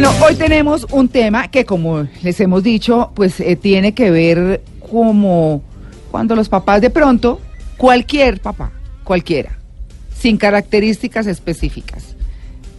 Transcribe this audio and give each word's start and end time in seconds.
Bueno, 0.00 0.14
hoy 0.24 0.36
tenemos 0.36 0.86
un 0.92 1.08
tema 1.08 1.48
que 1.48 1.64
como 1.64 2.06
les 2.22 2.38
hemos 2.38 2.62
dicho, 2.62 3.10
pues 3.16 3.40
eh, 3.40 3.56
tiene 3.56 3.94
que 3.94 4.12
ver 4.12 4.62
como 4.92 5.60
cuando 6.12 6.36
los 6.36 6.48
papás 6.48 6.80
de 6.80 6.88
pronto, 6.88 7.40
cualquier 7.76 8.40
papá, 8.40 8.70
cualquiera, 9.02 9.58
sin 10.16 10.36
características 10.36 11.26
específicas, 11.26 12.14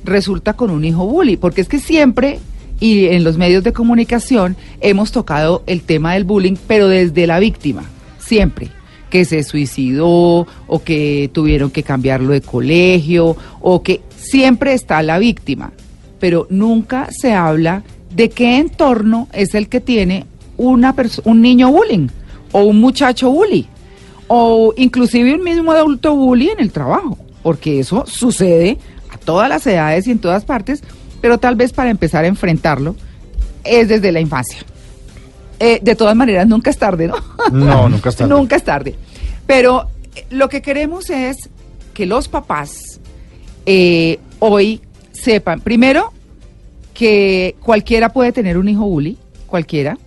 resulta 0.05 0.53
con 0.53 0.69
un 0.69 0.85
hijo 0.85 1.05
bully, 1.07 1.35
porque 1.35 1.59
es 1.59 1.67
que 1.67 1.81
siempre 1.81 2.39
y 2.79 3.07
en 3.07 3.25
los 3.25 3.37
medios 3.37 3.65
de 3.65 3.73
comunicación 3.73 4.55
hemos 4.79 5.11
tocado 5.11 5.63
el 5.67 5.81
tema 5.81 6.13
del 6.13 6.23
bullying, 6.23 6.55
pero 6.69 6.87
desde 6.87 7.27
la 7.27 7.39
víctima, 7.39 7.83
siempre. 8.17 8.69
Que 9.09 9.25
se 9.25 9.43
suicidó 9.43 10.47
o 10.67 10.83
que 10.85 11.29
tuvieron 11.33 11.69
que 11.69 11.83
cambiarlo 11.83 12.31
de 12.31 12.39
colegio 12.39 13.35
o 13.59 13.83
que 13.83 13.99
siempre 14.15 14.71
está 14.71 15.03
la 15.03 15.19
víctima, 15.19 15.73
pero 16.19 16.47
nunca 16.49 17.09
se 17.11 17.33
habla 17.33 17.83
de 18.13 18.29
qué 18.29 18.57
entorno 18.57 19.27
es 19.33 19.55
el 19.55 19.69
que 19.69 19.79
tiene 19.79 20.25
una 20.57 20.93
un 21.23 21.41
niño 21.41 21.71
bullying 21.71 22.07
o 22.51 22.63
un 22.63 22.79
muchacho 22.79 23.31
bully 23.31 23.67
o 24.27 24.73
inclusive 24.77 25.33
un 25.33 25.43
mismo 25.43 25.71
adulto 25.71 26.15
bully 26.15 26.49
en 26.49 26.59
el 26.59 26.71
trabajo, 26.71 27.17
porque 27.41 27.79
eso 27.79 28.05
sucede 28.05 28.77
a 29.11 29.17
todas 29.17 29.49
las 29.49 29.65
edades 29.65 30.05
y 30.07 30.11
en 30.11 30.19
todas 30.19 30.45
partes, 30.45 30.83
pero 31.19 31.39
tal 31.39 31.55
vez 31.55 31.73
para 31.73 31.89
empezar 31.89 32.25
a 32.25 32.27
enfrentarlo 32.27 32.95
es 33.63 33.87
desde 33.87 34.11
la 34.11 34.19
infancia. 34.19 34.59
Eh, 35.59 35.79
de 35.81 35.95
todas 35.95 36.15
maneras, 36.15 36.47
nunca 36.47 36.69
es 36.69 36.77
tarde, 36.77 37.07
¿no? 37.07 37.15
No, 37.51 37.89
nunca 37.89 38.09
es 38.09 38.15
tarde. 38.15 38.29
nunca 38.33 38.55
es 38.55 38.63
tarde. 38.63 38.95
Pero 39.45 39.87
eh, 40.15 40.25
lo 40.29 40.47
que 40.47 40.61
queremos 40.61 41.09
es 41.09 41.49
que 41.93 42.05
los 42.05 42.27
papás 42.27 42.99
eh, 43.65 44.19
hoy 44.39 44.81
sepan, 45.19 45.61
primero, 45.61 46.13
que 46.93 47.55
cualquiera 47.61 48.09
puede 48.09 48.31
tener 48.31 48.57
un 48.57 48.69
hijo 48.69 48.85
bully, 48.85 49.17
cualquiera, 49.47 49.97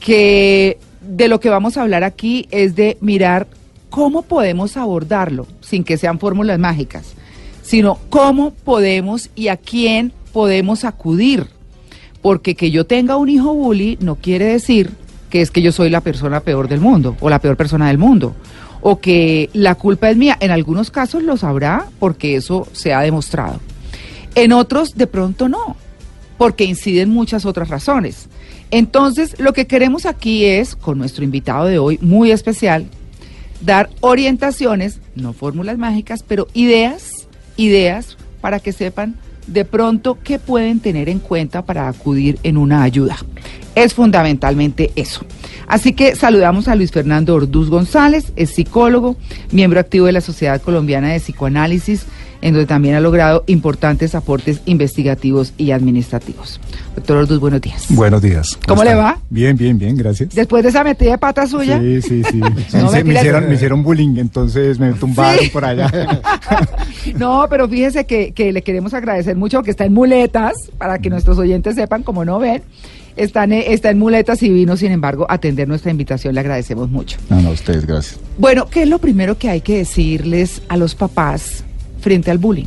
que 0.00 0.78
de 1.00 1.28
lo 1.28 1.40
que 1.40 1.50
vamos 1.50 1.76
a 1.76 1.82
hablar 1.82 2.04
aquí 2.04 2.46
es 2.50 2.74
de 2.74 2.96
mirar 3.00 3.46
cómo 3.90 4.22
podemos 4.22 4.76
abordarlo 4.76 5.46
sin 5.60 5.84
que 5.84 5.96
sean 5.96 6.18
fórmulas 6.18 6.58
mágicas, 6.58 7.14
sino 7.62 7.98
cómo 8.10 8.52
podemos 8.52 9.30
y 9.34 9.48
a 9.48 9.56
quién 9.56 10.12
podemos 10.32 10.84
acudir 10.84 11.46
porque 12.24 12.54
que 12.54 12.70
yo 12.70 12.86
tenga 12.86 13.18
un 13.18 13.28
hijo 13.28 13.52
bully 13.52 13.98
no 14.00 14.16
quiere 14.16 14.46
decir 14.46 14.90
que 15.28 15.42
es 15.42 15.50
que 15.50 15.60
yo 15.60 15.72
soy 15.72 15.90
la 15.90 16.00
persona 16.00 16.40
peor 16.40 16.68
del 16.68 16.80
mundo 16.80 17.18
o 17.20 17.28
la 17.28 17.38
peor 17.38 17.54
persona 17.54 17.88
del 17.88 17.98
mundo 17.98 18.34
o 18.80 18.98
que 18.98 19.50
la 19.52 19.74
culpa 19.74 20.08
es 20.08 20.16
mía. 20.16 20.38
En 20.40 20.50
algunos 20.50 20.90
casos 20.90 21.22
lo 21.22 21.36
sabrá 21.36 21.84
porque 21.98 22.36
eso 22.36 22.66
se 22.72 22.94
ha 22.94 23.02
demostrado. 23.02 23.60
En 24.34 24.52
otros 24.52 24.96
de 24.96 25.06
pronto 25.06 25.48
no, 25.48 25.76
porque 26.38 26.64
inciden 26.64 27.10
muchas 27.10 27.44
otras 27.44 27.68
razones. 27.68 28.28
Entonces, 28.70 29.38
lo 29.38 29.52
que 29.52 29.66
queremos 29.66 30.06
aquí 30.06 30.44
es, 30.44 30.74
con 30.74 30.98
nuestro 30.98 31.24
invitado 31.24 31.66
de 31.66 31.78
hoy, 31.78 31.98
muy 32.00 32.32
especial, 32.32 32.86
dar 33.60 33.90
orientaciones, 34.00 35.00
no 35.14 35.32
fórmulas 35.32 35.78
mágicas, 35.78 36.24
pero 36.26 36.48
ideas, 36.54 37.28
ideas 37.56 38.16
para 38.40 38.60
que 38.60 38.72
sepan 38.72 39.14
de 39.46 39.64
pronto 39.64 40.18
qué 40.22 40.38
pueden 40.38 40.80
tener 40.80 41.08
en 41.08 41.18
cuenta 41.18 41.64
para 41.64 41.88
acudir 41.88 42.38
en 42.42 42.56
una 42.56 42.82
ayuda. 42.82 43.16
Es 43.74 43.94
fundamentalmente 43.94 44.92
eso. 44.96 45.24
Así 45.66 45.92
que 45.92 46.14
saludamos 46.14 46.68
a 46.68 46.74
Luis 46.74 46.92
Fernando 46.92 47.34
Orduz 47.34 47.70
González, 47.70 48.32
es 48.36 48.50
psicólogo, 48.50 49.16
miembro 49.50 49.80
activo 49.80 50.06
de 50.06 50.12
la 50.12 50.20
Sociedad 50.20 50.60
Colombiana 50.60 51.12
de 51.12 51.20
Psicoanálisis, 51.20 52.06
en 52.44 52.52
donde 52.52 52.66
también 52.66 52.94
ha 52.94 53.00
logrado 53.00 53.42
importantes 53.46 54.14
aportes 54.14 54.60
investigativos 54.66 55.54
y 55.56 55.70
administrativos. 55.70 56.60
Doctor 56.94 57.16
Orduz, 57.16 57.40
buenos 57.40 57.62
días. 57.62 57.86
Buenos 57.88 58.20
días. 58.20 58.58
¿Cómo, 58.68 58.84
le 58.84 58.94
va? 58.94 59.18
Bien, 59.30 59.56
bien, 59.56 59.78
bien, 59.78 59.96
gracias. 59.96 60.34
Después 60.34 60.62
de 60.62 60.68
esa 60.68 60.84
metida 60.84 61.12
de 61.12 61.18
pata 61.18 61.46
suya. 61.46 61.80
Sí, 61.80 62.02
sí, 62.02 62.22
sí. 62.22 62.36
me, 62.42 63.14
hicieron, 63.14 63.48
me, 63.48 63.54
hicieron, 63.54 63.82
bullying, 63.82 64.18
entonces 64.18 64.78
me 64.78 64.92
tumbaron 64.92 65.48
por 65.54 65.64
allá. 65.64 65.90
no, 67.16 67.46
pero 67.48 67.66
fíjese 67.66 68.04
que, 68.04 68.32
que 68.32 68.52
le 68.52 68.60
queremos 68.60 68.92
agradecer 68.92 69.36
mucho 69.36 69.62
que 69.62 69.70
está 69.70 69.86
en 69.86 69.94
muletas, 69.94 70.52
para 70.76 70.98
que 70.98 71.08
nuestros 71.08 71.38
oyentes 71.38 71.76
sepan, 71.76 72.02
como 72.02 72.26
no 72.26 72.38
ven. 72.38 72.62
Está 73.16 73.44
en, 73.44 73.54
está 73.54 73.88
en 73.88 73.98
muletas 73.98 74.42
y 74.42 74.50
vino, 74.50 74.76
sin 74.76 74.92
embargo, 74.92 75.24
a 75.30 75.34
atender 75.34 75.66
nuestra 75.66 75.90
invitación. 75.90 76.34
Le 76.34 76.40
agradecemos 76.40 76.90
mucho. 76.90 77.16
No, 77.30 77.40
no, 77.40 77.48
a 77.48 77.52
ustedes, 77.52 77.86
gracias. 77.86 78.20
Bueno, 78.36 78.66
¿qué 78.68 78.82
es 78.82 78.88
lo 78.88 78.98
primero 78.98 79.38
que 79.38 79.48
hay 79.48 79.62
que 79.62 79.78
decirles 79.78 80.60
a 80.68 80.76
los 80.76 80.94
papás 80.94 81.64
frente 82.04 82.30
al 82.30 82.36
bullying? 82.36 82.66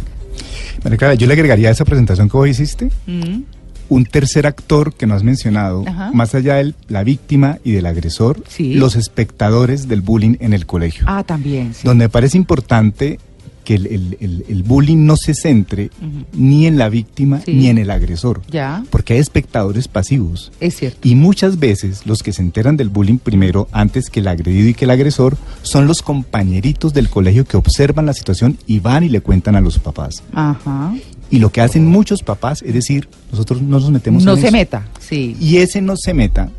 Marica, 0.83 1.13
yo 1.13 1.27
le 1.27 1.33
agregaría 1.33 1.69
a 1.69 1.71
esa 1.71 1.85
presentación 1.85 2.27
que 2.27 2.37
vos 2.37 2.49
hiciste 2.49 2.89
mm. 3.05 3.41
un 3.89 4.05
tercer 4.05 4.47
actor 4.47 4.95
que 4.95 5.05
no 5.05 5.13
has 5.13 5.23
mencionado, 5.23 5.85
más 6.11 6.33
allá 6.33 6.55
de 6.55 6.73
la 6.87 7.03
víctima 7.03 7.59
y 7.63 7.71
del 7.71 7.85
agresor, 7.85 8.43
los 8.57 8.95
espectadores 8.95 9.87
del 9.87 10.01
bullying 10.01 10.35
en 10.39 10.53
el 10.53 10.65
colegio. 10.65 11.05
Ah, 11.07 11.23
también. 11.23 11.73
Donde 11.83 12.05
me 12.05 12.09
parece 12.09 12.35
importante 12.35 13.19
que 13.67 13.75
el, 13.75 14.63
bullying 14.65 15.05
no 15.05 15.17
se 15.17 15.33
centre 15.33 15.89
ni 16.31 16.67
en 16.67 16.77
la 16.77 16.87
víctima 16.87 17.41
ni 17.45 17.67
en 17.67 17.77
el 17.77 17.91
agresor. 17.91 18.41
Ya. 18.49 18.85
Porque 18.89 19.15
hay 19.15 19.19
espectadores 19.19 19.89
pasivos. 19.89 20.53
Es 20.61 20.77
cierto. 20.77 21.05
Y 21.05 21.15
muchas 21.15 21.59
veces 21.59 22.05
los 22.05 22.23
que 22.23 22.31
se 22.31 22.41
enteran 22.41 22.77
del 22.77 22.87
bullying 22.87 23.17
primero, 23.17 23.67
antes 23.73 24.09
que 24.09 24.21
el 24.21 24.29
agredido 24.29 24.69
y 24.69 24.73
que 24.73 24.85
el 24.85 24.91
agresor, 24.91 25.35
son 25.63 25.85
los 25.85 26.01
compañeritos 26.01 26.93
del 26.93 27.09
colegio 27.09 27.43
que 27.43 27.57
observan 27.57 28.05
la 28.05 28.13
situación 28.13 28.57
y 28.67 28.79
van 28.79 29.03
y 29.03 29.09
le 29.09 29.19
cuentan 29.19 29.57
a 29.57 29.61
los 29.61 29.79
papás. 29.79 30.23
Ajá. 30.31 30.95
Y 31.29 31.39
lo 31.39 31.51
que 31.51 31.59
hacen 31.59 31.85
muchos 31.85 32.23
papás 32.23 32.61
es 32.61 32.73
decir, 32.73 33.09
nosotros 33.33 33.61
no 33.61 33.81
nos 33.81 33.91
metemos 33.91 34.23
no 34.23 34.35
en 34.35 34.41
se 34.43 34.49
meta, 34.49 34.87
sí. 34.97 35.35
Y 35.41 35.57
ese 35.57 35.81
no 35.81 35.97
se 35.97 36.13
meta 36.13 36.49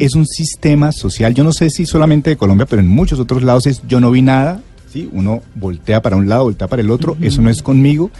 es 0.00 0.14
un 0.14 0.26
sistema 0.26 0.92
social, 0.92 1.32
yo 1.32 1.44
no 1.44 1.52
sé 1.52 1.70
si 1.70 1.86
solamente 1.86 2.28
de 2.28 2.36
Colombia, 2.36 2.66
pero 2.66 2.80
en 2.80 2.88
muchos 2.88 3.18
otros 3.20 3.42
lados 3.42 3.66
es 3.66 3.82
yo 3.88 4.00
no 4.00 4.10
vi 4.10 4.20
nada, 4.20 4.60
¿sí? 4.92 5.08
Uno 5.12 5.42
voltea 5.54 6.02
para 6.02 6.16
un 6.16 6.28
lado, 6.28 6.44
voltea 6.44 6.68
para 6.68 6.82
el 6.82 6.90
otro, 6.90 7.16
eso 7.20 7.40
no 7.40 7.50
es 7.50 7.62
conmigo. 7.62 8.10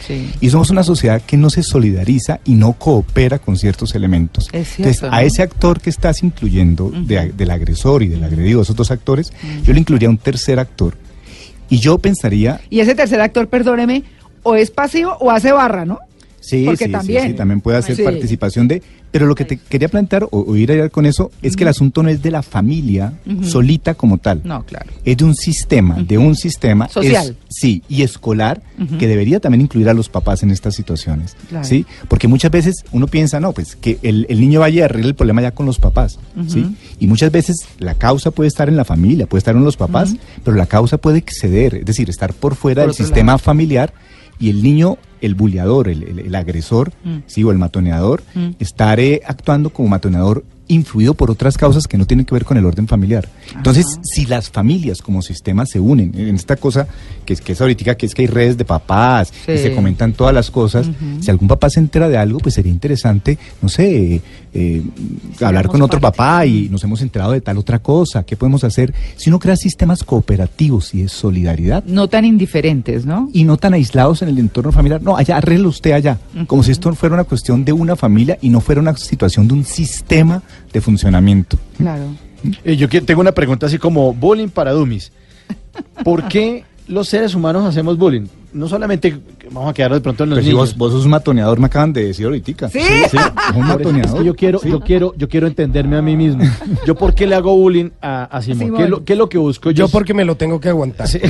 Y 0.41 0.51
somos 0.51 0.71
una 0.71 0.83
sociedad 0.83 1.21
que 1.21 1.37
no 1.37 1.51
se 1.51 1.63
solidariza 1.63 2.41
y 2.45 2.55
no 2.55 2.73
coopera 2.73 3.39
con 3.39 3.57
ciertos 3.57 3.95
elementos. 3.95 4.49
Entonces, 4.53 5.03
a 5.03 5.23
ese 5.23 5.43
actor 5.43 5.81
que 5.81 5.91
estás 5.91 6.23
incluyendo, 6.23 6.91
del 6.91 7.51
agresor 7.51 8.03
y 8.03 8.09
del 8.09 8.25
agredido, 8.25 8.63
esos 8.63 8.77
dos 8.77 8.91
actores, 8.91 9.33
yo 9.63 9.73
le 9.73 9.81
incluiría 9.81 10.09
un 10.09 10.19
tercer 10.19 10.59
actor. 10.59 10.97
Y 11.69 11.79
yo 11.79 11.99
pensaría... 11.99 12.61
Y 12.69 12.81
ese 12.81 12.95
tercer 12.95 13.21
actor, 13.21 13.49
perdóneme, 13.49 14.05
o 14.43 14.57
es 14.57 14.71
pasivo 14.71 15.17
o 15.21 15.31
hace 15.31 15.53
barra, 15.53 15.85
¿no? 15.85 16.01
Sí, 16.41 16.67
sí, 16.77 16.89
también, 16.89 17.29
sí, 17.29 17.35
también 17.35 17.61
puede 17.61 17.79
hacer 17.79 18.03
participación 18.03 18.69
de... 18.69 18.83
Pero 19.13 19.27
lo 19.27 19.35
que 19.35 19.45
te 19.45 19.59
quería 19.59 19.89
plantear 19.89 20.27
o, 20.31 20.57
ir 20.57 20.73
a 20.73 20.89
con 20.89 21.05
eso 21.07 21.31
es 21.43 21.55
que 21.55 21.65
el 21.65 21.69
asunto 21.69 22.03
no 22.03 22.09
es 22.09 22.23
de 22.23 22.31
la 22.31 22.43
familia 22.43 23.13
solita 23.43 23.95
como 23.95 24.17
tal. 24.19 24.41
No, 24.43 24.65
claro. 24.65 24.91
Es 25.05 25.19
de 25.19 25.25
un 25.25 25.35
sistema, 25.35 25.97
de 26.03 26.17
un 26.17 26.35
sistema... 26.35 26.89
Social. 26.89 27.37
sí, 27.49 27.83
y 27.89 28.03
escolar 28.03 28.63
que 28.99 29.07
debería 29.07 29.39
también 29.39 29.61
incluir 29.61 29.89
a 29.89 29.95
los 29.95 30.09
papás 30.09 30.43
en 30.43 30.51
estas 30.51 30.75
situaciones. 30.75 31.37
¿Sí? 31.63 31.87
Porque 32.09 32.27
muchas 32.27 32.51
veces 32.51 32.85
uno 32.91 33.07
piensa, 33.07 33.39
no, 33.39 33.53
pues 33.53 33.77
que 33.77 33.99
el, 34.03 34.27
niño 34.29 34.61
vaya 34.61 34.83
a 34.83 34.85
arreglar 34.87 35.11
el 35.11 35.15
problema 35.15 35.43
ya 35.43 35.51
con 35.53 35.67
los 35.67 35.79
papás. 35.79 36.19
¿Sí? 36.49 36.75
Y 36.99 37.07
muchas 37.07 37.31
veces 37.31 37.67
la 37.79 37.95
causa 37.95 38.31
puede 38.31 38.49
estar 38.49 38.69
en 38.69 38.77
la 38.77 38.85
familia, 38.85 39.27
puede 39.27 39.41
estar 39.41 39.55
en 39.55 39.65
los 39.65 39.77
papás, 39.77 40.17
pero 40.43 40.57
la 40.57 40.67
causa 40.67 40.97
puede 40.97 41.19
exceder, 41.19 41.75
es 41.75 41.85
decir, 41.85 42.09
estar 42.09 42.33
por 42.33 42.55
fuera 42.55 42.83
del 42.83 42.95
sistema 42.95 43.37
familiar 43.37 43.93
y 44.39 44.51
el 44.51 44.63
niño, 44.63 44.99
el 45.23 45.35
buleador, 45.35 45.89
el, 45.89 46.35
agresor, 46.35 46.93
mm. 47.05 47.19
sí, 47.27 47.43
o 47.45 47.51
el 47.51 47.59
matoneador, 47.59 48.23
mm. 48.35 48.51
estaré 48.59 49.23
actuando 49.25 49.71
como 49.71 49.89
matoneador 49.89 50.45
influido 50.69 51.15
por 51.15 51.31
otras 51.31 51.57
causas 51.57 51.87
que 51.87 51.99
no 51.99 52.07
tienen 52.07 52.25
que 52.25 52.35
ver 52.35 52.45
con 52.45 52.57
el 52.57 52.65
orden 52.65 52.89
familiar. 52.89 53.29
Entonces, 53.55 53.87
si 54.03 54.27
las 54.27 54.51
familias 54.51 55.03
como 55.03 55.23
sistema 55.23 55.67
se 55.67 55.81
unen 55.81 56.13
en 56.17 56.35
esta 56.35 56.57
cosa 56.57 56.87
que 57.25 57.35
es 57.35 57.41
que 57.41 57.53
es 57.53 57.61
ahorita 57.61 57.95
que 57.97 58.07
es 58.07 58.15
que 58.15 58.23
hay 58.23 58.29
redes 58.29 58.57
de 58.57 58.65
papás 58.65 59.33
y 59.47 59.59
se 59.59 59.75
comentan 59.75 60.13
todas 60.13 60.35
las 60.35 60.51
cosas, 60.51 60.89
si 61.21 61.31
algún 61.31 61.49
papá 61.49 61.71
se 61.71 61.81
entera 61.81 62.09
de 62.09 62.17
algo, 62.17 62.39
pues 62.39 62.55
sería 62.55 62.73
interesante, 62.73 63.39
no 63.61 63.69
sé, 63.69 64.21
eh, 64.55 64.83
hablar 65.41 65.69
con 65.69 65.81
otro 65.83 66.01
papá 66.01 66.45
y 66.47 66.69
nos 66.69 66.85
hemos 66.85 67.01
enterado 67.01 67.33
de 67.33 67.41
tal 67.41 67.59
otra 67.59 67.79
cosa, 67.79 68.25
¿qué 68.25 68.37
podemos 68.37 68.65
hacer? 68.65 68.95
Si 69.17 69.31
uno 69.31 69.39
crea 69.39 69.57
sistemas 69.57 70.05
cooperativos 70.05 70.95
y 70.95 71.03
de 71.03 71.09
solidaridad. 71.09 71.85
No 71.85 72.09
tan 72.09 72.25
indiferentes, 72.25 73.07
¿no? 73.07 73.29
Y 73.33 73.45
no 73.45 73.57
tan 73.57 73.75
aislados 73.75 74.23
en 74.23 74.29
el 74.29 74.39
entorno 74.39 74.73
familiar. 74.73 75.03
No, 75.03 75.17
allá, 75.17 75.37
arregle 75.39 75.67
usted 75.67 75.93
allá. 75.93 76.19
Como 76.47 76.63
si 76.63 76.71
esto 76.71 76.93
fuera 76.95 77.15
una 77.15 77.25
cuestión 77.25 77.65
de 77.65 77.73
una 77.73 77.97
familia 77.97 78.39
y 78.41 78.49
no 78.49 78.61
fuera 78.61 78.81
una 78.81 78.97
situación 78.97 79.49
de 79.49 79.55
un 79.55 79.65
sistema 79.65 80.43
de 80.73 80.81
funcionamiento. 80.81 81.59
Claro. 81.77 82.05
Eh, 82.65 82.77
yo 82.77 82.89
tengo 82.89 83.21
una 83.21 83.33
pregunta 83.33 83.67
así 83.67 83.79
como 83.79 84.13
bullying 84.13 84.49
para 84.49 84.73
dummies. 84.73 85.13
¿Por 86.05 86.29
qué 86.29 86.65
los 86.89 87.09
seres 87.09 87.35
humanos 87.35 87.65
hacemos 87.65 87.97
bullying? 87.99 88.27
No 88.53 88.69
solamente 88.69 89.17
vamos 89.51 89.71
a 89.71 89.75
quedar 89.75 89.93
de 89.95 90.01
pronto 90.01 90.25
en 90.25 90.31
los 90.31 90.39
Pero 90.39 90.49
si 90.49 90.55
vos, 90.55 90.77
vos 90.77 90.93
sos 90.93 91.05
un 91.05 91.11
matoneador, 91.11 91.59
me 91.59 91.67
acaban 91.67 91.93
de 91.93 92.05
decir 92.07 92.27
ahorita. 92.27 92.69
Sí. 92.69 92.81
Sí, 93.11 93.17
un 93.57 93.63
es 93.63 93.69
matoneador. 93.69 94.19
que 94.19 94.25
yo 94.25 94.35
quiero, 94.37 94.61
yo 94.63 94.81
quiero, 94.81 95.15
yo 95.17 95.29
quiero 95.29 95.47
entenderme 95.47 95.97
a 95.97 96.03
mí 96.03 96.17
mismo. 96.17 96.43
Yo 96.87 96.95
por 96.97 97.15
qué 97.15 97.27
le 97.27 97.35
hago 97.35 97.55
bullying 97.57 97.91
a, 98.01 98.25
a 98.25 98.43
Simón. 98.43 98.59
Simón. 98.61 98.77
¿Qué, 98.79 98.85
es 98.85 98.91
lo, 98.91 99.05
qué 99.05 99.13
es 99.13 99.19
lo 99.19 99.29
que 99.29 99.39
busco? 99.39 99.71
Yo 99.71 99.89
porque 99.89 100.15
me 100.15 100.25
lo 100.25 100.37
tengo 100.37 100.61
que 100.61 100.69
aguantar. 100.69 101.07
Sí. 101.09 101.21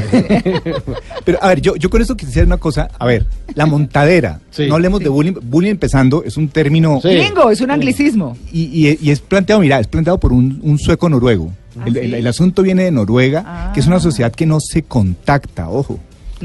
Pero 1.25 1.39
a 1.43 1.49
ver, 1.49 1.61
yo, 1.61 1.77
yo 1.77 1.91
con 1.91 2.01
esto 2.01 2.17
quisiera 2.17 2.47
una 2.47 2.57
cosa. 2.59 2.89
A 2.99 3.07
ver, 3.07 3.27
la 3.55 3.67
montadera. 3.67 4.41
Sí. 4.51 4.67
No 4.69 4.75
hablemos 4.75 5.01
de 5.01 5.09
bullying. 5.09 5.35
Bullying 5.43 5.71
empezando 5.73 6.23
es 6.25 6.37
un 6.37 6.49
término 6.49 7.01
Sí. 7.03 7.09
Bingo, 7.15 7.51
es 7.51 7.61
un 7.61 7.71
anglicismo. 7.71 8.37
y, 8.53 8.63
y- 8.89 8.99
y 9.01 9.11
es 9.11 9.21
planteado, 9.21 9.61
mira, 9.61 9.79
es 9.81 9.87
planteado 9.87 10.19
por 10.19 10.33
un, 10.33 10.61
un 10.63 10.79
sueco 10.79 11.09
noruego. 11.09 11.53
Ah, 11.79 11.85
el, 11.87 11.93
¿sí? 11.95 11.99
el- 12.01 12.15
el 12.15 12.27
asunto 12.27 12.63
viene 12.63 12.85
de 12.85 12.91
Noruega, 12.91 13.45
Ah. 13.47 13.71
que 13.73 13.81
es 13.81 13.87
una 13.87 13.99
sociedad 14.01 14.33
que 14.33 14.47
no 14.47 14.59
se 14.61 14.83
contacta, 14.83 15.69
ojo. 15.71 15.99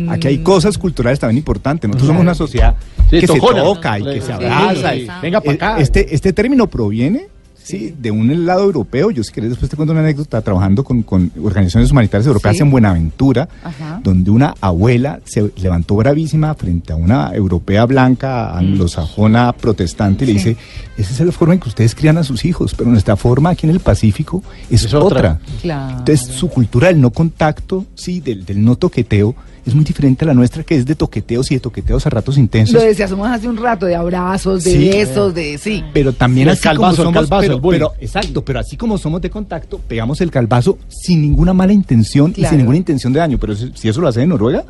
Aquí 0.09 0.27
hay 0.27 0.37
Mm. 0.39 0.43
cosas 0.43 0.77
culturales 0.77 1.19
también 1.19 1.37
importantes. 1.37 1.87
Nosotros 1.87 2.07
somos 2.07 2.21
una 2.21 2.35
sociedad 2.35 2.75
Sí, 3.09 3.19
que 3.19 3.27
tojona. 3.27 3.59
se 3.59 3.63
toca 3.65 3.99
y 3.99 4.03
que 4.03 4.21
se 4.21 4.33
abraza. 4.33 4.93
sí. 4.93 4.99
y- 5.01 5.21
Venga 5.21 5.41
para 5.41 5.53
acá. 5.55 5.77
Este, 5.79 6.13
este 6.13 6.33
término 6.33 6.67
proviene 6.67 7.27
sí, 7.55 7.93
de 7.99 8.11
un 8.11 8.45
lado 8.45 8.63
europeo. 8.63 9.11
Yo, 9.11 9.21
si 9.25 9.33
querés, 9.33 9.49
después 9.49 9.69
te 9.69 9.75
cuento 9.75 9.91
una 9.91 9.99
anécdota 9.99 10.41
trabajando 10.41 10.85
con, 10.85 11.03
con 11.03 11.29
organizaciones 11.43 11.91
humanitarias 11.91 12.25
europeas 12.27 12.55
Sí. 12.55 12.61
en 12.63 12.71
Buenaventura, 12.71 13.49
Ajá. 13.61 13.99
donde 14.01 14.31
una 14.31 14.53
abuela 14.61 15.19
se 15.25 15.51
levantó 15.57 15.95
bravísima 15.97 16.53
frente 16.55 16.93
a 16.93 16.95
una 16.95 17.31
europea 17.33 17.85
blanca, 17.85 18.57
anglosajona, 18.57 19.51
protestante, 19.51 20.23
y 20.23 20.27
le 20.27 20.33
Mm. 20.35 20.37
Sí. 20.39 20.49
dice: 20.49 20.61
Esa 20.97 21.11
es 21.11 21.19
la 21.25 21.31
forma 21.33 21.55
en 21.55 21.59
que 21.59 21.67
ustedes 21.69 21.93
crían 21.93 22.17
a 22.17 22.23
sus 22.23 22.45
hijos, 22.45 22.73
pero 22.73 22.89
nuestra 22.89 23.17
forma 23.17 23.49
aquí 23.49 23.65
en 23.67 23.71
el 23.73 23.79
Pacífico 23.81 24.41
es, 24.69 24.85
Es 24.85 24.93
otra. 24.93 25.17
otra. 25.17 25.39
Claro. 25.61 25.97
Entonces, 25.99 26.21
su 26.27 26.47
cultura 26.49 26.87
del 26.87 27.01
no 27.01 27.09
contacto, 27.11 27.85
sí, 27.95 28.21
del, 28.21 28.45
del 28.45 28.63
no 28.63 28.77
toqueteo, 28.77 29.35
es 29.69 29.75
muy 29.75 29.83
diferente 29.83 30.25
a 30.25 30.27
la 30.27 30.33
nuestra, 30.33 30.63
que 30.63 30.75
es 30.75 30.85
de 30.85 30.95
toqueteos 30.95 31.51
y 31.51 31.55
de 31.55 31.59
toqueteos 31.59 32.05
a 32.05 32.09
ratos 32.09 32.37
intensos. 32.37 32.73
Lo 32.75 32.81
decíamos 32.81 33.27
hace 33.29 33.47
un 33.47 33.57
rato, 33.57 33.85
de 33.85 33.95
abrazos, 33.95 34.63
de 34.63 34.71
Sí. 34.71 34.89
besos, 34.89 35.33
de 35.33 35.57
sí. 35.57 35.83
Pero 35.93 36.13
también 36.13 36.47
El 36.47 36.53
así 36.53 36.63
calvazo, 36.63 37.01
el 37.01 37.05
como 37.07 37.13
somos, 37.15 37.29
calvazo, 37.29 37.61
pero, 37.69 37.93
exacto, 37.99 38.43
pero 38.45 38.59
así 38.59 38.77
como 38.77 38.97
somos 38.97 39.21
de 39.21 39.29
contacto, 39.29 39.79
pegamos 39.87 40.21
el 40.21 40.31
calvazo 40.31 40.77
sin 40.87 41.21
ninguna 41.21 41.53
mala 41.53 41.73
intención 41.73 42.33
y 42.35 42.45
sin 42.45 42.57
ninguna 42.59 42.77
intención 42.77 43.13
de 43.13 43.19
daño. 43.19 43.37
Pero 43.37 43.55
si, 43.55 43.71
si 43.75 43.89
eso 43.89 44.01
lo 44.01 44.07
hace 44.07 44.21
en 44.21 44.29
Noruega, 44.29 44.63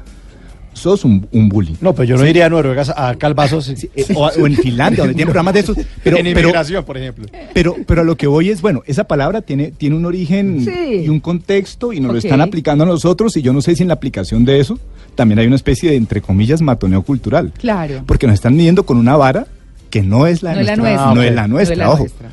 sos 0.78 1.04
un, 1.04 1.28
un 1.32 1.50
bully. 1.50 1.76
No, 1.82 1.94
pero 1.94 2.06
yo 2.06 2.18
no 2.18 2.26
iría 2.28 2.46
a 2.46 2.50
Noruega 2.50 2.84
a 2.96 3.16
Calvazo. 3.16 3.62
sí. 3.62 3.90
Eh, 3.96 4.06
O, 4.16 4.28
o 4.28 4.48
en 4.48 4.56
Finlandia, 4.56 5.00
donde 5.00 5.14
tienen 5.16 5.28
programas 5.32 5.54
de 5.56 5.60
esos. 5.62 5.76
Pero, 6.04 6.18
en 6.18 6.24
pero, 6.26 6.40
inmigración, 6.42 6.84
por 6.86 6.98
ejemplo. 6.98 7.26
pero, 7.54 7.76
pero 7.86 8.02
a 8.02 8.04
lo 8.04 8.16
que 8.16 8.28
voy 8.28 8.50
es, 8.50 8.62
bueno, 8.62 8.82
esa 8.86 9.04
palabra 9.06 9.42
tiene, 9.42 9.72
tiene 9.72 9.96
un 9.96 10.06
origen 10.06 10.64
Sí. 10.64 11.04
y 11.06 11.10
un 11.10 11.20
contexto 11.20 11.92
y 11.92 12.00
nos 12.00 12.14
lo 12.14 12.18
están 12.20 12.40
aplicando 12.42 12.84
a 12.86 12.88
nosotros 12.88 13.36
y 13.38 13.42
yo 13.42 13.52
no 13.54 13.62
sé 13.62 13.76
si 13.76 13.82
en 13.84 13.90
la 13.90 13.96
aplicación 13.96 14.46
de 14.46 14.60
eso 14.60 14.80
también 15.16 15.40
hay 15.40 15.48
una 15.48 15.56
especie 15.56 15.90
de, 15.90 15.96
entre 15.98 16.22
comillas, 16.22 16.62
matoneo 16.62 17.02
cultural. 17.02 17.52
Claro. 17.58 18.04
Porque 18.06 18.28
nos 18.28 18.36
están 18.36 18.56
midiendo 18.56 18.86
con 18.86 18.98
una 18.98 19.18
vara 19.18 19.48
que 19.90 20.02
no 20.04 20.28
es 20.28 20.44
la 20.44 20.54
No 20.54 20.60
es 20.62 20.68
la 20.68 20.76
nuestra. 20.76 21.14
No 21.14 21.22
es 21.24 21.34
la 21.36 21.42
No 21.48 21.54
nuestra, 21.56 21.74
es 21.74 21.78
la 21.80 21.90
ojo. 21.90 22.00
nuestra. 22.00 22.30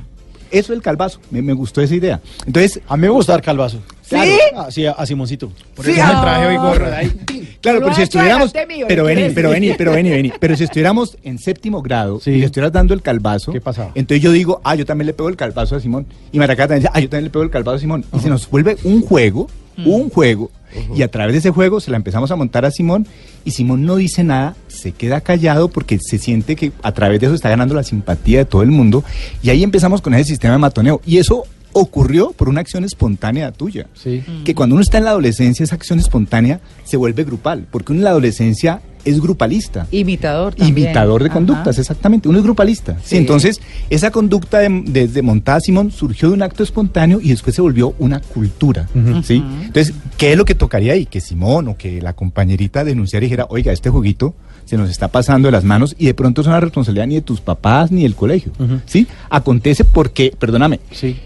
Eso 0.58 0.72
es 0.72 0.76
el 0.76 0.82
calvazo. 0.82 1.20
Me, 1.30 1.42
me 1.42 1.52
gustó 1.52 1.80
esa 1.80 1.94
idea. 1.94 2.20
Entonces, 2.46 2.80
A 2.88 2.96
mí 2.96 3.02
me 3.02 3.08
gusta 3.08 3.32
dar 3.32 3.42
Calvazo. 3.42 3.78
¿Sí? 4.02 4.16
Ah, 4.54 4.68
sí, 4.70 4.84
a, 4.86 4.92
a 4.92 5.06
Simoncito. 5.06 5.50
Por 5.74 5.84
Sí, 5.84 5.92
eso 5.92 6.02
me 6.02 6.12
ah. 6.12 6.20
traje 6.22 6.46
hoy 6.46 6.56
gorra 6.56 6.90
de 6.90 6.96
ahí. 6.96 7.56
claro, 7.60 7.80
pero 7.82 7.94
si 7.94 8.02
estuviéramos. 8.02 8.52
pero 8.52 9.04
¿le 9.06 9.14
vení, 9.14 9.34
pero 9.34 9.50
vení, 9.50 9.72
pero 9.76 9.92
vení, 9.92 10.10
vení. 10.10 10.32
Pero 10.40 10.56
si 10.56 10.64
estuviéramos 10.64 11.16
en 11.22 11.38
séptimo 11.38 11.80
grado 11.82 12.20
Sí. 12.20 12.30
y 12.32 12.38
le 12.40 12.46
estuvieras 12.46 12.72
dando 12.72 12.92
el 12.94 13.00
calvazo. 13.02 13.52
¿Qué 13.52 13.60
pasaba? 13.60 13.92
Entonces 13.94 14.22
yo 14.22 14.30
digo, 14.32 14.60
ah, 14.64 14.74
yo 14.74 14.84
también 14.84 15.06
le 15.06 15.14
pego 15.14 15.28
el 15.28 15.36
calvazo 15.36 15.76
a 15.76 15.80
Simón. 15.80 16.06
Y 16.32 16.38
Maracata 16.38 16.68
también 16.68 16.82
dice, 16.82 16.90
ah, 16.94 17.00
yo 17.00 17.08
también 17.08 17.24
le 17.24 17.30
pego 17.30 17.42
el 17.44 17.50
calvazo 17.50 17.76
a 17.76 17.80
Simón. 17.80 18.04
Y 18.14 18.20
se 18.20 18.28
nos 18.28 18.48
vuelve 18.50 18.76
un 18.84 19.00
juego, 19.02 19.48
Mm. 19.76 19.88
un 19.88 20.10
juego. 20.10 20.50
Y 20.94 21.02
a 21.02 21.08
través 21.08 21.34
de 21.34 21.38
ese 21.38 21.50
juego 21.50 21.80
se 21.80 21.92
la 21.92 21.96
empezamos 21.96 22.30
a 22.32 22.36
montar 22.36 22.64
a 22.64 22.70
Simón. 22.70 23.06
Y 23.44 23.52
Simón 23.52 23.84
no 23.84 23.96
dice 23.96 24.24
nada, 24.24 24.56
se 24.66 24.92
queda 24.92 25.20
callado 25.20 25.68
porque 25.68 25.98
se 26.00 26.18
siente 26.18 26.56
que 26.56 26.72
a 26.82 26.92
través 26.92 27.20
de 27.20 27.26
eso 27.26 27.34
está 27.34 27.48
ganando 27.48 27.74
la 27.74 27.84
simpatía 27.84 28.38
de 28.38 28.44
todo 28.44 28.62
el 28.62 28.70
mundo. 28.70 29.04
Y 29.42 29.50
ahí 29.50 29.62
empezamos 29.62 30.00
con 30.00 30.14
ese 30.14 30.24
sistema 30.24 30.54
de 30.54 30.58
matoneo. 30.58 31.00
Y 31.06 31.18
eso 31.18 31.44
ocurrió 31.72 32.32
por 32.32 32.48
una 32.48 32.60
acción 32.60 32.84
espontánea 32.84 33.52
tuya. 33.52 33.86
Sí. 33.94 34.24
Que 34.44 34.54
cuando 34.54 34.74
uno 34.74 34.82
está 34.82 34.98
en 34.98 35.04
la 35.04 35.10
adolescencia, 35.10 35.62
esa 35.62 35.76
acción 35.76 36.00
espontánea 36.00 36.60
se 36.84 36.96
vuelve 36.96 37.22
grupal. 37.24 37.66
Porque 37.70 37.92
uno 37.92 38.00
en 38.00 38.04
la 38.04 38.10
adolescencia 38.10 38.80
es 39.04 39.20
grupalista. 39.20 39.86
Imitador 39.90 40.54
también. 40.54 40.78
Imitador 40.86 41.22
de 41.22 41.28
Ajá. 41.28 41.34
conductas, 41.34 41.78
exactamente. 41.78 42.28
Uno 42.28 42.38
es 42.38 42.44
grupalista. 42.44 42.94
Sí. 43.02 43.10
Sí. 43.10 43.16
entonces, 43.16 43.60
esa 43.90 44.10
conducta 44.10 44.58
de, 44.58 44.82
de- 44.86 45.08
de 45.08 45.22
montada 45.22 45.60
Simón 45.60 45.90
surgió 45.90 46.28
de 46.28 46.34
un 46.34 46.42
acto 46.42 46.62
espontáneo 46.62 47.20
y 47.20 47.28
después 47.30 47.54
se 47.54 47.62
volvió 47.62 47.94
una 47.98 48.20
cultura. 48.20 48.88
¿sí? 49.22 49.42
Entonces, 49.62 49.94
¿qué 50.16 50.32
es 50.32 50.38
lo 50.38 50.44
que 50.44 50.54
tocaría 50.54 50.92
ahí? 50.94 51.06
Que 51.06 51.20
Simón 51.20 51.68
o 51.68 51.76
que 51.76 52.00
la 52.02 52.12
compañerita 52.14 52.84
denunciara 52.84 53.24
y 53.24 53.28
dijera, 53.28 53.46
oiga, 53.50 53.72
este 53.72 53.90
jueguito 53.90 54.34
se 54.64 54.76
nos 54.78 54.88
está 54.88 55.08
pasando 55.08 55.48
de 55.48 55.52
las 55.52 55.64
manos 55.64 55.94
y 55.98 56.06
de 56.06 56.14
pronto 56.14 56.40
es 56.40 56.46
una 56.46 56.58
responsabilidad 56.60 57.06
ni 57.06 57.16
de 57.16 57.20
tus 57.22 57.40
papás 57.40 57.90
ni 57.92 58.02
del 58.04 58.14
colegio. 58.14 58.52
¿sí? 58.86 59.06
Acontece 59.30 59.84
porque, 59.84 60.32
perdóname, 60.38 60.80
Sí. 60.90 61.16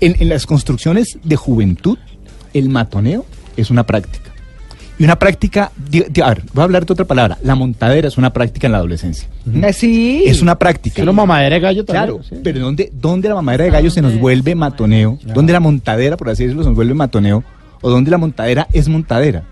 en, 0.00 0.16
en 0.20 0.28
las 0.28 0.44
construcciones 0.46 1.18
de 1.24 1.36
juventud, 1.36 1.96
el 2.52 2.68
matoneo 2.68 3.24
es 3.56 3.70
una 3.70 3.84
práctica. 3.86 4.31
Y 4.98 5.04
una 5.04 5.18
práctica, 5.18 5.72
a 6.22 6.28
ver, 6.28 6.42
voy 6.52 6.60
a 6.60 6.64
hablar 6.64 6.86
de 6.86 6.92
otra 6.92 7.04
palabra. 7.04 7.38
La 7.42 7.54
montadera 7.54 8.08
es 8.08 8.18
una 8.18 8.32
práctica 8.32 8.66
en 8.68 8.72
la 8.72 8.78
adolescencia. 8.78 9.28
Eh, 9.52 9.72
Sí. 9.72 10.24
Es 10.26 10.42
una 10.42 10.58
práctica. 10.58 10.96
Es 10.98 11.02
una 11.02 11.12
mamadera 11.12 11.54
de 11.56 11.60
gallo 11.60 11.84
también. 11.84 12.04
Claro, 12.06 12.22
sí. 12.22 12.36
pero 12.44 12.60
¿dónde, 12.60 12.92
¿dónde 12.92 13.28
la 13.28 13.34
mamadera 13.34 13.64
de 13.64 13.70
gallo 13.70 13.90
se 13.90 14.02
nos 14.02 14.18
vuelve 14.18 14.54
matoneo? 14.54 15.16
Claro. 15.16 15.34
¿Dónde 15.34 15.52
la 15.52 15.60
montadera, 15.60 16.16
por 16.16 16.28
así 16.28 16.44
decirlo, 16.44 16.62
se 16.62 16.68
nos 16.68 16.76
vuelve 16.76 16.94
matoneo? 16.94 17.42
¿O 17.80 17.90
dónde 17.90 18.10
la 18.10 18.18
montadera 18.18 18.68
es 18.72 18.88
montadera? 18.88 19.42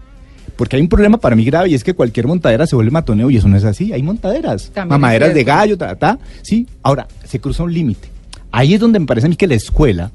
Porque 0.57 0.77
hay 0.77 0.83
un 0.83 0.89
problema 0.89 1.17
para 1.17 1.35
mí 1.35 1.45
grave 1.45 1.71
y 1.71 1.75
es 1.75 1.83
que 1.83 1.95
cualquier 1.95 2.27
montadera 2.27 2.67
se 2.67 2.77
vuelve 2.77 2.91
matoneo 2.91 3.31
y 3.31 3.39
eso 3.39 3.49
no 3.49 3.57
es 3.57 3.65
así. 3.65 3.93
Hay 3.93 4.03
montaderas, 4.03 4.71
También 4.71 5.01
mamaderas 5.01 5.33
de 5.35 5.43
gallo, 5.43 5.79
ta, 5.79 5.97
ta, 5.97 6.19
sí. 6.43 6.67
Ahora, 6.83 7.09
se 7.25 7.41
cruza 7.41 7.63
un 7.63 7.73
límite. 7.73 8.09
Ahí 8.53 8.75
es 8.75 8.81
donde 8.81 8.99
me 8.99 9.07
parece 9.07 9.27
a 9.27 9.31
mí 9.31 9.37
que 9.37 9.47
la 9.47 9.55
escuela, 9.55 10.11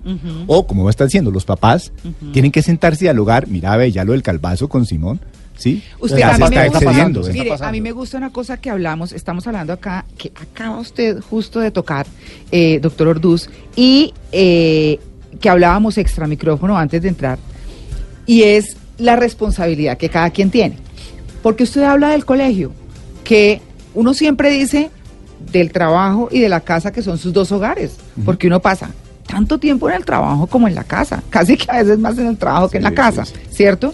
o 0.48 0.68
como 0.68 0.84
va 0.84 0.90
a 0.90 0.92
estar 0.92 1.08
diciendo, 1.08 1.32
los 1.32 1.46
papás, 1.46 1.92
tienen 2.34 2.52
que 2.52 2.62
sentarse 2.62 3.04
y 3.04 3.06
dialogar. 3.06 3.48
Mira, 3.48 3.76
ve, 3.78 3.92
ya 3.92 4.04
lo 4.04 4.12
del 4.12 4.24
calvazo 4.24 4.68
con 4.68 4.86
Simón, 4.86 5.22
¿sí? 5.58 5.82
Usted 6.00 6.18
ya 6.18 6.32
a 6.32 6.36
se 6.36 6.40
mí 6.40 6.46
está 6.46 6.62
me 6.62 6.68
gusta, 6.70 6.86
pasando, 6.86 7.28
¿eh? 7.28 7.34
mire, 7.34 7.56
a 7.58 7.72
mí 7.72 7.82
me 7.82 7.92
gusta 7.94 8.18
una 8.18 8.32
cosa 8.32 8.58
que 8.58 8.70
hablamos, 8.70 9.14
estamos 9.14 9.48
hablando 9.48 9.72
acá, 9.72 10.06
que 10.18 10.32
acaba 10.36 10.80
usted 10.80 11.22
justo 11.22 11.62
de 11.62 11.72
tocar, 11.72 12.06
eh, 12.52 12.80
doctor 12.82 13.08
Orduz, 13.08 13.50
y 13.76 14.14
eh, 14.34 15.00
que 15.40 15.50
hablábamos 15.50 15.98
extra 15.98 16.28
micrófono 16.28 16.78
antes 16.78 17.02
de 17.02 17.08
entrar, 17.08 17.40
y 18.26 18.44
es 18.44 18.76
la 18.98 19.16
responsabilidad 19.16 19.98
que 19.98 20.10
cada 20.10 20.30
quien 20.30 20.52
tiene. 20.52 20.78
Porque 21.42 21.64
usted 21.64 21.84
habla 21.84 22.10
del 22.10 22.26
colegio, 22.26 22.72
que 23.24 23.62
uno 23.94 24.14
siempre 24.14 24.50
dice 24.50 24.90
del 25.52 25.72
trabajo 25.72 26.28
y 26.32 26.40
de 26.40 26.50
la 26.50 26.60
casa 26.60 26.92
que 26.92 27.02
son 27.02 27.18
sus 27.18 27.32
dos 27.32 27.52
hogares, 27.52 27.98
porque 28.24 28.48
uno 28.48 28.60
pasa 28.60 28.90
tanto 29.28 29.58
tiempo 29.58 29.90
en 29.90 29.96
el 29.96 30.06
trabajo 30.06 30.48
como 30.48 30.68
en 30.68 30.76
la 30.76 30.84
casa, 30.84 31.24
casi 31.30 31.58
que 31.58 31.70
a 31.70 31.78
veces 31.82 32.00
más 32.00 32.18
en 32.18 32.28
el 32.28 32.38
trabajo 32.38 32.70
que 32.70 32.78
en 32.78 32.84
la 32.84 32.92
casa, 32.92 33.26
sí, 33.26 33.34
¿cierto? 33.50 33.94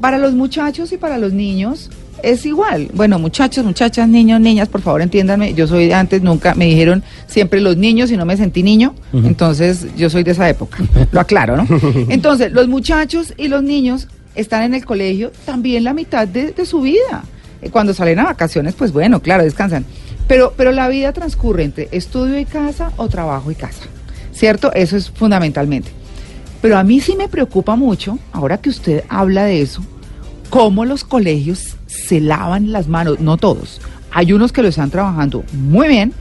Para 0.00 0.18
los 0.18 0.32
muchachos 0.34 0.92
y 0.92 0.96
para 0.96 1.18
los 1.18 1.32
niños 1.32 1.90
es 2.22 2.46
igual. 2.46 2.88
Bueno, 2.94 3.18
muchachos, 3.18 3.64
muchachas, 3.64 4.08
niños, 4.08 4.40
niñas, 4.40 4.68
por 4.68 4.80
favor 4.80 5.02
entiéndanme, 5.02 5.54
yo 5.54 5.66
soy 5.66 5.86
de 5.86 5.94
antes, 5.94 6.22
nunca 6.22 6.54
me 6.54 6.66
dijeron 6.66 7.02
siempre 7.26 7.60
los 7.60 7.76
niños 7.76 8.10
y 8.10 8.16
no 8.16 8.24
me 8.24 8.36
sentí 8.36 8.62
niño, 8.62 8.94
entonces 9.12 9.86
yo 9.96 10.08
soy 10.10 10.22
de 10.24 10.30
esa 10.32 10.48
época, 10.48 10.78
lo 11.12 11.20
aclaro, 11.20 11.56
¿no? 11.56 11.66
Entonces, 12.08 12.52
los 12.52 12.68
muchachos 12.68 13.34
y 13.36 13.48
los 13.48 13.62
niños 13.62 14.08
están 14.34 14.62
en 14.62 14.74
el 14.74 14.84
colegio 14.84 15.32
también 15.44 15.82
la 15.84 15.92
mitad 15.94 16.26
de, 16.26 16.52
de 16.52 16.64
su 16.66 16.80
vida. 16.80 17.24
Eh, 17.60 17.70
Cuando 17.70 17.92
salen 17.92 18.20
a 18.20 18.24
vacaciones, 18.24 18.74
pues 18.74 18.92
bueno, 18.92 19.20
claro, 19.20 19.42
descansan. 19.42 19.84
Pero, 20.28 20.52
pero 20.56 20.72
la 20.72 20.88
vida 20.88 21.12
transcurre 21.12 21.64
entre 21.64 21.88
estudio 21.90 22.38
y 22.38 22.44
casa 22.44 22.92
o 22.96 23.08
trabajo 23.08 23.50
y 23.50 23.54
casa, 23.54 23.84
¿cierto? 24.32 24.72
Eso 24.74 24.96
es 24.96 25.10
fundamentalmente. 25.10 25.90
Pero 26.60 26.76
a 26.76 26.84
mí 26.84 27.00
sí 27.00 27.16
me 27.16 27.28
preocupa 27.28 27.76
mucho, 27.76 28.18
ahora 28.32 28.58
que 28.58 28.68
usted 28.68 29.04
habla 29.08 29.44
de 29.44 29.62
eso, 29.62 29.82
cómo 30.50 30.84
los 30.84 31.04
colegios 31.04 31.76
se 31.86 32.20
lavan 32.20 32.72
las 32.72 32.88
manos, 32.88 33.20
no 33.20 33.36
todos. 33.36 33.80
Hay 34.10 34.32
unos 34.32 34.52
que 34.52 34.62
lo 34.62 34.68
están 34.68 34.90
trabajando 34.90 35.44
muy 35.52 35.88
bien. 35.88 36.12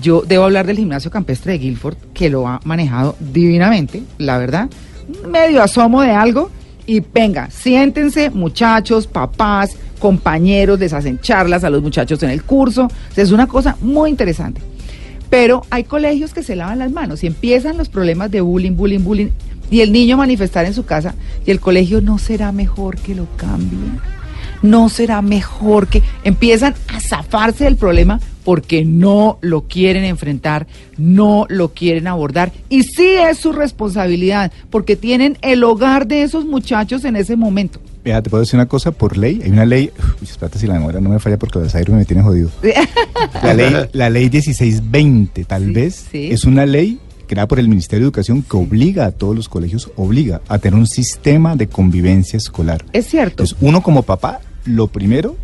Yo 0.00 0.22
debo 0.26 0.44
hablar 0.44 0.66
del 0.66 0.78
gimnasio 0.78 1.10
campestre 1.10 1.52
de 1.52 1.58
Guilford, 1.58 1.96
que 2.12 2.28
lo 2.28 2.48
ha 2.48 2.60
manejado 2.64 3.16
divinamente, 3.20 4.02
la 4.18 4.38
verdad. 4.38 4.68
Medio 5.28 5.62
asomo 5.62 6.02
de 6.02 6.10
algo 6.10 6.50
y 6.86 7.00
venga, 7.00 7.50
siéntense 7.50 8.30
muchachos, 8.30 9.06
papás, 9.06 9.76
compañeros, 10.04 10.78
les 10.78 10.92
hacen 10.92 11.18
charlas 11.18 11.64
a 11.64 11.70
los 11.70 11.80
muchachos 11.82 12.22
en 12.22 12.28
el 12.28 12.42
curso. 12.42 12.88
Es 13.16 13.32
una 13.32 13.46
cosa 13.46 13.78
muy 13.80 14.10
interesante. 14.10 14.60
Pero 15.30 15.62
hay 15.70 15.84
colegios 15.84 16.34
que 16.34 16.42
se 16.42 16.56
lavan 16.56 16.80
las 16.80 16.92
manos 16.92 17.24
y 17.24 17.26
empiezan 17.26 17.78
los 17.78 17.88
problemas 17.88 18.30
de 18.30 18.42
bullying, 18.42 18.76
bullying, 18.76 19.02
bullying, 19.02 19.28
y 19.70 19.80
el 19.80 19.92
niño 19.92 20.18
manifestar 20.18 20.66
en 20.66 20.74
su 20.74 20.84
casa, 20.84 21.14
y 21.46 21.50
el 21.50 21.58
colegio 21.58 22.02
no 22.02 22.18
será 22.18 22.52
mejor 22.52 22.98
que 22.98 23.14
lo 23.14 23.26
cambien. 23.38 23.98
No 24.60 24.90
será 24.90 25.22
mejor 25.22 25.86
que 25.86 26.02
empiezan 26.22 26.74
a 26.88 27.00
zafarse 27.00 27.64
del 27.64 27.76
problema 27.76 28.20
porque 28.44 28.84
no 28.84 29.38
lo 29.40 29.62
quieren 29.62 30.04
enfrentar, 30.04 30.66
no 30.98 31.46
lo 31.48 31.72
quieren 31.72 32.08
abordar. 32.08 32.52
Y 32.68 32.82
sí 32.82 33.06
es 33.06 33.38
su 33.38 33.52
responsabilidad, 33.52 34.52
porque 34.68 34.96
tienen 34.96 35.38
el 35.40 35.64
hogar 35.64 36.06
de 36.06 36.24
esos 36.24 36.44
muchachos 36.44 37.06
en 37.06 37.16
ese 37.16 37.36
momento. 37.36 37.80
Mira, 38.04 38.20
te 38.20 38.28
puedo 38.28 38.42
decir 38.42 38.56
una 38.56 38.66
cosa, 38.66 38.90
por 38.92 39.16
ley, 39.16 39.40
hay 39.42 39.50
una 39.50 39.64
ley, 39.64 39.90
uy, 40.20 40.28
espérate 40.28 40.58
si 40.58 40.66
la 40.66 40.74
memoria 40.74 41.00
no 41.00 41.08
me 41.08 41.18
falla 41.18 41.38
porque 41.38 41.58
el 41.58 41.64
Alzheimer 41.64 41.90
me 41.92 42.04
tiene 42.04 42.22
jodido. 42.22 42.50
La 43.42 43.54
ley, 43.54 43.72
la 43.92 44.10
ley 44.10 44.28
1620, 44.30 45.44
tal 45.44 45.64
Sí, 45.66 45.72
vez, 45.72 46.04
sí. 46.10 46.28
es 46.30 46.44
una 46.44 46.66
ley 46.66 46.98
creada 47.26 47.48
por 47.48 47.58
el 47.58 47.68
Ministerio 47.68 48.00
de 48.04 48.08
Educación 48.08 48.42
que 48.42 48.56
obliga 48.56 49.06
a 49.06 49.10
todos 49.12 49.34
los 49.34 49.48
colegios, 49.48 49.90
obliga 49.96 50.40
a 50.48 50.58
tener 50.58 50.78
un 50.78 50.86
sistema 50.86 51.56
de 51.56 51.66
convivencia 51.66 52.36
escolar. 52.36 52.84
Es 52.92 53.06
cierto. 53.06 53.42
Entonces, 53.42 53.56
uno 53.60 53.82
como 53.82 54.02
papá, 54.02 54.40
lo 54.66 54.86
primero, 54.88 55.36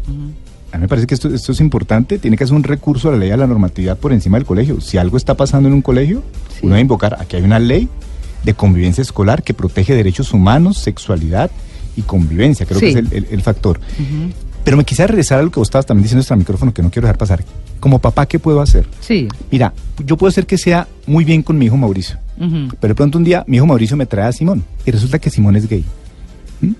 a 0.72 0.76
mí 0.76 0.82
me 0.82 0.88
parece 0.88 1.06
que 1.06 1.14
esto, 1.14 1.28
esto 1.34 1.52
es 1.52 1.60
importante, 1.60 2.18
tiene 2.18 2.36
que 2.36 2.44
hacer 2.44 2.56
un 2.56 2.62
recurso 2.64 3.08
a 3.08 3.12
la 3.12 3.18
ley 3.18 3.30
a 3.30 3.36
la 3.36 3.46
normatividad 3.46 3.96
por 3.98 4.12
encima 4.12 4.36
del 4.38 4.46
colegio. 4.46 4.80
Si 4.80 4.98
algo 4.98 5.16
está 5.16 5.34
pasando 5.34 5.68
en 5.68 5.74
un 5.74 5.82
colegio, 5.82 6.22
Sí. 6.52 6.60
uno 6.62 6.70
debe 6.74 6.82
invocar, 6.82 7.16
aquí 7.20 7.36
hay 7.36 7.42
una 7.42 7.58
ley 7.58 7.88
de 8.44 8.54
convivencia 8.54 9.02
escolar 9.02 9.42
que 9.42 9.54
protege 9.54 9.94
derechos 9.94 10.32
humanos, 10.34 10.78
sexualidad 10.78 11.50
y 11.96 12.02
convivencia, 12.02 12.66
creo 12.66 12.80
que 12.80 12.90
es 12.90 12.96
el, 12.96 13.08
el- 13.12 13.26
el 13.30 13.42
factor. 13.42 13.80
Pero 14.64 14.76
me 14.76 14.84
quisiera 14.84 15.06
regresar 15.08 15.38
a 15.38 15.42
lo 15.42 15.50
que 15.50 15.58
vos 15.58 15.68
estabas 15.68 15.86
también 15.86 16.02
diciendo 16.02 16.20
extra 16.20 16.36
micrófono, 16.36 16.72
que 16.74 16.82
no 16.82 16.90
quiero 16.90 17.06
dejar 17.06 17.16
pasar. 17.18 17.44
Como 17.80 17.98
papá, 17.98 18.26
¿qué 18.26 18.38
puedo 18.38 18.60
hacer? 18.60 18.86
Sí. 19.00 19.26
Mira, 19.50 19.72
yo 20.04 20.16
puedo 20.18 20.28
hacer 20.28 20.46
que 20.46 20.58
sea 20.58 20.86
muy 21.06 21.24
bien 21.24 21.42
con 21.42 21.56
mi 21.56 21.64
hijo 21.66 21.76
Mauricio, 21.78 22.18
Ujú. 22.38 22.68
pero 22.78 22.92
de 22.92 22.94
pronto 22.94 23.16
un 23.18 23.24
día 23.24 23.42
mi 23.46 23.56
hijo 23.56 23.66
Mauricio 23.66 23.96
me 23.96 24.04
trae 24.06 24.26
a 24.28 24.32
Simón 24.32 24.62
y 24.84 24.90
resulta 24.90 25.18
que 25.18 25.30
Simón 25.30 25.56
es 25.56 25.66
gay. 25.68 25.84
¿Mm? 26.60 26.72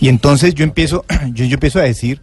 Y 0.00 0.08
entonces 0.08 0.54
yo 0.54 0.62
empiezo, 0.64 1.04
yo, 1.34 1.44
yo 1.44 1.54
empiezo 1.54 1.80
a 1.80 1.82
decir, 1.82 2.20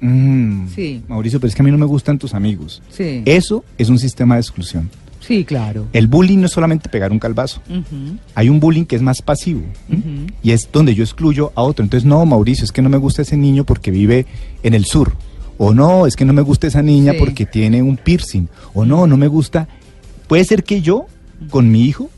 "Mm, 0.00 0.66
Sí. 0.74 1.02
Mauricio, 1.08 1.40
pero 1.40 1.48
es 1.48 1.54
que 1.54 1.62
a 1.62 1.64
mí 1.64 1.70
no 1.70 1.78
me 1.78 1.86
gustan 1.86 2.18
tus 2.18 2.34
amigos. 2.34 2.82
Sí. 2.90 3.22
Eso 3.24 3.64
es 3.78 3.88
un 3.88 3.98
sistema 3.98 4.34
de 4.34 4.42
exclusión. 4.42 4.90
Sí, 5.26 5.44
claro. 5.44 5.86
El 5.92 6.06
bullying 6.06 6.38
no 6.38 6.46
es 6.46 6.52
solamente 6.52 6.88
pegar 6.88 7.10
un 7.12 7.18
calvazo. 7.18 7.60
Hay 8.34 8.48
un 8.48 8.60
bullying 8.60 8.84
que 8.84 8.96
es 8.96 9.02
más 9.02 9.22
pasivo. 9.22 9.62
Y 10.42 10.50
es 10.50 10.68
donde 10.72 10.94
yo 10.94 11.02
excluyo 11.04 11.52
a 11.54 11.62
otro. 11.62 11.82
Entonces, 11.82 12.06
no, 12.06 12.24
Mauricio, 12.26 12.64
es 12.64 12.72
que 12.72 12.82
no 12.82 12.88
me 12.90 12.98
gusta 12.98 13.22
ese 13.22 13.36
niño 13.36 13.64
porque 13.64 13.90
vive 13.90 14.26
en 14.62 14.74
el 14.74 14.84
sur. 14.84 15.14
O 15.56 15.72
no, 15.72 16.06
es 16.06 16.16
que 16.16 16.24
no 16.24 16.32
me 16.32 16.42
gusta 16.42 16.66
esa 16.66 16.82
niña 16.82 17.12
Sí. 17.12 17.18
porque 17.18 17.46
tiene 17.46 17.80
un 17.82 17.96
piercing. 17.96 18.48
O 18.74 18.84
no, 18.84 19.06
no 19.06 19.16
me 19.16 19.28
gusta. 19.28 19.68
Puede 20.26 20.44
ser 20.44 20.64
que 20.64 20.82
yo, 20.82 21.06
con 21.50 21.70
mi 21.70 21.84
hijo, 21.84 22.10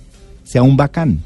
sea 0.45 0.63
un 0.63 0.77
bacán. 0.77 1.21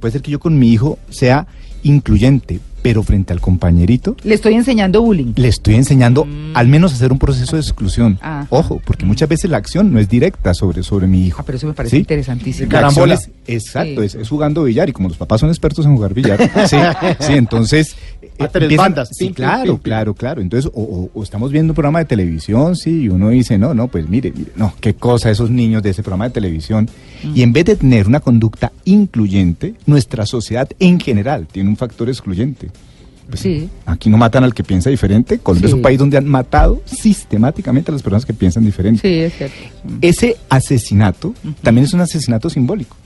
Puede 0.00 0.12
ser 0.12 0.22
que 0.22 0.30
yo 0.30 0.38
con 0.38 0.58
mi 0.58 0.70
hijo 0.72 0.98
sea 1.10 1.46
incluyente. 1.82 2.60
Pero 2.88 3.02
frente 3.02 3.32
al 3.32 3.40
compañerito, 3.40 4.16
Le 4.22 4.34
estoy 4.34 4.54
enseñando 4.54 5.02
bullying. 5.02 5.32
le 5.36 5.48
estoy 5.48 5.74
enseñando 5.74 6.24
Mm. 6.24 6.52
al 6.56 6.68
menos 6.68 6.92
a 6.92 6.94
hacer 6.96 7.10
un 7.12 7.18
proceso 7.18 7.56
de 7.56 7.62
exclusión. 7.62 8.18
Ajá. 8.22 8.46
Ojo, 8.50 8.80
porque 8.84 9.04
muchas 9.04 9.28
veces 9.28 9.50
la 9.50 9.56
acción 9.56 9.92
no 9.92 9.98
es 9.98 10.08
directa 10.08 10.54
sobre, 10.54 10.82
sobre 10.82 11.06
mi 11.06 11.26
hijo. 11.26 11.38
Ah, 11.40 11.44
pero 11.44 11.58
eso 11.58 11.66
me 11.66 11.72
parece 11.72 11.96
¿Sí? 11.96 12.00
interesantísimo. 12.00 12.70
La 12.70 12.86
acción 12.86 13.06
Carambola. 13.08 13.14
es- 13.14 13.30
exacto, 13.48 14.00
Sí. 14.02 14.06
es, 14.06 14.14
es 14.14 14.28
jugando 14.28 14.62
billar 14.64 14.88
y 14.88 14.92
como 14.92 15.08
los 15.08 15.16
papás 15.16 15.40
son 15.40 15.48
expertos 15.50 15.84
en 15.86 15.94
jugar 15.96 16.14
billar, 16.14 16.38
sí, 16.70 16.76
sí, 17.20 17.32
entonces... 17.32 17.96
A 18.38 18.44
eh, 18.44 18.48
tres 18.52 18.64
empiezan- 18.64 18.84
bandas. 18.92 19.08
Sí, 19.12 19.24
Pim, 19.26 19.34
claro, 19.34 19.62
pim, 19.62 19.72
pim. 19.76 19.82
claro, 19.82 20.14
claro. 20.14 20.42
Entonces, 20.42 20.70
o, 20.74 20.82
o- 20.82 21.10
o 21.14 21.22
estamos 21.22 21.50
viendo 21.52 21.70
un 21.72 21.74
programa 21.74 22.00
de 22.00 22.04
televisión, 22.04 22.76
sí, 22.76 23.04
y 23.04 23.08
uno 23.08 23.30
dice, 23.30 23.56
no, 23.56 23.72
no, 23.72 23.88
pues 23.88 24.08
mire, 24.10 24.30
mire, 24.36 24.50
no, 24.56 24.74
qué 24.78 24.92
cosa 24.94 25.30
esos 25.30 25.48
niños 25.50 25.82
de 25.82 25.90
ese 25.90 26.02
programa 26.02 26.24
de 26.26 26.30
televisión. 26.34 26.86
Y 27.34 27.40
en 27.40 27.54
vez 27.54 27.64
de 27.64 27.76
tener 27.76 28.06
una 28.06 28.20
conducta 28.20 28.72
incluyente, 28.84 29.74
nuestra 29.86 30.26
sociedad 30.26 30.68
en 30.78 31.00
general 31.00 31.46
tiene 31.50 31.70
un 31.70 31.76
factor 31.78 32.10
excluyente. 32.10 32.68
Pues, 33.28 33.40
Sí. 33.40 33.68
Aquí 33.86 34.08
no 34.08 34.16
matan 34.16 34.44
al 34.44 34.54
que 34.54 34.62
piensa 34.62 34.88
diferente. 34.90 35.38
Colombia 35.38 35.66
es 35.68 35.74
un 35.74 35.82
país 35.82 35.98
donde 35.98 36.16
han 36.16 36.26
matado 36.26 36.80
sistemáticamente 36.84 37.90
a 37.90 37.92
las 37.92 38.02
personas 38.02 38.24
que 38.24 38.32
piensan 38.32 38.64
diferente. 38.64 39.00
Sí, 39.02 39.20
es 39.20 39.34
cierto. 39.36 39.56
Ese 40.00 40.36
asesinato 40.48 41.34
también 41.62 41.84
es 41.86 41.92
un 41.92 42.00
asesinato 42.00 42.48
simbólico. 42.50 42.96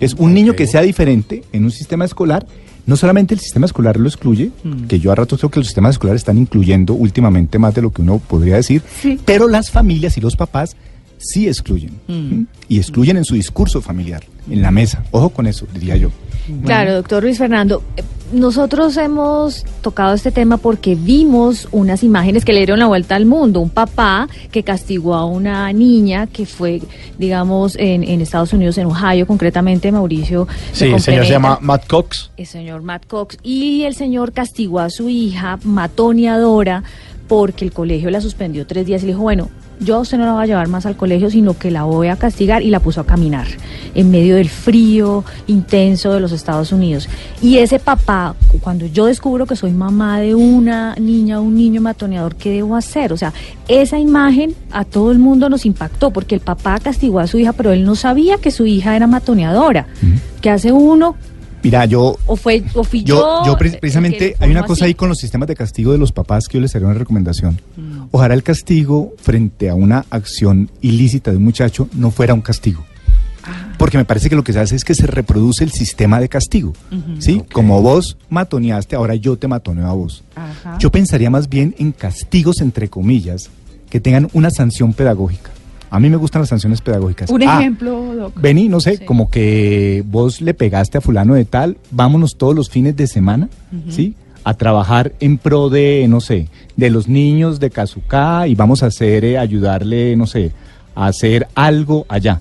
Es 0.00 0.14
un 0.14 0.32
niño 0.32 0.54
que 0.56 0.66
sea 0.66 0.80
diferente 0.80 1.42
en 1.52 1.64
un 1.64 1.70
sistema 1.70 2.04
escolar. 2.06 2.46
No 2.86 2.96
solamente 2.96 3.34
el 3.34 3.40
sistema 3.40 3.66
escolar 3.66 3.98
lo 3.98 4.08
excluye, 4.08 4.50
que 4.88 4.98
yo 5.00 5.10
a 5.12 5.14
ratos 5.16 5.40
creo 5.40 5.50
que 5.50 5.60
los 5.60 5.66
sistemas 5.66 5.96
escolares 5.96 6.20
están 6.20 6.38
incluyendo 6.38 6.94
últimamente 6.94 7.58
más 7.58 7.74
de 7.74 7.82
lo 7.82 7.90
que 7.92 8.00
uno 8.00 8.18
podría 8.18 8.56
decir, 8.56 8.80
Sí. 9.02 9.18
pero 9.26 9.48
las 9.48 9.70
familias 9.70 10.16
y 10.16 10.20
los 10.20 10.36
papás 10.36 10.76
sí 11.18 11.48
excluyen. 11.48 11.90
Y 12.68 12.78
excluyen 12.78 13.16
en 13.18 13.24
su 13.24 13.34
discurso 13.34 13.82
familiar, 13.82 14.22
en 14.48 14.62
la 14.62 14.70
mesa. 14.70 15.04
Ojo 15.10 15.30
con 15.30 15.46
eso, 15.46 15.66
diría 15.74 15.96
yo. 15.96 16.10
Claro, 16.64 16.94
doctor 16.94 17.24
Luis 17.24 17.38
Fernando. 17.38 17.82
Nosotros 18.32 18.96
hemos 18.96 19.64
tocado 19.82 20.14
este 20.14 20.32
tema 20.32 20.56
porque 20.56 20.96
vimos 20.96 21.68
unas 21.70 22.02
imágenes 22.02 22.44
que 22.44 22.52
le 22.52 22.58
dieron 22.58 22.80
la 22.80 22.86
vuelta 22.86 23.14
al 23.14 23.24
mundo. 23.24 23.60
Un 23.60 23.70
papá 23.70 24.28
que 24.50 24.64
castigó 24.64 25.14
a 25.14 25.24
una 25.24 25.72
niña 25.72 26.26
que 26.26 26.44
fue, 26.44 26.82
digamos, 27.18 27.76
en, 27.76 28.02
en 28.02 28.20
Estados 28.20 28.52
Unidos, 28.52 28.78
en 28.78 28.86
Ohio, 28.86 29.26
concretamente, 29.26 29.92
Mauricio. 29.92 30.48
Sí, 30.72 30.86
el 30.86 31.00
señor 31.00 31.24
se 31.24 31.32
llama. 31.32 31.58
Matt 31.60 31.86
Cox. 31.86 32.30
El 32.36 32.46
señor 32.46 32.82
Matt 32.82 33.06
Cox. 33.06 33.38
Y 33.42 33.82
el 33.84 33.94
señor 33.94 34.32
castigó 34.32 34.80
a 34.80 34.90
su 34.90 35.08
hija, 35.08 35.58
matoneadora, 35.62 36.82
porque 37.28 37.64
el 37.64 37.72
colegio 37.72 38.10
la 38.10 38.20
suspendió 38.20 38.66
tres 38.66 38.86
días 38.86 39.02
y 39.02 39.06
le 39.06 39.12
dijo, 39.12 39.22
bueno, 39.22 39.50
yo 39.80 40.00
usted 40.00 40.18
no 40.18 40.24
la 40.24 40.32
voy 40.32 40.44
a 40.44 40.46
llevar 40.46 40.68
más 40.68 40.86
al 40.86 40.96
colegio, 40.96 41.30
sino 41.30 41.58
que 41.58 41.70
la 41.70 41.84
voy 41.84 42.08
a 42.08 42.16
castigar 42.16 42.62
y 42.62 42.70
la 42.70 42.80
puso 42.80 43.00
a 43.00 43.06
caminar 43.06 43.46
en 43.94 44.10
medio 44.10 44.36
del 44.36 44.48
frío 44.48 45.24
intenso 45.46 46.12
de 46.12 46.20
los 46.20 46.32
Estados 46.32 46.72
Unidos. 46.72 47.08
Y 47.42 47.58
ese 47.58 47.78
papá, 47.78 48.34
cuando 48.60 48.86
yo 48.86 49.06
descubro 49.06 49.46
que 49.46 49.56
soy 49.56 49.72
mamá 49.72 50.20
de 50.20 50.34
una 50.34 50.94
niña 50.96 51.40
o 51.40 51.42
un 51.42 51.56
niño 51.56 51.80
matoneador, 51.80 52.36
¿qué 52.36 52.50
debo 52.50 52.76
hacer? 52.76 53.12
O 53.12 53.16
sea, 53.16 53.32
esa 53.68 53.98
imagen 53.98 54.54
a 54.70 54.84
todo 54.84 55.12
el 55.12 55.18
mundo 55.18 55.48
nos 55.48 55.66
impactó, 55.66 56.10
porque 56.10 56.34
el 56.34 56.40
papá 56.40 56.78
castigó 56.78 57.20
a 57.20 57.26
su 57.26 57.38
hija, 57.38 57.52
pero 57.52 57.72
él 57.72 57.84
no 57.84 57.94
sabía 57.94 58.38
que 58.38 58.50
su 58.50 58.66
hija 58.66 58.96
era 58.96 59.06
matoneadora. 59.06 59.86
¿Qué 60.40 60.50
hace 60.50 60.72
uno? 60.72 61.16
Mira, 61.62 61.84
yo 61.86 62.16
¿O 62.26 62.36
fue 62.36 62.62
o 62.74 62.84
fui 62.84 63.02
Yo, 63.02 63.16
yo? 63.44 63.52
yo 63.52 63.58
precisamente 63.58 64.36
hay 64.38 64.50
una 64.50 64.62
cosa 64.62 64.84
así? 64.84 64.90
ahí 64.90 64.94
con 64.94 65.08
los 65.08 65.18
sistemas 65.18 65.48
de 65.48 65.56
castigo 65.56 65.92
de 65.92 65.98
los 65.98 66.12
papás 66.12 66.46
que 66.48 66.58
yo 66.58 66.60
les 66.60 66.74
haría 66.76 66.86
una 66.86 66.96
recomendación. 66.98 67.60
Ojalá 68.12 68.34
el 68.34 68.42
castigo 68.42 69.14
frente 69.20 69.68
a 69.68 69.74
una 69.74 70.04
acción 70.10 70.70
ilícita 70.80 71.30
de 71.32 71.38
un 71.38 71.44
muchacho 71.44 71.88
no 71.94 72.10
fuera 72.10 72.34
un 72.34 72.40
castigo. 72.42 72.84
Porque 73.78 73.98
me 73.98 74.04
parece 74.04 74.28
que 74.28 74.36
lo 74.36 74.42
que 74.42 74.52
se 74.52 74.60
hace 74.60 74.74
es 74.74 74.84
que 74.84 74.94
se 74.94 75.06
reproduce 75.06 75.62
el 75.62 75.70
sistema 75.70 76.18
de 76.20 76.28
castigo. 76.28 76.72
¿Sí? 77.18 77.42
Como 77.52 77.82
vos 77.82 78.16
matoneaste, 78.30 78.96
ahora 78.96 79.14
yo 79.14 79.36
te 79.36 79.48
matoneo 79.48 79.86
a 79.86 79.92
vos. 79.92 80.24
Ajá. 80.34 80.78
Yo 80.78 80.90
pensaría 80.90 81.30
más 81.30 81.48
bien 81.48 81.74
en 81.78 81.92
castigos, 81.92 82.60
entre 82.60 82.88
comillas, 82.88 83.50
que 83.90 84.00
tengan 84.00 84.28
una 84.32 84.50
sanción 84.50 84.92
pedagógica. 84.92 85.50
A 85.90 86.00
mí 86.00 86.10
me 86.10 86.16
gustan 86.16 86.42
las 86.42 86.48
sanciones 86.48 86.80
pedagógicas. 86.80 87.30
Un 87.30 87.42
Ah, 87.44 87.58
ejemplo, 87.60 88.14
Doc. 88.14 88.40
Vení, 88.40 88.68
no 88.68 88.80
sé, 88.80 88.96
Sí. 88.98 89.04
como 89.04 89.30
que 89.30 90.02
vos 90.06 90.40
le 90.40 90.52
pegaste 90.54 90.98
a 90.98 91.00
fulano 91.00 91.34
de 91.34 91.44
tal, 91.44 91.76
vámonos 91.90 92.36
todos 92.36 92.54
los 92.54 92.68
fines 92.70 92.96
de 92.96 93.06
semana, 93.06 93.48
¿sí? 93.88 94.14
A 94.44 94.54
trabajar 94.54 95.12
en 95.20 95.38
pro 95.38 95.68
de, 95.70 96.06
no 96.08 96.20
sé, 96.20 96.48
de 96.76 96.90
los 96.90 97.08
niños 97.08 97.60
de 97.60 97.70
Kazuka 97.70 98.46
y 98.48 98.54
vamos 98.54 98.82
a 98.82 98.86
hacer, 98.86 99.24
eh, 99.24 99.38
ayudarle, 99.38 100.16
no 100.16 100.26
sé, 100.26 100.52
a 100.94 101.06
hacer 101.06 101.46
algo 101.54 102.04
allá. 102.08 102.40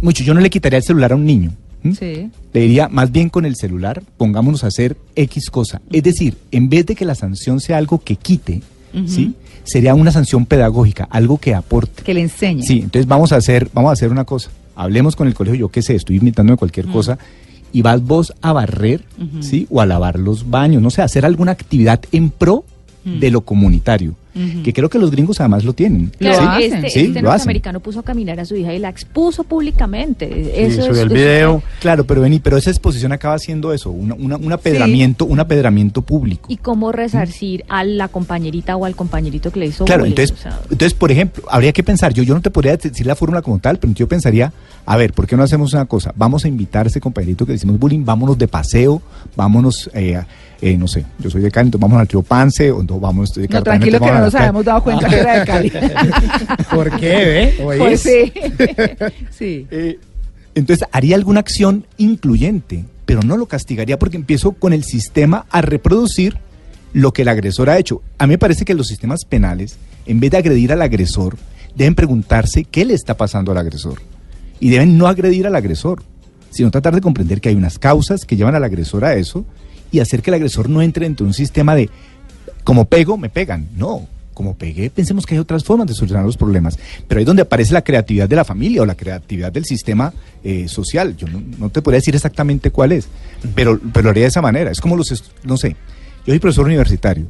Mucho, 0.00 0.22
yo 0.24 0.34
no 0.34 0.40
le 0.40 0.50
quitaría 0.50 0.78
el 0.78 0.84
celular 0.84 1.12
a 1.12 1.16
un 1.16 1.24
niño. 1.24 1.52
¿m? 1.82 1.94
Sí. 1.94 2.30
Le 2.52 2.60
diría, 2.60 2.88
más 2.88 3.10
bien 3.12 3.28
con 3.28 3.44
el 3.44 3.56
celular, 3.56 4.02
pongámonos 4.16 4.64
a 4.64 4.68
hacer 4.68 4.96
X 5.14 5.50
cosa. 5.50 5.80
Es 5.90 6.02
decir, 6.02 6.36
en 6.50 6.68
vez 6.68 6.86
de 6.86 6.94
que 6.94 7.04
la 7.04 7.14
sanción 7.14 7.60
sea 7.60 7.78
algo 7.78 7.98
que 8.02 8.16
quite, 8.16 8.62
¿sí? 9.06 9.34
Sería 9.66 9.94
una 9.94 10.12
sanción 10.12 10.46
pedagógica, 10.46 11.06
algo 11.10 11.38
que 11.38 11.54
aporte. 11.54 12.02
Que 12.02 12.14
le 12.14 12.22
enseñe. 12.22 12.62
Sí, 12.62 12.80
entonces 12.84 13.06
vamos 13.06 13.32
a 13.32 13.36
hacer, 13.36 13.68
vamos 13.74 13.90
a 13.90 13.92
hacer 13.92 14.10
una 14.10 14.24
cosa. 14.24 14.50
Hablemos 14.74 15.16
con 15.16 15.26
el 15.26 15.34
colegio, 15.34 15.58
yo 15.58 15.68
qué 15.68 15.82
sé, 15.82 15.94
estoy 15.94 16.16
invitándome 16.16 16.56
cualquier 16.56 16.86
cosa, 16.86 17.18
y 17.72 17.82
vas 17.82 18.02
vos 18.02 18.32
a 18.40 18.52
barrer, 18.52 19.04
¿sí? 19.40 19.66
O 19.70 19.80
a 19.80 19.86
lavar 19.86 20.18
los 20.18 20.48
baños, 20.48 20.80
no 20.80 20.90
sé, 20.90 21.02
hacer 21.02 21.26
alguna 21.26 21.52
actividad 21.52 22.00
en 22.12 22.30
pro 22.30 22.64
de 23.04 23.30
lo 23.30 23.42
comunitario. 23.42 24.14
Que 24.62 24.72
creo 24.72 24.90
que 24.90 24.98
los 24.98 25.10
gringos 25.10 25.40
además 25.40 25.64
lo 25.64 25.72
tienen. 25.72 26.12
Lo 26.18 26.30
Claro, 26.30 26.50
hacen. 26.50 26.74
este, 26.74 26.90
Sí, 26.90 27.00
este 27.06 27.22
lo 27.22 27.28
hacen. 27.30 27.38
norteamericano 27.38 27.80
puso 27.80 28.00
a 28.00 28.02
caminar 28.02 28.38
a 28.38 28.44
su 28.44 28.54
hija 28.54 28.74
y 28.74 28.78
la 28.78 28.90
expuso 28.90 29.44
públicamente. 29.44 30.64
Eso 30.66 30.82
subió 30.82 30.92
es, 30.92 30.98
el 30.98 31.06
eso 31.06 31.14
video. 31.14 31.62
Claro, 31.80 32.04
pero 32.06 32.20
vení, 32.20 32.38
pero 32.38 32.56
esa 32.56 32.70
exposición 32.70 33.12
acaba 33.12 33.38
siendo 33.38 33.72
eso, 33.72 33.90
una- 33.90 34.14
una- 34.14 34.36
un 34.36 34.52
apedramiento, 34.52 35.24
un 35.24 35.40
apedramiento 35.40 36.02
público. 36.02 36.46
y 36.52 36.56
cómo 36.58 36.92
resarcir 36.92 37.64
a 37.68 37.84
la 37.84 38.08
compañerita 38.08 38.76
o 38.76 38.84
al 38.84 38.94
compañerito 38.96 39.50
que 39.50 39.60
le 39.60 39.66
hizo 39.66 39.84
Claro, 39.84 40.02
bullying, 40.02 40.12
entonces, 40.12 40.38
o 40.38 40.42
sea, 40.42 40.60
entonces, 40.70 40.94
por 40.94 41.10
ejemplo, 41.10 41.44
habría 41.50 41.72
que 41.72 41.82
pensar, 41.82 42.12
yo, 42.12 42.22
yo 42.22 42.34
no 42.34 42.40
te 42.40 42.50
podría 42.50 42.76
decir 42.76 43.06
la 43.06 43.14
fórmula 43.16 43.42
como 43.42 43.58
tal, 43.58 43.78
pero 43.78 43.92
yo 43.94 44.06
pensaría, 44.08 44.52
a 44.86 44.96
ver, 44.96 45.12
¿por 45.12 45.26
qué 45.26 45.36
no 45.36 45.42
hacemos 45.42 45.74
una 45.74 45.84
cosa? 45.86 46.12
Vamos 46.16 46.44
a 46.44 46.48
invitar 46.48 46.86
a 46.86 46.88
ese 46.88 47.00
compañerito 47.00 47.44
que 47.44 47.52
le 47.52 47.56
hicimos 47.56 47.76
bullying, 47.76 48.04
vámonos 48.04 48.38
de 48.38 48.46
paseo, 48.46 49.02
vámonos, 49.34 49.90
eh, 49.92 50.22
eh, 50.60 50.76
no 50.78 50.86
sé, 50.86 51.04
yo 51.18 51.28
soy 51.28 51.42
de 51.42 51.50
Cali, 51.50 51.66
entonces 51.66 51.82
vamos 51.82 52.00
al 52.00 52.06
Río 52.06 52.22
Pance, 52.22 52.70
o 52.70 52.84
no, 52.84 53.00
vamos 53.00 53.30
estoy 53.30 53.42
de 53.42 53.48
No, 53.48 53.54
Cartagena, 53.54 53.80
tranquilo 53.80 53.98
que 53.98 54.04
entonces 54.04 54.20
no 54.20 54.24
nos 54.24 54.34
habíamos 54.36 54.64
dado 54.64 54.82
cuenta 54.84 55.08
que 55.08 55.16
era 55.16 55.40
de 55.40 55.44
Cali. 55.44 55.72
¿Por 56.70 57.00
qué? 57.00 57.54
Pues 57.60 57.80
¿Oís? 57.80 58.00
sí. 58.00 58.32
sí. 59.30 59.66
Eh, 59.72 59.98
entonces 60.54 60.86
haría 60.92 61.16
alguna 61.16 61.40
acción 61.40 61.84
incluyente, 61.98 62.84
pero 63.06 63.22
no 63.22 63.36
lo 63.36 63.46
castigaría 63.46 63.98
porque 63.98 64.16
empiezo 64.16 64.52
con 64.52 64.72
el 64.72 64.84
sistema 64.84 65.46
a 65.50 65.62
reproducir 65.62 66.38
lo 66.92 67.12
que 67.12 67.22
el 67.22 67.28
agresor 67.28 67.70
ha 67.70 67.78
hecho. 67.78 68.02
A 68.18 68.28
mí 68.28 68.34
me 68.34 68.38
parece 68.38 68.64
que 68.64 68.74
los 68.74 68.86
sistemas 68.86 69.24
penales, 69.24 69.78
en 70.06 70.20
vez 70.20 70.30
de 70.30 70.38
agredir 70.38 70.72
al 70.72 70.80
agresor, 70.80 71.36
deben 71.74 71.96
preguntarse 71.96 72.64
qué 72.64 72.84
le 72.84 72.94
está 72.94 73.16
pasando 73.16 73.50
al 73.50 73.58
agresor. 73.58 74.00
Y 74.60 74.70
deben 74.70 74.96
no 74.96 75.06
agredir 75.06 75.46
al 75.46 75.56
agresor, 75.56 76.02
sino 76.50 76.70
tratar 76.70 76.94
de 76.94 77.00
comprender 77.00 77.40
que 77.40 77.50
hay 77.50 77.54
unas 77.54 77.78
causas 77.78 78.24
que 78.24 78.36
llevan 78.36 78.54
al 78.54 78.64
agresor 78.64 79.04
a 79.04 79.14
eso 79.14 79.44
y 79.90 80.00
hacer 80.00 80.22
que 80.22 80.30
el 80.30 80.34
agresor 80.34 80.68
no 80.68 80.82
entre 80.82 81.04
dentro 81.04 81.24
de 81.24 81.28
un 81.28 81.34
sistema 81.34 81.74
de 81.74 81.90
como 82.64 82.86
pego, 82.86 83.16
me 83.16 83.28
pegan. 83.28 83.68
No, 83.76 84.08
como 84.34 84.54
pegué, 84.54 84.90
pensemos 84.90 85.24
que 85.24 85.34
hay 85.34 85.38
otras 85.38 85.64
formas 85.64 85.86
de 85.86 85.94
solucionar 85.94 86.26
los 86.26 86.36
problemas. 86.36 86.78
Pero 87.06 87.18
ahí 87.18 87.22
es 87.22 87.26
donde 87.26 87.42
aparece 87.42 87.72
la 87.72 87.82
creatividad 87.82 88.28
de 88.28 88.36
la 88.36 88.44
familia 88.44 88.82
o 88.82 88.86
la 88.86 88.94
creatividad 88.94 89.52
del 89.52 89.64
sistema 89.64 90.12
eh, 90.44 90.68
social. 90.68 91.16
Yo 91.16 91.26
no, 91.28 91.70
te 91.70 91.80
podría 91.80 91.98
decir 91.98 92.14
exactamente 92.14 92.70
cuál 92.70 92.92
es, 92.92 93.08
pero, 93.54 93.80
pero 93.92 94.04
lo 94.04 94.10
haría 94.10 94.24
de 94.24 94.28
esa 94.28 94.42
manera. 94.42 94.70
Es 94.70 94.80
como 94.80 94.96
los, 94.96 95.32
no 95.44 95.56
sé, 95.56 95.76
yo 96.26 96.32
soy 96.32 96.38
profesor 96.38 96.66
universitario. 96.66 97.26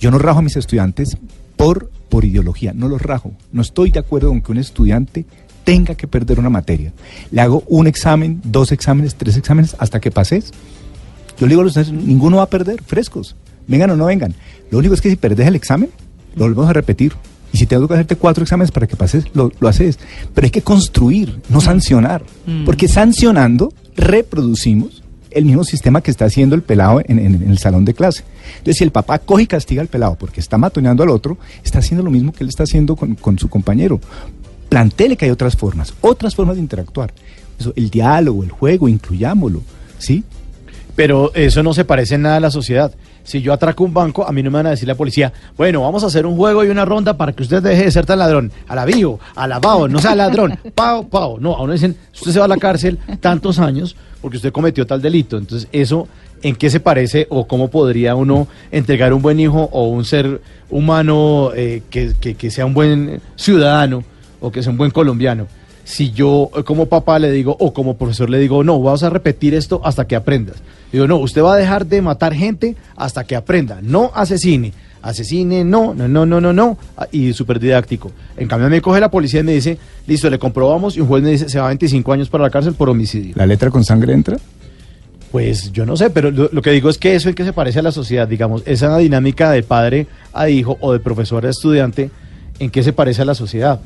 Yo 0.00 0.10
no 0.10 0.18
rajo 0.18 0.38
a 0.38 0.42
mis 0.42 0.56
estudiantes 0.56 1.16
por, 1.56 1.90
por 2.08 2.24
ideología, 2.24 2.72
no 2.72 2.88
los 2.88 3.02
rajo. 3.02 3.32
No 3.52 3.62
estoy 3.62 3.90
de 3.90 3.98
acuerdo 3.98 4.28
con 4.30 4.40
que 4.40 4.52
un 4.52 4.58
estudiante 4.58 5.26
tenga 5.68 5.94
que 5.94 6.06
perder 6.06 6.38
una 6.40 6.48
materia. 6.50 6.92
Le 7.30 7.40
hago 7.42 7.62
un 7.66 7.86
examen, 7.86 8.40
dos 8.44 8.72
exámenes, 8.72 9.14
tres 9.16 9.36
exámenes, 9.36 9.76
hasta 9.78 10.00
que 10.00 10.10
pases. 10.10 10.52
Yo 11.38 11.46
le 11.46 11.50
digo 11.50 11.60
a 11.60 11.64
los 11.64 11.76
estudiantes, 11.76 12.06
ninguno 12.08 12.38
va 12.38 12.44
a 12.44 12.50
perder, 12.50 12.82
frescos. 12.82 13.36
Vengan 13.66 13.90
o 13.90 13.96
no 13.96 14.06
vengan. 14.06 14.34
Lo 14.70 14.78
único 14.78 14.94
es 14.94 15.00
que 15.02 15.10
si 15.10 15.16
perdes 15.16 15.46
el 15.46 15.54
examen, 15.56 15.90
lo 16.36 16.44
volvemos 16.46 16.70
a 16.70 16.72
repetir. 16.72 17.12
Y 17.52 17.58
si 17.58 17.66
tengo 17.66 17.86
que 17.86 17.94
hacerte 17.94 18.16
cuatro 18.16 18.42
exámenes 18.44 18.70
para 18.70 18.86
que 18.86 18.96
pases, 18.96 19.24
lo, 19.34 19.52
lo 19.60 19.68
haces. 19.68 19.98
Pero 20.34 20.44
hay 20.46 20.50
que 20.50 20.62
construir, 20.62 21.40
no 21.50 21.60
sancionar. 21.60 22.22
Porque 22.64 22.88
sancionando, 22.88 23.72
reproducimos 23.96 25.02
el 25.30 25.44
mismo 25.44 25.62
sistema 25.64 26.00
que 26.00 26.10
está 26.10 26.24
haciendo 26.24 26.54
el 26.56 26.62
pelado 26.62 27.00
en, 27.06 27.18
en- 27.18 27.34
en 27.42 27.50
el 27.50 27.58
salón 27.58 27.84
de 27.84 27.92
clase. 27.94 28.24
Entonces, 28.58 28.78
si 28.78 28.84
el 28.84 28.90
papá 28.90 29.18
coge 29.18 29.42
y 29.42 29.46
castiga 29.46 29.82
al 29.82 29.88
pelado 29.88 30.16
porque 30.18 30.40
está 30.40 30.56
matoneando 30.56 31.02
al 31.02 31.10
otro, 31.10 31.36
está 31.62 31.78
haciendo 31.80 32.02
lo 32.02 32.10
mismo 32.10 32.32
que 32.32 32.42
él 32.44 32.48
está 32.48 32.62
haciendo 32.64 32.96
con, 32.96 33.14
con 33.14 33.38
su 33.38 33.48
compañero. 33.48 34.00
Plantéele 34.68 35.16
que 35.16 35.24
hay 35.26 35.30
otras 35.30 35.56
formas, 35.56 35.94
otras 36.00 36.34
formas 36.34 36.56
de 36.56 36.62
interactuar. 36.62 37.12
Eso, 37.58 37.72
el 37.76 37.90
diálogo, 37.90 38.44
el 38.44 38.50
juego, 38.50 38.88
incluyámoslo. 38.88 39.62
¿Sí? 39.98 40.22
Pero 40.94 41.32
eso 41.34 41.62
no 41.62 41.72
se 41.74 41.84
parece 41.84 42.16
en 42.16 42.22
nada 42.22 42.36
a 42.36 42.40
la 42.40 42.50
sociedad. 42.50 42.92
Si 43.24 43.40
yo 43.42 43.52
atraco 43.52 43.84
un 43.84 43.92
banco, 43.92 44.26
a 44.26 44.32
mí 44.32 44.42
no 44.42 44.50
me 44.50 44.56
van 44.58 44.66
a 44.68 44.70
decir 44.70 44.88
la 44.88 44.94
policía, 44.94 45.32
bueno, 45.56 45.82
vamos 45.82 46.02
a 46.02 46.06
hacer 46.06 46.24
un 46.24 46.36
juego 46.36 46.64
y 46.64 46.68
una 46.68 46.84
ronda 46.84 47.16
para 47.16 47.32
que 47.32 47.42
usted 47.42 47.62
deje 47.62 47.84
de 47.84 47.90
ser 47.90 48.06
tan 48.06 48.18
ladrón. 48.18 48.50
A 48.66 48.74
la 48.74 48.84
bio, 48.86 49.18
a 49.34 49.46
la 49.46 49.58
bao, 49.58 49.86
no 49.86 49.98
sea 50.00 50.14
ladrón. 50.14 50.58
Pao, 50.74 51.06
pao. 51.08 51.38
No, 51.38 51.54
a 51.54 51.62
uno 51.62 51.72
dicen, 51.74 51.94
usted 52.14 52.32
se 52.32 52.38
va 52.38 52.46
a 52.46 52.48
la 52.48 52.56
cárcel 52.56 52.98
tantos 53.20 53.58
años 53.58 53.96
porque 54.22 54.38
usted 54.38 54.50
cometió 54.52 54.86
tal 54.86 55.02
delito. 55.02 55.36
Entonces, 55.36 55.68
eso, 55.72 56.08
¿en 56.42 56.56
qué 56.56 56.70
se 56.70 56.80
parece 56.80 57.26
o 57.30 57.46
cómo 57.46 57.68
podría 57.68 58.14
uno 58.14 58.48
entregar 58.72 59.12
un 59.12 59.20
buen 59.22 59.38
hijo 59.40 59.68
o 59.72 59.88
un 59.88 60.04
ser 60.06 60.40
humano 60.70 61.50
eh, 61.54 61.82
que, 61.90 62.14
que- 62.18 62.34
que 62.34 62.50
sea 62.50 62.64
un 62.66 62.74
buen 62.74 63.20
ciudadano 63.36 64.04
o 64.40 64.50
que 64.50 64.62
sea 64.62 64.72
un 64.72 64.78
buen 64.78 64.90
colombiano? 64.90 65.46
si 65.88 66.10
yo 66.10 66.50
eh, 66.54 66.64
como 66.64 66.86
papá 66.86 67.18
le 67.18 67.32
digo 67.32 67.56
o 67.58 67.72
como 67.72 67.96
profesor 67.96 68.28
le 68.28 68.38
digo, 68.38 68.62
no, 68.62 68.80
vamos 68.80 69.02
a 69.02 69.08
repetir 69.08 69.54
esto 69.54 69.80
hasta 69.82 70.06
que 70.06 70.16
aprendas. 70.16 70.56
Digo, 70.92 71.06
no, 71.06 71.16
usted 71.16 71.42
va 71.42 71.54
a 71.54 71.56
dejar 71.56 71.86
de 71.86 72.02
matar 72.02 72.34
gente 72.34 72.76
hasta 72.94 73.24
que 73.24 73.34
aprenda. 73.34 73.78
No 73.82 74.12
asesine. 74.14 74.74
Asesine, 75.00 75.64
no, 75.64 75.94
no, 75.94 76.06
no, 76.06 76.26
no, 76.26 76.42
no, 76.42 76.52
no. 76.52 76.76
Ah, 76.94 77.06
Y 77.10 77.32
súper 77.32 77.58
didáctico. 77.58 78.12
En 78.36 78.48
cambio 78.48 78.68
me 78.68 78.82
coge 78.82 79.00
la 79.00 79.10
policía 79.10 79.40
y 79.40 79.44
me 79.44 79.52
dice, 79.52 79.78
listo, 80.06 80.28
le 80.28 80.38
comprobamos 80.38 80.94
y 80.94 81.00
un 81.00 81.08
juez 81.08 81.22
me 81.22 81.30
dice, 81.30 81.48
se 81.48 81.58
va 81.58 81.64
a 81.64 81.68
25 81.68 82.12
años 82.12 82.28
para 82.28 82.44
la 82.44 82.50
cárcel 82.50 82.74
por 82.74 82.90
homicidio. 82.90 83.32
¿La 83.36 83.46
letra 83.46 83.70
con 83.70 83.82
sangre 83.82 84.12
entra? 84.12 84.36
Pues 85.32 85.72
yo 85.72 85.86
no 85.86 85.96
sé, 85.96 86.10
pero 86.10 86.30
lo, 86.30 86.50
lo 86.52 86.60
que 86.60 86.70
digo 86.70 86.90
es 86.90 86.98
que 86.98 87.14
eso 87.14 87.30
es 87.30 87.34
que 87.34 87.44
se 87.44 87.54
parece 87.54 87.78
a 87.78 87.82
la 87.82 87.92
sociedad, 87.92 88.28
digamos, 88.28 88.62
esa 88.66 88.96
dinámica 88.98 89.50
de 89.50 89.62
padre 89.62 90.06
a 90.34 90.50
hijo 90.50 90.76
o 90.80 90.92
de 90.92 91.00
profesor 91.00 91.46
a 91.46 91.50
estudiante, 91.50 92.10
¿en 92.58 92.68
qué 92.70 92.82
se 92.82 92.92
parece 92.92 93.22
a 93.22 93.24
la 93.24 93.34
sociedad? 93.34 93.80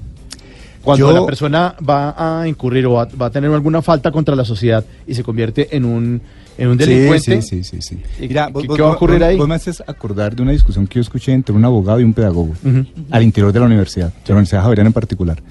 Cuando 0.82 1.08
Yo- 1.10 1.12
la 1.20 1.24
persona 1.24 1.74
va 1.88 2.40
a 2.40 2.48
incurrir 2.48 2.86
o 2.86 2.92
va, 2.94 3.08
va 3.20 3.26
a 3.26 3.30
tener 3.30 3.50
alguna 3.52 3.82
falta 3.82 4.10
contra 4.10 4.34
la 4.34 4.44
sociedad 4.44 4.84
y 5.06 5.14
se 5.14 5.22
convierte 5.22 5.68
en 5.76 5.84
un, 5.84 6.20
en 6.58 6.68
un 6.68 6.76
delincuente, 6.76 7.40
Sí, 7.40 7.62
sí, 7.62 7.64
sí. 7.64 7.80
sí, 7.82 7.96
sí. 8.18 8.24
¿Y 8.24 8.28
Mira, 8.28 8.46
qué- 8.48 8.52
vos, 8.52 8.76
qué 8.76 8.82
va 8.82 8.88
a 8.90 8.92
ocurrir 8.92 9.20
vos- 9.20 9.28
ahí? 9.28 9.36
Vos 9.36 9.46
me 9.48 9.54
haces 9.54 9.82
acordar 9.86 10.34
de 10.34 10.42
una 10.42 10.50
discusión 10.52 10.86
que 10.88 10.96
yo 10.96 11.00
escuché 11.02 11.32
entre 11.32 11.54
un 11.54 11.64
abogado 11.64 12.00
y 12.00 12.04
un 12.04 12.12
pedagogo 12.14 12.54
Ujú. 12.64 12.84
al 13.10 13.22
interior 13.22 13.52
de 13.52 13.60
la 13.60 13.66
universidad, 13.66 14.08
de 14.08 14.20
la 14.28 14.34
Universidad 14.34 14.62
Javeriana 14.62 14.88
en 14.88 14.92
particular. 14.92 15.42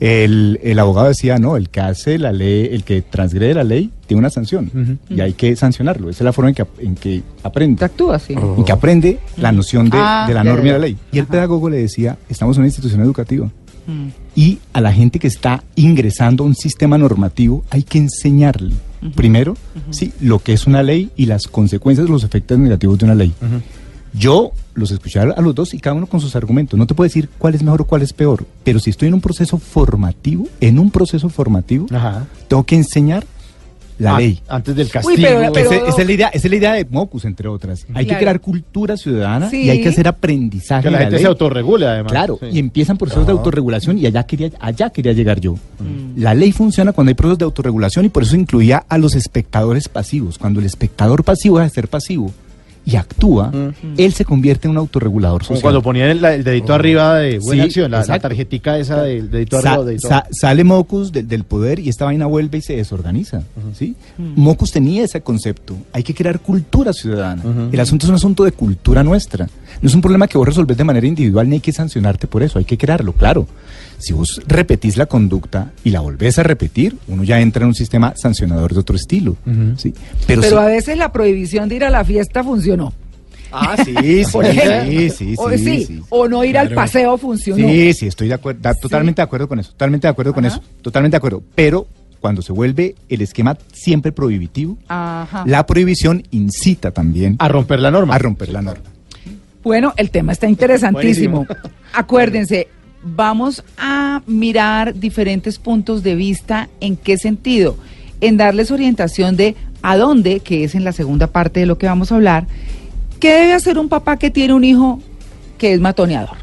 El, 0.00 0.58
el 0.62 0.78
abogado 0.80 1.08
decía, 1.08 1.38
no, 1.38 1.56
el 1.56 1.70
que 1.70 1.80
hace 1.80 2.18
la 2.18 2.32
ley, 2.32 2.68
el 2.72 2.82
que 2.84 3.00
transgrede 3.02 3.54
la 3.54 3.64
ley, 3.64 3.90
tiene 4.06 4.18
una 4.18 4.28
sanción 4.30 4.70
Ujú. 4.74 5.14
y 5.16 5.20
hay 5.20 5.32
que 5.34 5.54
sancionarlo. 5.56 6.10
Esa 6.10 6.18
es 6.18 6.24
la 6.24 6.32
forma 6.32 6.50
en 6.50 6.54
que, 6.56 6.66
en 6.78 6.94
que 6.96 7.22
aprende. 7.42 7.78
Te 7.78 7.84
actúa 7.86 8.16
así. 8.16 8.34
En 8.34 8.64
que 8.64 8.72
aprende 8.72 9.18
la 9.36 9.52
noción 9.52 9.88
de, 9.88 9.98
Ah, 10.00 10.24
de 10.28 10.34
la 10.34 10.44
norma 10.44 10.66
y 10.68 10.70
la 10.72 10.78
ley. 10.78 10.96
Y 11.12 11.18
el 11.18 11.22
Ajá. 11.24 11.32
pedagogo 11.32 11.70
le 11.70 11.78
decía, 11.78 12.18
estamos 12.28 12.56
en 12.56 12.62
una 12.62 12.68
institución 12.68 13.00
educativa 13.02 13.50
Mm. 13.86 14.08
Y 14.36 14.58
a 14.72 14.80
la 14.80 14.92
gente 14.92 15.18
que 15.18 15.26
está 15.28 15.62
ingresando 15.76 16.44
a 16.44 16.46
un 16.46 16.54
sistema 16.54 16.98
normativo 16.98 17.64
hay 17.70 17.82
que 17.82 17.98
enseñarle, 17.98 18.74
primero, 19.14 19.56
sí, 19.90 20.12
lo 20.20 20.38
que 20.38 20.52
es 20.52 20.66
una 20.66 20.82
ley 20.82 21.10
y 21.16 21.26
las 21.26 21.46
consecuencias, 21.46 22.08
los 22.08 22.24
efectos 22.24 22.58
negativos 22.58 22.98
de 22.98 23.04
una 23.04 23.14
ley. 23.14 23.32
Yo 24.12 24.52
los 24.74 24.90
escuché 24.92 25.18
a 25.20 25.22
a 25.22 25.40
los 25.40 25.54
dos 25.54 25.74
y 25.74 25.78
cada 25.78 25.96
uno 25.96 26.06
con 26.06 26.20
sus 26.20 26.36
argumentos. 26.36 26.78
No 26.78 26.86
te 26.86 26.94
puedo 26.94 27.06
decir 27.08 27.28
cuál 27.38 27.54
es 27.54 27.62
mejor 27.62 27.82
o 27.82 27.84
cuál 27.84 28.02
es 28.02 28.12
peor, 28.12 28.46
pero 28.62 28.78
si 28.78 28.90
estoy 28.90 29.08
en 29.08 29.14
un 29.14 29.20
proceso 29.20 29.58
formativo, 29.58 30.46
en 30.60 30.78
un 30.78 30.90
proceso 30.90 31.28
formativo, 31.28 31.86
Ajá. 31.92 32.26
tengo 32.48 32.64
que 32.64 32.76
enseñar 32.76 33.26
la 33.98 34.16
Ah, 34.16 34.18
ley. 34.18 34.40
Antes 34.48 34.74
del 34.74 34.86
Uy, 34.86 34.90
castigo. 34.90 35.16
pero- 35.22 35.52
pero- 35.52 35.70
esa, 35.72 35.86
esa 35.88 36.00
es 36.00 36.06
la 36.06 36.12
idea, 36.12 36.28
esa 36.28 36.46
es 36.46 36.50
la 36.50 36.56
idea 36.56 36.72
de 36.72 36.84
Mocus, 36.90 37.24
entre 37.24 37.48
otras. 37.48 37.86
Hay 37.94 38.06
que 38.06 38.16
crear 38.16 38.40
cultura 38.40 38.96
ciudadana 38.96 39.48
Sí. 39.50 39.62
y 39.62 39.70
hay 39.70 39.80
que 39.82 39.88
hacer 39.90 40.08
aprendizaje. 40.08 40.82
que 40.84 40.90
la 40.90 40.98
de 40.98 41.04
gente 41.04 41.16
ley. 41.16 41.22
se 41.22 41.28
autorregule 41.28 41.86
además. 41.86 42.10
Claro, 42.12 42.38
Sí. 42.40 42.46
y 42.52 42.58
empiezan 42.58 42.96
procesos 42.98 43.26
de 43.26 43.32
Ajá. 43.32 43.38
autorregulación 43.38 43.98
y 43.98 44.06
allá 44.06 44.24
quería, 44.24 44.50
allá 44.60 44.90
quería 44.90 45.12
llegar 45.12 45.40
yo. 45.40 45.54
La 46.16 46.34
ley 46.34 46.52
funciona 46.52 46.92
cuando 46.92 47.10
hay 47.10 47.14
procesos 47.14 47.38
de 47.38 47.44
autorregulación 47.44 48.04
y 48.04 48.08
por 48.08 48.22
eso 48.24 48.36
incluía 48.36 48.84
a 48.88 48.98
los 48.98 49.14
espectadores 49.14 49.88
pasivos. 49.88 50.38
Cuando 50.38 50.60
el 50.60 50.66
espectador 50.66 51.22
pasivo 51.24 51.58
deja 51.58 51.68
de 51.68 51.74
ser 51.74 51.88
pasivo 51.88 52.32
y 52.86 52.96
actúa, 52.96 53.48
Mm. 53.50 53.94
él 53.96 54.12
se 54.12 54.24
convierte 54.26 54.66
en 54.68 54.72
un 54.72 54.76
autorregulador 54.76 55.40
Como 55.40 55.48
social. 55.56 55.62
cuando 55.62 55.82
ponían 55.82 56.10
el, 56.10 56.24
el 56.24 56.44
dedito 56.44 56.74
arriba 56.74 57.16
de 57.18 57.38
buena 57.38 57.62
Sí, 57.62 57.68
acción, 57.68 57.90
la, 57.90 58.04
la 58.04 58.18
tarjetica 58.18 58.78
esa 58.78 59.02
del 59.02 59.30
dedito 59.30 59.60
Sa- 59.62 59.70
arriba. 59.72 59.84
dedito 59.86 60.08
sa- 60.08 60.26
sale 60.30 60.64
Mocus 60.64 61.10
del- 61.10 61.26
del 61.26 61.44
poder 61.44 61.78
y 61.78 61.88
esta 61.88 62.04
vaina 62.04 62.26
vuelve 62.26 62.58
y 62.58 62.60
se 62.62 62.76
desorganiza. 62.76 63.42
¿sí? 63.76 63.94
Mocus 64.18 64.70
tenía 64.72 65.02
ese 65.04 65.20
concepto. 65.22 65.76
Hay 65.92 66.02
que 66.02 66.14
crear 66.14 66.40
cultura 66.40 66.92
ciudadana. 66.92 67.42
El 67.72 67.80
asunto 67.80 68.04
es 68.06 68.10
un 68.10 68.16
asunto 68.16 68.44
de 68.44 68.52
cultura 68.52 69.02
nuestra. 69.02 69.48
No 69.80 69.88
es 69.88 69.94
un 69.94 70.00
problema 70.02 70.28
que 70.28 70.36
vos 70.38 70.46
resolvés 70.46 70.76
de 70.76 70.84
manera 70.84 71.06
individual 71.06 71.48
ni 71.48 71.56
hay 71.56 71.60
que 71.60 71.72
sancionarte 71.72 72.26
por 72.26 72.42
eso. 72.42 72.58
Hay 72.58 72.64
que 72.66 72.76
crearlo, 72.78 73.12
claro. 73.12 73.46
Si 74.04 74.12
vos 74.12 74.42
repetís 74.46 74.96
la 74.98 75.06
conducta 75.06 75.72
y 75.82 75.90
la 75.90 76.00
volvés 76.00 76.38
a 76.38 76.42
repetir, 76.42 76.96
uno 77.08 77.24
ya 77.24 77.40
entra 77.40 77.62
en 77.62 77.68
un 77.68 77.74
sistema 77.74 78.12
sancionador 78.16 78.74
de 78.74 78.80
otro 78.80 78.96
estilo. 78.96 79.36
Pero, 80.26 80.60
a 80.60 80.66
veces 80.66 80.98
la 80.98 81.10
prohibición 81.10 81.68
de 81.68 81.76
ir 81.76 81.84
a 81.84 81.90
la 81.90 82.04
fiesta 82.04 82.44
funcionó. 82.44 82.92
Ah, 83.50 83.76
sí, 83.82 83.94
sí, 83.94 84.24
o, 84.34 84.42
sí, 84.42 85.10
sí, 85.58 85.84
sí. 85.86 86.02
o 86.10 86.28
no 86.28 86.44
ir 86.44 86.58
al 86.58 86.70
paseo 86.74 87.16
funcionó. 87.16 87.66
Sí, 87.66 87.92
sí, 87.94 88.06
estoy 88.08 88.28
de 88.28 88.34
acuerdo, 88.34 88.60
da- 88.60 88.74
totalmente 88.74 89.22
de 89.22 89.24
acuerdo 89.24 89.48
con 89.48 89.60
eso, 89.60 89.70
totalmente 89.70 90.06
de 90.06 90.10
acuerdo 90.10 90.34
con 90.34 90.44
eso, 90.44 90.60
totalmente 90.82 91.14
de 91.14 91.18
acuerdo. 91.18 91.42
Pero 91.54 91.86
cuando 92.20 92.42
se 92.42 92.52
vuelve 92.52 92.96
el 93.08 93.22
esquema 93.22 93.56
siempre 93.72 94.10
prohibitivo, 94.12 94.76
Ajá. 94.88 95.44
la 95.46 95.64
prohibición 95.66 96.24
incita 96.32 96.90
también 96.90 97.36
A 97.38 97.48
romper 97.48 97.78
la 97.80 97.90
norma. 97.92 98.14
a 98.14 98.18
romper 98.18 98.48
la 98.50 98.60
norma. 98.60 98.84
Bueno, 99.62 99.94
el 99.96 100.10
tema 100.10 100.32
está 100.32 100.48
interesantísimo. 100.48 101.44
Buenísimo. 101.46 101.68
Acuérdense, 101.94 102.68
vamos 103.04 103.62
a 103.78 104.22
mirar 104.26 104.94
diferentes 104.94 105.58
puntos 105.58 106.02
de 106.02 106.14
vista. 106.14 106.68
¿En 106.80 106.96
qué 106.96 107.18
sentido? 107.18 107.76
En 108.20 108.36
darles 108.36 108.70
orientación 108.70 109.36
de 109.36 109.54
a 109.82 109.96
dónde, 109.96 110.40
que 110.40 110.64
es 110.64 110.74
en 110.74 110.84
la 110.84 110.92
segunda 110.92 111.26
parte 111.26 111.60
de 111.60 111.66
lo 111.66 111.76
que 111.78 111.86
vamos 111.86 112.10
a 112.10 112.14
hablar, 112.16 112.46
qué 113.20 113.32
debe 113.34 113.52
hacer 113.52 113.78
un 113.78 113.88
papá 113.88 114.16
que 114.18 114.30
tiene 114.30 114.54
un 114.54 114.64
hijo 114.64 115.00
que 115.58 115.74
es 115.74 115.80
matoneador. 115.80 116.36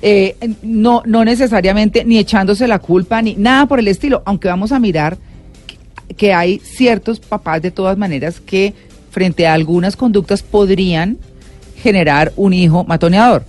Eh, 0.00 0.36
no, 0.62 1.02
no 1.06 1.24
necesariamente 1.24 2.04
ni 2.04 2.18
echándose 2.18 2.66
la 2.66 2.78
culpa 2.80 3.22
ni 3.22 3.34
nada 3.36 3.66
por 3.66 3.78
el 3.78 3.88
estilo, 3.88 4.22
aunque 4.24 4.48
vamos 4.48 4.72
a 4.72 4.78
mirar 4.78 5.16
que- 5.66 6.14
que 6.14 6.32
hay 6.34 6.58
ciertos 6.60 7.20
papás 7.20 7.62
de 7.62 7.70
todas 7.70 7.96
maneras 7.96 8.40
que 8.40 8.74
frente 9.10 9.46
a 9.46 9.52
algunas 9.54 9.96
conductas 9.96 10.42
podrían 10.42 11.18
generar 11.76 12.32
un 12.36 12.52
hijo 12.52 12.84
matoneador. 12.84 13.44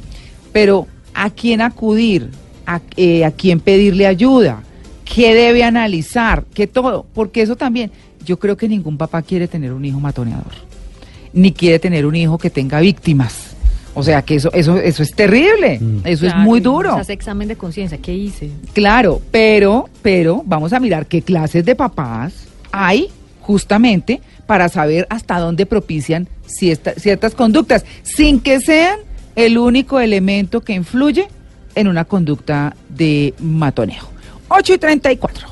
Pero 0.52 0.88
¿a 1.14 1.30
quién 1.30 1.62
acudir? 1.62 2.30
¿A, 2.66 2.80
eh, 2.96 3.26
¿a 3.26 3.32
quién 3.32 3.60
pedirle 3.60 4.08
ayuda? 4.08 4.64
¿Qué 5.04 5.34
debe 5.36 5.64
analizar? 5.64 6.46
¿Qué 6.54 6.66
todo? 6.68 7.06
Porque 7.14 7.42
eso 7.42 7.56
también, 7.56 7.92
yo 8.26 8.40
creo 8.40 8.56
que 8.56 8.70
ningún 8.70 8.98
papá 8.98 9.22
quiere 9.22 9.48
tener 9.48 9.74
un 9.74 9.84
hijo 9.84 10.00
matoneador, 10.00 10.54
ni 11.34 11.52
quiere 11.52 11.78
tener 11.80 12.06
un 12.06 12.16
hijo 12.16 12.38
que 12.38 12.50
tenga 12.50 12.80
víctimas. 12.80 13.50
O 13.96 14.02
sea 14.02 14.24
que 14.24 14.36
eso, 14.36 14.52
eso, 14.54 14.78
eso 14.78 15.04
es 15.04 15.12
terrible, 15.14 15.80
eso 16.04 16.26
es 16.26 16.36
muy 16.38 16.60
duro. 16.62 16.96
hace 16.96 17.14
examen 17.14 17.48
de 17.48 17.56
conciencia. 17.56 17.98
¿Qué 18.00 18.14
hice? 18.14 18.50
Claro, 18.74 19.22
pero, 19.30 19.88
pero 20.02 20.42
vamos 20.46 20.74
a 20.74 20.80
mirar 20.80 21.06
qué 21.06 21.22
clases 21.22 21.64
de 21.64 21.76
papás 21.76 22.34
hay 22.72 23.10
justamente 23.42 24.20
para 24.48 24.68
saber 24.70 25.06
hasta 25.12 25.38
dónde 25.38 25.66
propician 25.68 26.28
ciesta- 26.48 26.94
ciertas 26.98 27.36
conductas, 27.36 27.86
sin 28.02 28.40
que 28.40 28.62
sean 28.62 29.00
el 29.36 29.58
único 29.58 30.00
elemento 30.00 30.62
que 30.62 30.74
influye 30.74 31.28
en 31.76 31.88
una 31.88 32.06
conducta 32.06 32.76
de 32.90 33.34
matoneo. 33.40 34.10
8 34.50 34.74
y 34.74 34.78
34. 34.78 35.48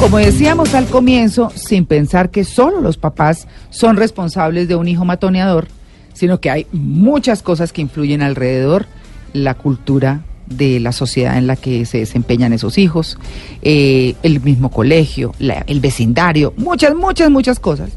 Como 0.00 0.18
decíamos 0.18 0.74
al 0.74 0.86
comienzo, 0.86 1.50
sin 1.54 1.86
pensar 1.86 2.30
que 2.30 2.44
solo 2.44 2.80
los 2.80 2.96
papás 2.96 3.48
son 3.70 3.96
responsables 3.96 4.68
de 4.68 4.76
un 4.76 4.86
hijo 4.88 5.04
matoneador, 5.04 5.66
sino 6.12 6.40
que 6.40 6.50
hay 6.50 6.66
muchas 6.70 7.42
cosas 7.42 7.72
que 7.72 7.82
influyen 7.82 8.22
alrededor, 8.22 8.86
la 9.32 9.54
cultura 9.54 10.20
de 10.46 10.80
la 10.80 10.92
sociedad 10.92 11.36
en 11.38 11.46
la 11.46 11.56
que 11.56 11.84
se 11.86 11.98
desempeñan 11.98 12.52
esos 12.52 12.78
hijos, 12.78 13.18
eh, 13.62 14.14
el 14.22 14.40
mismo 14.40 14.70
colegio, 14.70 15.34
la- 15.38 15.64
el 15.66 15.80
vecindario, 15.80 16.54
muchas, 16.56 16.94
muchas, 16.94 17.30
muchas 17.30 17.58
cosas. 17.60 17.90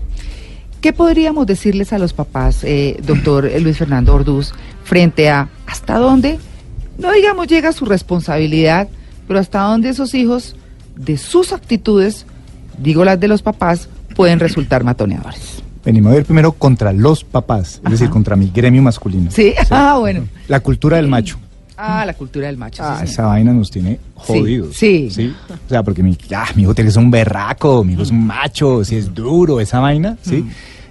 ¿Qué 0.82 0.94
podríamos 0.94 1.46
decirles 1.46 1.92
a 1.94 2.00
los 2.00 2.14
papás, 2.14 2.64
eh, 2.64 3.00
doctor 3.06 3.50
Luis 3.62 3.78
Fernando 3.78 4.14
Orduz, 4.16 4.52
frente 4.84 5.30
a 5.30 5.50
hasta 5.68 5.98
dónde, 5.98 6.40
no 6.98 7.12
digamos 7.12 7.48
llega 7.48 7.72
su 7.74 7.86
responsabilidad, 7.86 8.88
pero 9.28 9.40
hasta 9.40 9.62
dónde 9.62 9.90
esos 9.90 10.14
hijos, 10.14 10.56
de 10.96 11.18
sus 11.18 11.54
actitudes, 11.54 12.26
digo 12.78 13.06
las 13.06 13.20
de 13.20 13.28
los 13.28 13.42
papás, 13.42 13.90
pueden 14.16 14.40
resultar 14.40 14.84
matoneadores? 14.84 15.62
Venimos 15.86 16.12
a 16.12 16.16
ver 16.16 16.26
primero 16.26 16.52
contra 16.52 16.92
los 16.94 17.24
papás, 17.24 17.74
es 17.76 17.80
Ajá. 17.84 17.90
decir, 17.92 18.10
contra 18.10 18.36
mi 18.36 18.50
gremio 18.54 18.82
masculino. 18.82 19.32
Sí, 19.32 19.54
ah, 19.70 19.98
bueno. 20.00 20.26
La 20.48 20.60
cultura 20.62 20.98
del 20.98 21.08
macho. 21.08 21.38
Ah, 21.82 22.06
la 22.06 22.14
cultura 22.14 22.48
del 22.48 22.58
macho. 22.58 22.84
sí, 22.84 22.90
Ah, 22.92 23.02
esa 23.04 23.26
vaina 23.28 23.54
nos 23.54 23.72
tiene 23.72 24.00
jodidos. 24.16 24.76
sí. 24.76 25.10
O 25.66 25.70
sea, 25.70 25.82
porque 25.84 26.04
mi, 26.04 26.18
ah, 26.36 26.48
mi 26.56 26.64
hijo 26.64 26.76
tiene 26.76 26.90
que 26.90 26.94
ser 26.94 27.02
un 27.04 27.10
berraco, 27.12 27.84
mi 27.84 27.94
hijo 27.94 28.02
es 28.04 28.12
un 28.12 28.26
macho, 28.28 28.84
si 28.84 28.98
es 28.98 29.14
duro, 29.14 29.60
esa 29.62 29.80
vaina, 29.80 30.18
¿sí? 30.22 30.46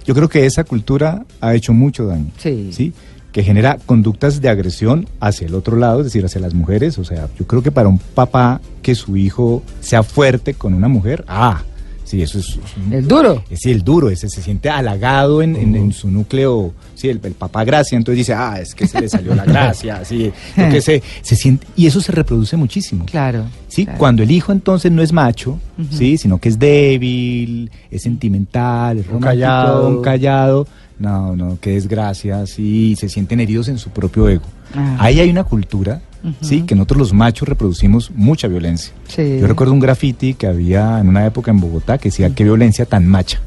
Yo 0.05 0.15
creo 0.15 0.27
que 0.27 0.45
esa 0.47 0.63
cultura 0.63 1.23
ha 1.41 1.53
hecho 1.53 1.73
mucho 1.73 2.05
daño. 2.07 2.31
Sí. 2.37 2.93
Que 3.31 3.43
genera 3.43 3.77
conductas 3.85 4.41
de 4.41 4.49
agresión 4.49 5.07
hacia 5.19 5.45
el 5.45 5.53
otro 5.53 5.77
lado, 5.77 5.99
es 5.99 6.05
decir, 6.05 6.25
hacia 6.25 6.41
las 6.41 6.55
mujeres. 6.55 6.97
O 6.97 7.03
sea, 7.03 7.27
yo 7.37 7.45
creo 7.45 7.61
que 7.61 7.71
para 7.71 7.87
un 7.87 7.99
papá 7.99 8.59
que 8.81 8.95
su 8.95 9.15
hijo 9.17 9.61
sea 9.81 10.01
fuerte 10.01 10.55
con 10.55 10.73
una 10.73 10.87
mujer, 10.87 11.23
ah, 11.27 11.61
sí, 12.09 12.21
eso 12.23 12.39
es, 12.39 12.57
un- 12.75 12.91
El 12.93 13.07
duro. 13.07 13.43
es 13.51 13.65
el 13.67 13.83
duro, 13.83 14.09
ese 14.09 14.29
se 14.29 14.41
siente 14.41 14.69
halagado 14.69 15.41
en, 15.43 15.55
en- 15.55 15.75
en 15.75 15.93
su 15.93 16.09
núcleo, 16.09 16.73
sí, 16.95 17.07
el, 17.09 17.19
el 17.23 17.33
papá 17.33 17.63
gracia, 17.63 17.95
entonces 17.97 18.17
dice, 18.17 18.33
ah, 18.33 18.59
es 18.59 18.73
que 18.73 18.87
se 18.87 18.99
le 18.99 19.07
salió 19.09 19.35
la 19.35 19.45
gracia, 19.53 20.03
sí, 20.03 20.31
lo 20.57 20.69
que 20.69 20.81
se, 20.81 21.03
se 21.21 21.35
siente, 21.35 21.67
y 21.75 21.85
eso 21.85 22.01
se 22.01 22.11
reproduce 22.11 22.57
muchísimo. 22.57 23.05
Claro. 23.05 23.45
Sí, 23.67 23.83
claro. 23.85 23.99
cuando 23.99 24.23
el 24.23 24.31
hijo 24.31 24.51
entonces 24.51 24.91
no 24.91 25.03
es 25.03 25.13
macho, 25.13 25.59
sí, 25.91 26.17
sino 26.17 26.39
que 26.39 26.49
es 26.49 26.57
débil, 26.57 27.69
es 27.91 28.01
sentimental, 28.01 28.97
es 28.97 29.05
Un 29.05 29.13
romántico, 29.13 29.29
callado. 29.45 29.87
un 29.89 30.01
callado, 30.01 30.67
no, 30.99 31.35
no, 31.35 31.57
qué 31.61 31.71
desgracia, 31.71 32.45
sí, 32.45 32.95
se 32.99 33.09
sienten 33.09 33.39
heridos 33.39 33.67
en 33.69 33.77
su 33.77 33.89
propio 33.89 34.27
ego. 34.29 34.43
Ah. 34.75 34.97
Ahí 34.99 35.19
hay 35.19 35.29
una 35.29 35.43
cultura, 35.43 36.01
sí, 36.41 36.63
que 36.63 36.75
nosotros 36.75 36.97
los 36.99 37.13
machos 37.13 37.47
reproducimos 37.47 38.11
mucha 38.13 38.47
violencia. 38.47 38.93
Sí. 39.07 39.37
Yo 39.39 39.47
recuerdo 39.47 39.73
un 39.73 39.79
graffiti 39.79 40.33
que 40.33 40.47
había 40.47 40.99
en 40.99 41.07
una 41.07 41.25
época 41.25 41.51
en 41.51 41.59
Bogotá 41.59 41.97
que 41.97 42.09
decía, 42.09 42.29
qué 42.35 42.43
violencia 42.43 42.85
tan 42.85 43.07
macha. 43.07 43.39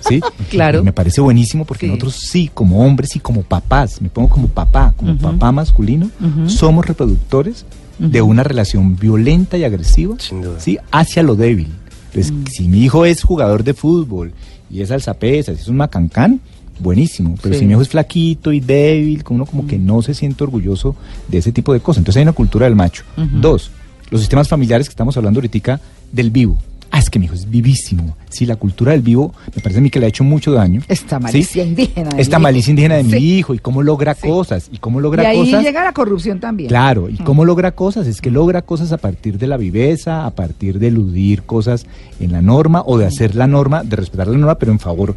¿Sí? 0.00 0.20
Claro. 0.50 0.80
Y 0.80 0.82
me 0.82 0.92
parece 0.92 1.20
buenísimo 1.20 1.64
porque 1.64 1.86
Sí. 1.86 1.90
nosotros 1.92 2.16
sí, 2.16 2.50
como 2.52 2.84
hombres 2.84 3.14
y 3.16 3.20
como 3.20 3.42
papás, 3.42 4.02
me 4.02 4.08
pongo 4.08 4.28
como 4.28 4.48
papá, 4.48 4.92
como 4.96 5.16
papá 5.16 5.52
masculino, 5.52 6.10
somos 6.46 6.84
reproductores 6.86 7.64
de 7.98 8.20
una 8.20 8.42
relación 8.42 8.96
violenta 8.96 9.56
y 9.56 9.64
agresiva 9.64 10.16
Sin 10.18 10.42
duda. 10.42 10.58
¿sí? 10.60 10.78
hacia 10.90 11.22
lo 11.22 11.36
débil. 11.36 11.68
Entonces, 12.06 12.32
Mm. 12.32 12.44
si 12.50 12.68
mi 12.68 12.82
hijo 12.82 13.04
es 13.04 13.22
jugador 13.22 13.62
de 13.64 13.74
fútbol 13.74 14.32
y 14.70 14.80
es 14.82 14.90
alzapesa, 14.90 15.54
si 15.54 15.60
es 15.62 15.68
un 15.68 15.76
macancán, 15.76 16.40
buenísimo. 16.78 17.34
Pero 17.42 17.54
Sí. 17.54 17.60
si 17.60 17.66
mi 17.66 17.72
hijo 17.72 17.82
es 17.82 17.88
flaquito 17.88 18.52
y 18.52 18.60
débil, 18.60 19.24
como 19.24 19.36
uno 19.36 19.46
como 19.46 19.66
que 19.66 19.78
no 19.78 20.02
se 20.02 20.14
siente 20.14 20.44
orgulloso 20.44 20.96
de 21.28 21.38
ese 21.38 21.52
tipo 21.52 21.72
de 21.72 21.80
cosas. 21.80 21.98
Entonces 21.98 22.18
hay 22.18 22.22
una 22.24 22.32
cultura 22.32 22.66
del 22.66 22.76
macho. 22.76 23.04
Dos, 23.16 23.70
los 24.10 24.20
sistemas 24.20 24.48
familiares 24.48 24.88
que 24.88 24.92
estamos 24.92 25.16
hablando 25.16 25.38
ahorita 25.38 25.80
del 26.12 26.30
vivo. 26.30 26.58
Ah, 26.92 27.00
es 27.00 27.10
que 27.10 27.18
mi 27.18 27.24
hijo 27.26 27.34
es 27.34 27.50
vivísimo. 27.50 28.16
Sí, 28.30 28.46
la 28.46 28.54
cultura 28.54 28.92
del 28.92 29.02
vivo 29.02 29.34
me 29.54 29.60
parece 29.60 29.80
a 29.80 29.82
mí 29.82 29.90
que 29.90 29.98
le 29.98 30.06
ha 30.06 30.08
hecho 30.08 30.22
mucho 30.22 30.52
daño. 30.52 30.82
Esta 30.86 31.16
¿sí? 31.18 31.22
malicia 31.24 31.64
indígena. 31.64 32.10
de 32.14 32.22
Esta 32.22 32.36
mi 32.38 32.40
hijo. 32.40 32.42
malicia 32.44 32.70
indígena 32.70 32.94
de 32.94 33.02
mi 33.02 33.16
hijo 33.18 33.54
y 33.54 33.58
cómo 33.58 33.82
logra 33.82 34.14
Sí. 34.14 34.20
cosas 34.28 34.68
y 34.72 34.78
cómo 34.78 35.00
Y 35.00 35.02
logra 35.02 35.28
ahí 35.28 35.36
cosas. 35.38 35.64
llega 35.64 35.82
la 35.82 35.92
corrupción 35.92 36.38
también. 36.38 36.68
Claro, 36.68 37.10
¿y 37.10 37.14
Mm. 37.14 37.24
cómo 37.24 37.44
logra 37.44 37.72
cosas? 37.72 38.06
Es 38.06 38.20
que 38.20 38.30
logra 38.30 38.62
cosas 38.62 38.92
a 38.92 38.98
partir 38.98 39.36
de 39.36 39.48
la 39.48 39.56
viveza, 39.56 40.26
a 40.26 40.30
partir 40.30 40.78
de 40.78 40.86
eludir 40.86 41.42
cosas 41.42 41.86
en 42.20 42.30
la 42.30 42.40
norma 42.40 42.82
o 42.86 42.96
de 42.98 43.06
hacer 43.06 43.34
la 43.34 43.48
norma, 43.48 43.82
de 43.82 43.96
respetar 43.96 44.28
la 44.28 44.38
norma, 44.38 44.54
pero 44.56 44.70
en 44.70 44.78
favor 44.78 45.16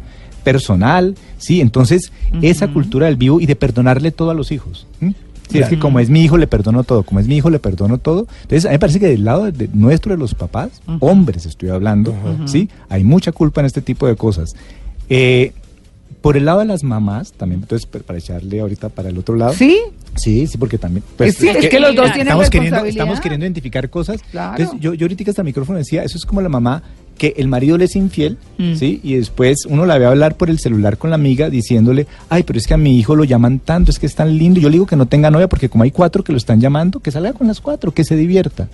personal, 0.52 1.14
¿sí? 1.38 1.60
Entonces, 1.60 2.12
esa 2.42 2.68
cultura 2.68 3.06
del 3.06 3.16
vivo 3.16 3.40
y 3.40 3.46
de 3.46 3.56
perdonarle 3.56 4.10
todo 4.10 4.30
a 4.30 4.34
los 4.34 4.50
hijos. 4.52 4.86
Sí, 5.50 5.58
es 5.58 5.68
que 5.68 5.78
como 5.80 5.98
es 5.98 6.08
mi 6.10 6.22
hijo, 6.22 6.38
le 6.38 6.46
perdono 6.46 6.84
todo, 6.84 7.02
como 7.02 7.18
es 7.20 7.26
mi 7.26 7.36
hijo, 7.36 7.50
le 7.50 7.58
perdono 7.58 7.98
todo. 7.98 8.26
Entonces, 8.42 8.66
a 8.66 8.68
mí 8.68 8.74
me 8.74 8.78
parece 8.78 9.00
que 9.00 9.08
del 9.08 9.24
lado 9.24 9.50
de, 9.50 9.68
nuestro, 9.72 10.12
de 10.12 10.18
los 10.18 10.34
papás, 10.34 10.80
hombres 11.00 11.44
estoy 11.46 11.70
hablando. 11.70 12.14
¿sí? 12.46 12.68
Hay 12.88 13.02
mucha 13.04 13.32
culpa 13.32 13.60
en 13.60 13.66
este 13.66 13.82
tipo 13.82 14.06
de 14.06 14.14
cosas. 14.16 14.54
Eh, 15.08 15.52
por 16.20 16.36
el 16.36 16.44
lado 16.44 16.58
de 16.60 16.66
las 16.66 16.84
mamás, 16.84 17.32
también, 17.32 17.62
entonces, 17.62 17.86
pa- 17.86 17.98
para 18.00 18.18
echarle 18.18 18.60
ahorita 18.60 18.90
para 18.90 19.08
el 19.08 19.16
otro 19.18 19.34
lado. 19.36 19.54
¿Sí? 19.54 19.78
Sí, 20.16 20.46
sí, 20.46 20.58
porque 20.58 20.76
también. 20.76 21.02
sí, 21.34 21.48
es 21.48 21.68
que 21.68 21.80
los 21.80 21.94
dos 21.96 22.06
tienen 22.12 22.28
estamos 22.28 22.50
queriendo, 22.50 22.84
estamos 22.84 23.20
queriendo 23.20 23.46
identificar 23.46 23.88
cosas. 23.88 24.20
Claro. 24.30 24.56
Entonces, 24.58 24.80
yo, 24.80 24.92
yo 24.94 25.06
ahorita 25.06 25.30
hasta 25.30 25.40
el 25.42 25.46
micrófono 25.46 25.78
decía, 25.78 26.04
eso 26.04 26.18
es 26.18 26.26
como 26.26 26.42
la 26.42 26.48
mamá 26.50 26.82
que 27.20 27.34
el 27.36 27.48
marido 27.48 27.76
le 27.76 27.84
es 27.84 27.96
infiel, 27.96 28.38
Mm. 28.56 28.74
¿sí? 28.76 28.98
Y 29.04 29.14
después 29.14 29.66
uno 29.68 29.84
la 29.84 29.98
ve 29.98 30.06
hablar 30.06 30.36
por 30.36 30.48
el 30.48 30.58
celular 30.58 30.96
con 30.96 31.10
la 31.10 31.16
amiga 31.16 31.50
diciéndole, 31.50 32.06
ay, 32.30 32.44
pero 32.44 32.58
es 32.58 32.66
que 32.66 32.72
a 32.72 32.78
mi 32.78 32.98
hijo 32.98 33.14
lo 33.14 33.24
llaman 33.24 33.58
tanto, 33.58 33.90
es 33.90 33.98
que 33.98 34.06
es 34.06 34.14
tan 34.14 34.38
lindo. 34.38 34.58
Yo 34.58 34.70
le 34.70 34.74
digo 34.76 34.86
que 34.86 34.96
no 34.96 35.04
tenga 35.04 35.30
novia 35.30 35.46
porque 35.46 35.68
como 35.68 35.84
hay 35.84 35.90
cuatro 35.90 36.24
que 36.24 36.32
lo 36.32 36.38
están 36.38 36.60
llamando, 36.62 36.98
que 37.00 37.10
salga 37.10 37.34
con 37.34 37.46
las 37.46 37.60
cuatro, 37.60 37.92
que 37.92 38.04
se 38.04 38.16
divierta. 38.16 38.68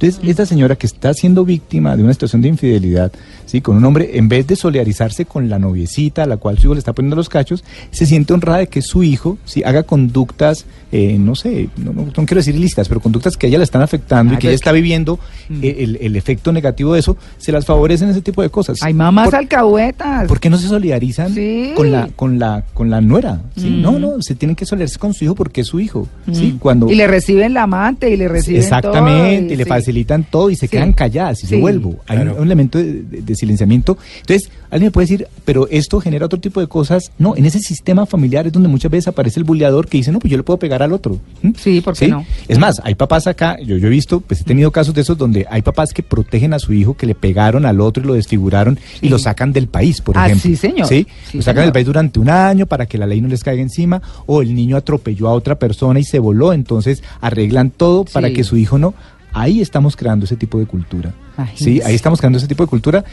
Entonces, 0.00 0.20
esta 0.28 0.46
señora 0.46 0.76
que 0.76 0.86
está 0.86 1.12
siendo 1.12 1.44
víctima 1.44 1.96
de 1.96 2.04
una 2.04 2.12
situación 2.12 2.40
de 2.40 2.48
infidelidad, 2.48 3.10
¿sí? 3.46 3.60
con 3.60 3.76
un 3.76 3.84
hombre, 3.84 4.10
en 4.16 4.28
vez 4.28 4.46
de 4.46 4.54
solidarizarse 4.54 5.24
con 5.24 5.48
la 5.48 5.58
noviecita 5.58 6.22
a 6.22 6.26
la 6.26 6.36
cual 6.36 6.56
su 6.58 6.66
hijo 6.66 6.74
le 6.74 6.78
está 6.78 6.92
poniendo 6.92 7.16
los 7.16 7.28
cachos, 7.28 7.64
se 7.90 8.06
siente 8.06 8.32
honrada 8.32 8.58
de 8.58 8.66
que 8.68 8.80
su 8.80 9.02
hijo 9.02 9.38
¿sí? 9.44 9.62
haga 9.64 9.82
conductas, 9.82 10.66
eh, 10.92 11.16
no 11.18 11.34
sé, 11.34 11.68
no, 11.76 11.92
no- 11.92 12.02
no 12.04 12.12
quiero 12.12 12.36
decir 12.36 12.54
listas, 12.54 12.86
pero 12.88 13.00
conductas 13.00 13.36
que 13.36 13.46
a 13.46 13.48
ella 13.48 13.58
la 13.58 13.64
están 13.64 13.82
afectando 13.82 14.34
y 14.34 14.36
que 14.36 14.46
ella 14.46 14.54
es 14.54 14.60
está 14.60 14.70
viviendo 14.72 15.18
Mm. 15.48 15.60
eh, 15.64 15.76
el, 15.80 15.98
el 16.00 16.14
efecto 16.16 16.52
negativo 16.52 16.92
de 16.94 17.00
eso, 17.00 17.16
se 17.38 17.50
las 17.52 17.64
favorecen 17.64 18.08
ese 18.10 18.20
tipo 18.20 18.42
de 18.42 18.50
cosas. 18.50 18.78
Hay 18.82 18.94
mamás 18.94 19.24
¿Por, 19.26 19.34
alcahuetas. 19.36 20.28
por 20.28 20.38
qué 20.40 20.48
no 20.50 20.58
se 20.58 20.68
solidarizan 20.68 21.34
Sí. 21.34 21.72
con 21.74 21.90
la 21.90 22.08
con 22.14 22.38
la 22.38 22.64
con 22.74 22.88
la 22.90 23.00
nuera? 23.00 23.40
¿sí? 23.56 23.66
Mm. 23.68 23.82
No, 23.82 23.98
no, 23.98 24.20
se 24.22 24.34
tienen 24.36 24.54
que 24.54 24.64
solidarizar 24.66 24.98
con 25.00 25.14
su 25.14 25.24
hijo 25.24 25.34
porque 25.34 25.62
es 25.62 25.66
su 25.66 25.80
hijo. 25.80 26.06
¿sí? 26.32 26.52
Mm. 26.54 26.58
Cuando 26.58 26.90
Y 26.90 26.94
le 26.94 27.06
reciben 27.06 27.54
la 27.54 27.64
amante 27.64 28.10
y 28.10 28.16
le 28.16 28.28
reciben 28.28 28.60
Exactamente, 28.60 29.44
todo, 29.44 29.52
y 29.54 29.56
le 29.56 29.64
sí. 29.64 29.68
Facilitan 29.88 30.24
todo 30.24 30.50
y 30.50 30.54
se 30.56 30.66
Sí. 30.66 30.68
quedan 30.68 30.92
calladas. 30.92 31.42
Y 31.42 31.46
Sí. 31.46 31.54
yo 31.54 31.60
vuelvo, 31.60 31.96
hay 32.06 32.16
Claro. 32.18 32.32
un, 32.34 32.40
un 32.40 32.46
elemento 32.46 32.78
de, 32.78 33.02
de- 33.02 33.22
de 33.22 33.34
silenciamiento. 33.34 33.96
Entonces, 34.20 34.50
alguien 34.70 34.88
me 34.88 34.90
puede 34.90 35.06
decir, 35.06 35.26
pero 35.46 35.66
esto 35.70 35.98
genera 36.00 36.26
otro 36.26 36.38
tipo 36.38 36.60
de 36.60 36.66
cosas. 36.66 37.10
No, 37.18 37.34
en 37.36 37.46
ese 37.46 37.58
sistema 37.60 38.04
familiar 38.04 38.46
es 38.46 38.52
donde 38.52 38.68
muchas 38.68 38.90
veces 38.90 39.08
aparece 39.08 39.40
el 39.40 39.44
buleador 39.44 39.88
que 39.88 39.96
dice, 39.98 40.12
no, 40.12 40.18
pues 40.18 40.30
yo 40.30 40.36
le 40.36 40.42
puedo 40.42 40.58
pegar 40.58 40.82
al 40.82 40.92
otro. 40.92 41.18
¿Mm? 41.42 41.50
Sí, 41.56 41.80
¿por 41.80 41.96
qué 41.96 42.08
no? 42.08 42.24
Es 42.48 42.58
más, 42.58 42.80
hay 42.84 42.94
papás 42.96 43.26
acá, 43.26 43.56
yo, 43.64 43.76
yo 43.78 43.86
he 43.86 43.90
visto, 43.90 44.20
pues 44.20 44.42
he 44.42 44.44
tenido 44.44 44.70
casos 44.70 44.94
de 44.94 45.00
esos 45.00 45.16
donde 45.16 45.46
hay 45.50 45.62
papás 45.62 45.92
que 45.94 46.02
protegen 46.02 46.52
a 46.52 46.58
su 46.58 46.74
hijo, 46.74 46.94
que 46.94 47.06
le 47.06 47.14
pegaron 47.14 47.64
al 47.64 47.80
otro 47.80 48.02
y 48.02 48.06
lo 48.06 48.14
desfiguraron 48.14 48.78
y 49.00 49.08
lo 49.08 49.18
sacan 49.18 49.52
del 49.54 49.68
país, 49.68 50.02
por 50.02 50.18
Ah, 50.18 50.26
ejemplo. 50.26 50.50
sí, 50.50 50.56
señor. 50.56 50.86
Sí, 50.88 51.06
Sí, 51.30 51.38
lo 51.38 51.42
sacan 51.42 51.54
señor. 51.62 51.64
del 51.66 51.72
país 51.72 51.86
durante 51.86 52.18
un 52.20 52.28
año 52.28 52.66
para 52.66 52.84
que 52.86 52.98
la 52.98 53.06
ley 53.06 53.20
no 53.22 53.28
les 53.28 53.42
caiga 53.42 53.62
encima, 53.62 54.02
o 54.26 54.42
el 54.42 54.54
niño 54.54 54.76
atropelló 54.76 55.28
a 55.28 55.32
otra 55.32 55.58
persona 55.58 55.98
y 55.98 56.04
se 56.04 56.18
voló, 56.18 56.52
entonces 56.52 57.02
arreglan 57.20 57.70
todo 57.70 58.04
para 58.04 58.30
que 58.30 58.44
su 58.44 58.56
hijo 58.56 58.78
no. 58.78 58.94
Ahí 59.40 59.60
estamos 59.60 59.96
creando 59.96 60.24
ese 60.24 60.36
tipo 60.36 60.58
de 60.58 60.66
cultura. 60.66 61.12
Sí, 61.54 61.80
ahí 61.84 61.94
estamos 61.94 62.18
creando 62.20 62.38
ese 62.38 62.48
tipo 62.48 62.62
de 62.64 62.68
cultura. 62.68 63.04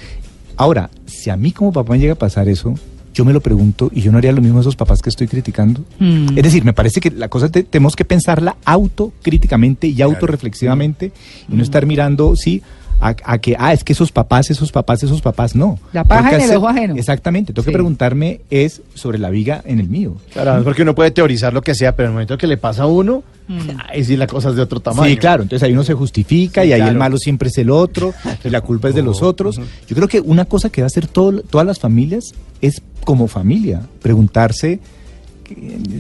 Ahora, 0.57 0.89
si 1.05 1.29
a 1.29 1.37
mí 1.37 1.51
como 1.51 1.71
papá 1.71 1.93
me 1.93 1.99
llega 1.99 2.13
a 2.13 2.17
pasar 2.17 2.47
eso, 2.49 2.73
yo 3.13 3.23
me 3.25 3.31
lo 3.33 3.41
pregunto 3.41 3.89
y 3.93 4.01
yo 4.01 4.11
no 4.11 4.17
haría 4.17 4.31
lo 4.31 4.41
mismo 4.41 4.57
a 4.57 4.61
esos 4.61 4.75
papás 4.75 5.01
que 5.01 5.09
estoy 5.09 5.27
criticando. 5.27 5.81
Mm. 5.99 6.29
Es 6.37 6.43
decir, 6.43 6.63
me 6.65 6.73
parece 6.73 6.99
que 6.99 7.11
la 7.11 7.27
cosa 7.29 7.49
te- 7.49 7.63
tenemos 7.63 7.95
que 7.95 8.03
pensarla 8.05 8.55
autocríticamente 8.65 9.87
y 9.87 10.01
autorreflexivamente 10.01 11.11
y 11.49 11.55
no 11.55 11.63
estar 11.63 11.85
mirando, 11.85 12.35
sí, 12.35 12.61
a, 12.99 13.15
a 13.23 13.37
que, 13.39 13.55
ah, 13.59 13.73
es 13.73 13.83
que 13.83 13.93
esos 13.93 14.11
papás, 14.11 14.49
esos 14.49 14.71
papás, 14.71 15.03
esos 15.03 15.21
papás, 15.21 15.55
no. 15.55 15.77
La 15.93 16.03
paja 16.03 16.35
en 16.35 16.41
el 16.49 16.55
ojo 16.57 16.67
ajeno. 16.67 16.95
Exactamente, 16.95 17.53
tengo 17.53 17.63
Sí. 17.63 17.67
que 17.67 17.73
preguntarme 17.73 18.41
es 18.49 18.81
sobre 18.93 19.17
la 19.19 19.29
viga 19.29 19.61
en 19.65 19.79
el 19.79 19.89
mío. 19.89 20.15
Claro, 20.33 20.57
es 20.57 20.63
porque 20.63 20.81
uno 20.83 20.95
puede 20.95 21.11
teorizar 21.11 21.53
lo 21.53 21.61
que 21.61 21.75
sea, 21.75 21.95
pero 21.95 22.07
en 22.07 22.11
el 22.11 22.13
momento 22.15 22.37
que 22.37 22.47
le 22.47 22.57
pasa 22.57 22.83
a 22.83 22.87
uno, 22.87 23.23
Mm. 23.47 23.59
ahí 23.89 24.03
sí 24.03 24.17
la 24.17 24.25
cosa 24.25 24.49
es 24.49 24.55
de 24.55 24.63
otro 24.63 24.79
tamaño. 24.79 25.07
Sí, 25.07 25.17
claro, 25.17 25.43
entonces 25.43 25.63
ahí 25.67 25.73
uno 25.73 25.83
se 25.83 25.93
justifica 25.93 26.63
Sí, 26.63 26.69
y 26.69 26.73
ahí 26.73 26.81
el 26.81 26.95
malo 26.95 27.17
siempre 27.19 27.49
es 27.49 27.57
el 27.59 27.69
otro 27.69 28.11
y 28.43 28.49
la 28.49 28.61
culpa 28.61 28.89
es 28.89 28.95
de 28.95 29.03
los 29.03 29.21
otros. 29.21 29.57
Yo 29.87 29.95
creo 29.95 30.07
que 30.07 30.19
una 30.19 30.45
cosa 30.45 30.69
que 30.69 30.81
va 30.81 30.85
a 30.85 30.87
hacer 30.87 31.05
todo- 31.07 31.41
todas 31.41 31.67
las 31.67 31.77
familias 31.77 32.33
es 32.61 32.81
como 33.03 33.27
familia, 33.27 33.81
preguntarse, 34.01 34.79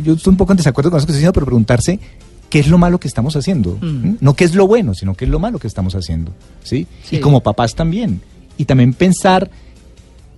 yo 0.03 0.13
estoy 0.13 0.31
un 0.31 0.37
poco 0.37 0.53
en 0.53 0.57
desacuerdo 0.57 0.89
con 0.89 0.97
eso 0.97 1.05
que 1.05 1.11
estoy 1.11 1.19
diciendo, 1.19 1.33
pero 1.33 1.45
preguntarse 1.45 1.99
qué 2.55 2.59
es 2.61 2.69
lo 2.69 2.77
malo 2.77 3.01
que 3.01 3.09
estamos 3.09 3.35
haciendo. 3.35 3.77
Mm. 3.81 4.13
No 4.21 4.33
qué 4.33 4.45
es 4.45 4.55
lo 4.55 4.65
bueno, 4.65 4.93
sino 4.93 5.13
qué 5.13 5.25
es 5.25 5.29
lo 5.31 5.39
malo 5.39 5.59
que 5.59 5.67
estamos 5.67 5.93
haciendo. 5.93 6.31
¿sí? 6.63 6.87
Sí. 7.03 7.17
Y 7.17 7.19
como 7.19 7.41
papás 7.41 7.75
también. 7.75 8.21
Y 8.57 8.63
también 8.63 8.93
pensar 8.93 9.49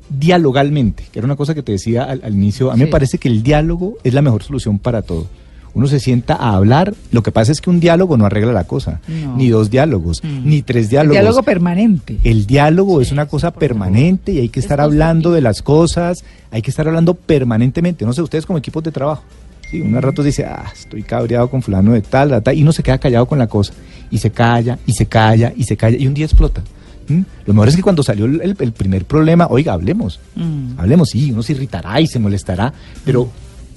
dialogalmente, 0.09 1.03
que 1.11 1.19
era 1.19 1.27
una 1.27 1.35
cosa 1.35 1.53
que 1.53 1.61
te 1.61 1.73
decía 1.73 2.05
al, 2.05 2.21
al 2.23 2.33
inicio, 2.33 2.71
a 2.71 2.73
mí 2.73 2.79
Sí. 2.79 2.85
me 2.85 2.91
parece 2.91 3.17
que 3.19 3.27
el 3.27 3.43
diálogo 3.43 3.97
es 4.03 4.15
la 4.15 4.23
mejor 4.23 4.41
solución 4.41 4.79
para 4.79 5.03
todo. 5.03 5.27
uno 5.73 5.85
se 5.85 5.99
sienta 5.99 6.33
a 6.33 6.55
hablar. 6.55 6.95
Lo 7.11 7.21
que 7.21 7.31
pasa 7.31 7.51
es 7.51 7.61
que 7.61 7.69
un 7.69 7.79
diálogo 7.79 8.17
no 8.17 8.25
arregla 8.25 8.51
la 8.51 8.63
cosa, 8.63 8.99
No. 9.07 9.37
ni 9.37 9.49
dos 9.49 9.69
diálogos, 9.69 10.23
Mm. 10.23 10.49
ni 10.49 10.63
tres 10.63 10.85
El 10.85 10.89
diálogos. 10.89 11.13
diálogo 11.19 11.43
permanente. 11.43 12.17
El 12.23 12.47
diálogo 12.47 12.99
es 12.99 13.11
una 13.11 13.27
cosa 13.27 13.51
permanente 13.51 14.31
y 14.33 14.39
hay 14.39 14.49
que 14.49 14.59
estar 14.59 14.81
hablando 14.81 15.31
de 15.31 15.41
las 15.41 15.61
cosas, 15.61 16.23
hay 16.49 16.63
que 16.63 16.71
estar 16.71 16.87
hablando 16.87 17.13
permanentemente. 17.13 18.05
No 18.05 18.13
sé, 18.13 18.23
ustedes 18.23 18.47
como 18.47 18.57
equipos 18.57 18.83
de 18.85 18.91
trabajo. 18.91 19.21
Sí, 19.69 19.81
uno 19.81 19.97
a 19.97 20.01
ratos 20.01 20.23
dice, 20.25 20.45
ah, 20.45 20.71
estoy 20.73 21.03
cabreado 21.03 21.49
con 21.49 21.61
fulano 21.61 21.93
de 21.93 22.01
tal, 22.01 22.29
tal, 22.29 22.41
tal, 22.43 22.57
y 22.57 22.61
uno 22.63 22.71
se 22.71 22.83
queda 22.83 22.97
callado 22.97 23.25
con 23.25 23.37
la 23.37 23.47
cosa. 23.47 23.73
Y 24.09 24.17
se 24.19 24.29
calla, 24.31 24.79
y 24.85 24.93
se 24.93 25.05
calla, 25.07 25.51
y 25.55 25.63
se 25.63 25.75
calla, 25.75 25.97
y 25.97 26.07
un 26.07 26.13
día 26.13 26.25
explota. 26.25 26.61
¿Mm? 27.09 27.21
Lo 27.45 27.53
mejor 27.53 27.69
es 27.69 27.75
que 27.75 27.81
cuando 27.81 28.03
salió 28.03 28.25
el, 28.25 28.41
el- 28.41 28.55
el 28.59 28.71
primer 28.71 29.05
problema, 29.05 29.47
oiga, 29.49 29.73
hablemos. 29.73 30.19
Mm. 30.35 30.77
Hablemos, 30.79 31.09
sí, 31.09 31.31
uno 31.31 31.43
se 31.43 31.53
irritará 31.53 31.99
y 32.01 32.07
se 32.07 32.17
molestará, 32.19 32.73
pero 33.03 33.29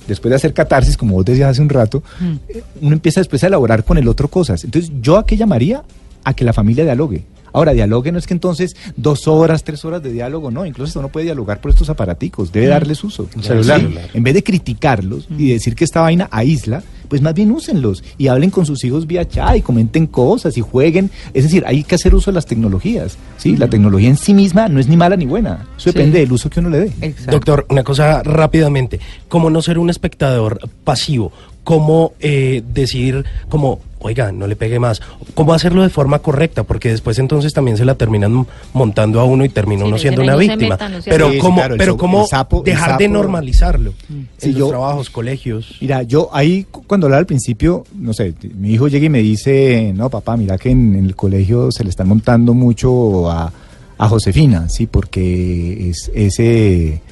después 0.07 0.31
de 0.31 0.37
hacer 0.37 0.53
catarsis, 0.55 0.96
como 0.96 1.14
vos 1.14 1.24
decías 1.24 1.50
hace 1.50 1.62
un 1.62 1.68
rato, 1.68 2.03
Mm. 2.20 2.33
eh, 2.48 2.62
uno 2.83 2.92
empieza 2.92 3.20
después 3.20 3.42
a 3.42 3.48
elaborar 3.48 3.83
con 3.85 3.98
el 3.98 4.07
otro 4.09 4.29
cosas. 4.29 4.62
Entonces, 4.64 4.92
¿yo 5.00 5.16
a 5.18 5.26
qué 5.26 5.37
llamaría? 5.37 5.83
A 6.24 6.35
que 6.35 6.44
la 6.44 6.53
familia 6.53 6.85
dialogue. 6.85 7.24
Ahora, 7.52 7.72
dialogue 7.72 8.12
no 8.12 8.18
es 8.18 8.26
que 8.26 8.34
entonces 8.34 8.76
dos 8.96 9.26
horas, 9.28 9.64
tres 9.64 9.84
horas 9.84 10.02
de 10.02 10.12
diálogo, 10.12 10.50
no, 10.50 10.64
incluso 10.66 10.98
uno 10.98 11.08
puede 11.08 11.24
dialogar 11.24 11.60
por 11.60 11.70
estos 11.70 11.88
aparaticos, 11.90 12.52
debe 12.52 12.66
darles 12.66 13.02
uso. 13.04 13.28
celular. 13.40 13.80
Sí, 13.80 13.94
En 14.14 14.22
vez 14.22 14.34
de 14.34 14.42
criticarlos 14.42 15.26
y 15.36 15.52
decir 15.52 15.74
que 15.74 15.84
esta 15.84 16.00
vaina 16.00 16.28
aísla, 16.30 16.82
pues 17.08 17.22
más 17.22 17.34
bien 17.34 17.50
úsenlos 17.50 18.04
y 18.18 18.28
hablen 18.28 18.50
con 18.50 18.64
sus 18.66 18.84
hijos 18.84 19.06
vía 19.06 19.26
chat 19.26 19.56
y 19.56 19.62
comenten 19.62 20.06
cosas 20.06 20.56
y 20.56 20.60
jueguen. 20.60 21.10
Es 21.34 21.42
decir, 21.44 21.64
hay 21.66 21.82
que 21.82 21.96
hacer 21.96 22.14
uso 22.14 22.30
de 22.30 22.36
las 22.36 22.46
tecnologías. 22.46 23.18
¿sí? 23.36 23.56
La 23.56 23.68
tecnología 23.68 24.08
en 24.08 24.16
sí 24.16 24.32
misma 24.32 24.68
no 24.68 24.78
es 24.78 24.86
ni 24.86 24.96
mala 24.96 25.16
ni 25.16 25.26
buena, 25.26 25.66
eso 25.76 25.90
Sí. 25.90 25.92
depende 25.92 26.20
del 26.20 26.30
uso 26.32 26.48
que 26.50 26.60
uno 26.60 26.70
le 26.70 26.78
dé. 26.78 26.92
Exacto. 27.00 27.32
Doctor, 27.32 27.66
una 27.68 27.82
cosa 27.82 28.22
rápidamente. 28.22 29.00
¿Cómo 29.28 29.50
no 29.50 29.60
ser 29.60 29.78
un 29.78 29.90
espectador 29.90 30.60
pasivo? 30.84 31.32
¿Cómo 31.64 32.12
eh, 32.20 32.62
decir, 32.72 33.24
como, 33.48 33.80
oiga, 34.00 34.32
no 34.32 34.46
le 34.46 34.56
pegue 34.56 34.78
más? 34.78 35.00
¿Cómo 35.34 35.54
hacerlo 35.54 35.82
de 35.82 35.88
forma 35.90 36.18
correcta? 36.20 36.64
Porque 36.64 36.88
después 36.90 37.18
entonces 37.18 37.52
también 37.52 37.76
se 37.76 37.84
la 37.84 37.94
terminan 37.94 38.46
montando 38.72 39.20
a 39.20 39.24
uno 39.24 39.44
y 39.44 39.48
termina 39.48 39.82
Sí, 39.82 39.88
uno 39.88 39.98
siendo 39.98 40.22
una 40.22 40.32
"Ay, 40.32 40.38
no 40.38 40.40
se 40.44 40.48
víctima. 40.56 40.74
metan, 40.74 40.92
no 40.92 41.02
se 41.02 41.10
pero 41.10 41.26
metan". 41.26 41.34
Sí, 41.40 41.40
¿cómo, 41.46 41.56
claro, 41.56 41.74
pero 41.78 41.92
so- 41.92 41.98
cómo 41.98 42.26
sapo- 42.26 42.62
dejar 42.64 42.98
de 42.98 43.08
normalizarlo 43.08 43.92
Sí, 44.38 44.48
en 44.48 44.52
yo- 44.52 44.58
los 44.60 44.68
trabajos, 44.70 45.10
colegios? 45.10 45.76
Mira, 45.80 46.02
yo 46.02 46.28
ahí 46.32 46.64
cu- 46.70 46.82
cuando 46.86 47.06
hablaba 47.06 47.20
al 47.20 47.26
principio, 47.26 47.84
no 47.98 48.12
sé, 48.12 48.34
mi 48.58 48.70
hijo 48.70 48.88
llega 48.88 49.06
y 49.06 49.10
me 49.10 49.20
dice, 49.22 49.92
no, 49.94 50.08
papá, 50.10 50.36
mira 50.36 50.58
que 50.58 50.70
en, 50.70 50.94
en 50.96 51.04
el 51.04 51.14
colegio 51.16 51.70
se 51.70 51.84
le 51.84 51.90
están 51.90 52.08
montando 52.08 52.54
mucho 52.54 53.30
a, 53.30 53.52
a 53.98 54.08
Josefina, 54.08 54.68
sí, 54.68 54.86
porque 54.86 55.90
es 55.90 56.10
ese 56.14 57.02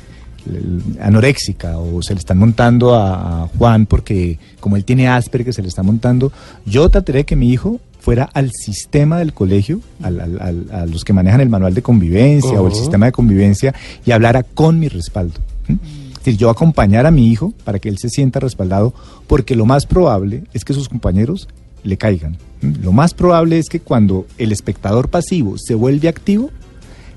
anoréxica 1.01 1.79
o 1.79 2.03
se 2.03 2.15
le 2.15 2.21
están 2.21 2.39
montando 2.39 2.95
a, 2.95 3.45
a 3.45 3.49
Juan 3.49 3.87
porque 3.87 4.39
como 4.61 4.77
él 4.77 4.85
tiene 4.85 5.09
Asperger 5.09 5.55
se 5.55 5.63
le 5.63 5.69
está 5.69 5.83
montando. 5.83 6.33
Yo 6.67 6.89
trataré 6.89 7.25
que 7.25 7.37
mi 7.37 7.51
hijo 7.53 7.81
fuera 8.01 8.25
al 8.33 8.51
sistema 8.53 9.19
del 9.19 9.33
colegio, 9.35 9.81
al- 10.03 10.21
al- 10.21 10.41
al- 10.41 10.67
a 10.73 10.87
los 10.87 11.05
que 11.05 11.13
manejan 11.13 11.41
el 11.41 11.49
manual 11.49 11.75
de 11.75 11.83
convivencia 11.83 12.61
o 12.61 12.67
el 12.69 12.75
sistema 12.75 13.07
de 13.07 13.13
convivencia 13.13 13.75
y 14.07 14.13
hablara 14.13 14.43
con 14.43 14.79
mi 14.79 14.89
respaldo. 14.89 15.41
Es 15.69 16.25
decir, 16.25 16.37
yo 16.37 16.51
acompañar 16.51 17.07
a 17.07 17.11
mi 17.11 17.29
hijo 17.31 17.53
para 17.65 17.79
que 17.79 17.89
él 17.89 17.99
se 17.99 18.09
sienta 18.09 18.41
respaldado, 18.41 18.95
porque 19.27 19.55
lo 19.57 19.67
más 19.67 19.87
probable 19.87 20.45
es 20.53 20.65
que 20.65 20.73
sus 20.75 20.89
compañeros 20.89 21.49
le 21.85 21.97
caigan. 21.97 22.37
Lo 22.61 22.93
más 22.93 23.15
probable 23.15 23.59
es 23.59 23.69
que 23.69 23.81
cuando 23.81 24.27
el 24.37 24.51
espectador 24.53 25.09
pasivo 25.09 25.57
se 25.59 25.75
vuelve 25.75 26.09
activo, 26.09 26.51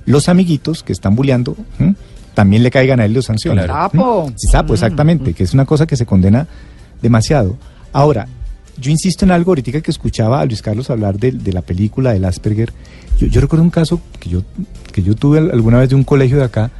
los 0.05 0.29
amiguitos 0.29 0.83
que 0.83 0.93
están 0.93 1.15
bulleando. 1.15 1.55
También 2.33 2.63
le 2.63 2.71
caigan 2.71 2.99
a 2.99 3.05
él 3.05 3.11
y 3.11 3.15
lo 3.15 3.21
sancionan. 3.21 3.65
Claro. 3.65 3.81
Sapo. 3.91 4.33
Sí, 4.35 4.47
sapo, 4.47 4.73
exactamente, 4.73 5.33
que 5.33 5.43
es 5.43 5.53
una 5.53 5.65
cosa 5.65 5.85
que 5.85 5.95
se 5.95 6.05
condena 6.05 6.47
demasiado. 7.01 7.57
Ahora, 7.93 8.27
yo 8.77 8.89
insisto 8.91 9.25
en 9.25 9.31
algo 9.31 9.51
ahorita 9.51 9.81
que 9.81 9.91
escuchaba 9.91 10.39
a 10.41 10.45
Luis 10.45 10.61
Carlos 10.61 10.89
hablar 10.89 11.17
de, 11.19 11.31
de 11.33 11.53
la 11.53 11.61
película 11.61 12.13
del 12.13 12.25
Asperger. 12.25 12.71
Yo, 13.19 13.27
yo 13.27 13.41
recuerdo 13.41 13.63
un 13.63 13.69
caso 13.69 14.01
que 14.19 14.29
yo, 14.29 14.43
que 14.93 15.03
yo 15.03 15.15
tuve 15.15 15.39
al- 15.39 15.51
alguna 15.51 15.77
vez 15.77 15.89
de 15.89 15.95
un 15.95 16.03
colegio 16.03 16.37
de 16.37 16.45
acá, 16.45 16.71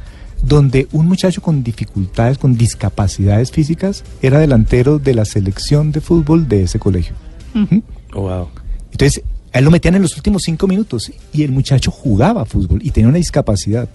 donde 0.42 0.88
un 0.92 1.06
muchacho 1.06 1.40
con 1.42 1.62
dificultades, 1.62 2.38
con 2.38 2.56
discapacidades 2.56 3.52
físicas, 3.52 4.02
era 4.22 4.38
delantero 4.40 4.98
de 4.98 5.14
la 5.14 5.24
selección 5.24 5.92
de 5.92 6.00
fútbol 6.00 6.48
de 6.48 6.64
ese 6.64 6.78
colegio. 6.80 7.14
Ujú. 7.54 7.82
Wow. 8.14 8.48
Entonces, 8.90 9.22
a 9.52 9.58
él 9.58 9.64
lo 9.66 9.70
metían 9.70 9.94
en 9.94 10.02
los 10.02 10.16
últimos 10.16 10.42
cinco 10.42 10.66
minutos 10.66 11.12
y 11.32 11.42
el 11.44 11.52
muchacho 11.52 11.90
jugaba 11.90 12.44
fútbol 12.46 12.80
y 12.82 12.90
tenía 12.90 13.08
una 13.08 13.18
discapacidad. 13.18 13.88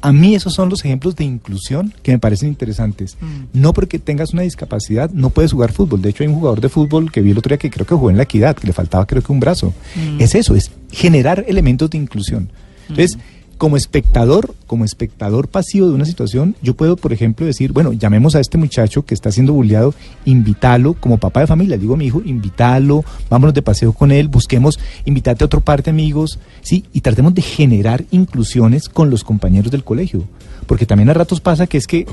A 0.00 0.12
mí 0.12 0.34
esos 0.34 0.52
son 0.52 0.68
los 0.68 0.84
ejemplos 0.84 1.16
de 1.16 1.24
inclusión 1.24 1.94
que 2.02 2.12
me 2.12 2.18
parecen 2.18 2.48
interesantes. 2.48 3.16
No 3.52 3.72
porque 3.72 3.98
tengas 3.98 4.32
una 4.32 4.42
discapacidad 4.42 5.10
no 5.10 5.30
puedes 5.30 5.52
jugar 5.52 5.72
fútbol. 5.72 6.02
De 6.02 6.10
hecho, 6.10 6.22
hay 6.22 6.28
un 6.28 6.34
jugador 6.34 6.60
de 6.60 6.68
fútbol 6.68 7.10
que 7.10 7.22
vi 7.22 7.30
el 7.30 7.38
otro 7.38 7.48
día 7.48 7.58
que 7.58 7.70
creo 7.70 7.86
que 7.86 7.94
jugó 7.94 8.10
en 8.10 8.16
la 8.16 8.24
equidad, 8.24 8.56
que 8.56 8.66
le 8.66 8.72
faltaba 8.72 9.06
creo 9.06 9.22
que 9.22 9.32
un 9.32 9.40
brazo. 9.40 9.72
Es 10.18 10.34
eso, 10.34 10.54
es 10.54 10.70
generar 10.90 11.44
elementos 11.48 11.88
de 11.90 11.98
inclusión. 11.98 12.50
Entonces, 12.88 13.18
como 13.64 13.78
espectador, 13.78 14.54
como 14.66 14.84
espectador 14.84 15.48
pasivo 15.48 15.88
de 15.88 15.94
una 15.94 16.04
situación, 16.04 16.54
yo 16.60 16.74
puedo, 16.74 16.98
por 16.98 17.14
ejemplo, 17.14 17.46
decir, 17.46 17.72
bueno, 17.72 17.94
llamemos 17.94 18.34
a 18.34 18.40
este 18.40 18.58
muchacho 18.58 19.06
que 19.06 19.14
está 19.14 19.32
siendo 19.32 19.54
bulleado, 19.54 19.94
invítalo 20.26 20.92
como 20.92 21.16
papá 21.16 21.40
de 21.40 21.46
familia, 21.46 21.78
digo 21.78 21.94
a 21.94 21.96
mi 21.96 22.04
hijo, 22.04 22.20
invítalo, 22.26 23.06
vámonos 23.30 23.54
de 23.54 23.62
paseo 23.62 23.94
con 23.94 24.12
él, 24.12 24.28
busquemos, 24.28 24.78
invítate 25.06 25.44
a 25.44 25.46
otro 25.46 25.62
par 25.62 25.82
de 25.82 25.92
amigos, 25.92 26.38
sí, 26.60 26.84
y 26.92 27.00
tratemos 27.00 27.32
de 27.32 27.40
generar 27.40 28.04
inclusiones 28.10 28.90
con 28.90 29.08
los 29.08 29.24
compañeros 29.24 29.72
del 29.72 29.82
colegio. 29.82 30.24
Porque 30.64 30.86
también 30.86 31.10
a 31.10 31.14
ratos 31.14 31.40
pasa 31.40 31.66
que 31.66 31.78
es 31.78 31.86
que 31.86 32.06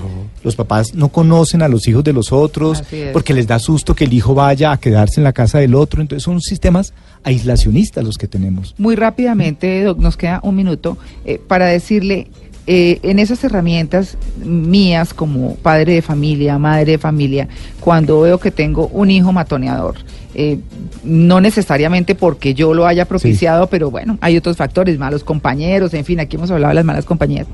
los 0.44 0.56
papás 0.56 0.94
no 0.94 1.10
conocen 1.10 1.62
a 1.62 1.68
los 1.68 1.88
hijos 1.88 2.04
de 2.04 2.14
los 2.14 2.32
otros, 2.32 2.84
porque 3.14 3.34
les 3.34 3.48
da 3.48 3.60
susto 3.60 3.96
que 3.96 4.06
el 4.06 4.14
hijo 4.14 4.34
vaya 4.34 4.72
a 4.72 4.78
quedarse 4.78 5.20
en 5.20 5.24
la 5.24 5.34
casa 5.34 5.60
del 5.60 5.76
otro. 5.76 6.02
Entonces 6.02 6.24
son 6.24 6.42
sistemas 6.42 6.94
aislacionistas 7.24 8.04
los 8.04 8.18
que 8.18 8.28
tenemos. 8.28 8.76
Muy 8.78 8.96
rápidamente, 8.96 9.84
Doc, 9.84 10.00
nos 10.00 10.18
queda 10.18 10.40
un 10.44 10.56
minuto 10.56 10.98
eh, 11.26 11.40
para 11.48 11.68
decirle, 11.68 12.28
eh, 12.68 13.00
en 13.02 13.18
esas 13.18 13.44
herramientas 13.44 14.18
mías 14.38 15.16
como 15.16 15.56
padre 15.56 15.96
de 15.96 16.02
familia, 16.04 16.60
madre 16.60 16.92
de 16.92 16.98
familia, 17.00 17.48
cuando 17.80 18.22
veo 18.22 18.40
que 18.40 18.52
tengo 18.52 18.88
un 18.88 19.10
hijo 19.10 19.32
matoneador, 19.32 19.96
eh, 20.36 20.60
no 21.04 21.42
necesariamente 21.42 22.14
porque 22.14 22.54
yo 22.54 22.76
lo 22.76 22.86
haya 22.86 23.06
propiciado, 23.06 23.66
pero 23.66 23.90
bueno, 23.90 24.20
hay 24.22 24.38
otros 24.38 24.58
factores, 24.58 25.00
malos 25.00 25.24
compañeros, 25.24 25.94
en 25.96 26.06
fin, 26.06 26.20
aquí 26.20 26.36
hemos 26.36 26.52
hablado 26.52 26.70
de 26.70 26.76
las 26.76 26.86
malas 26.86 27.06
compañías. 27.06 27.48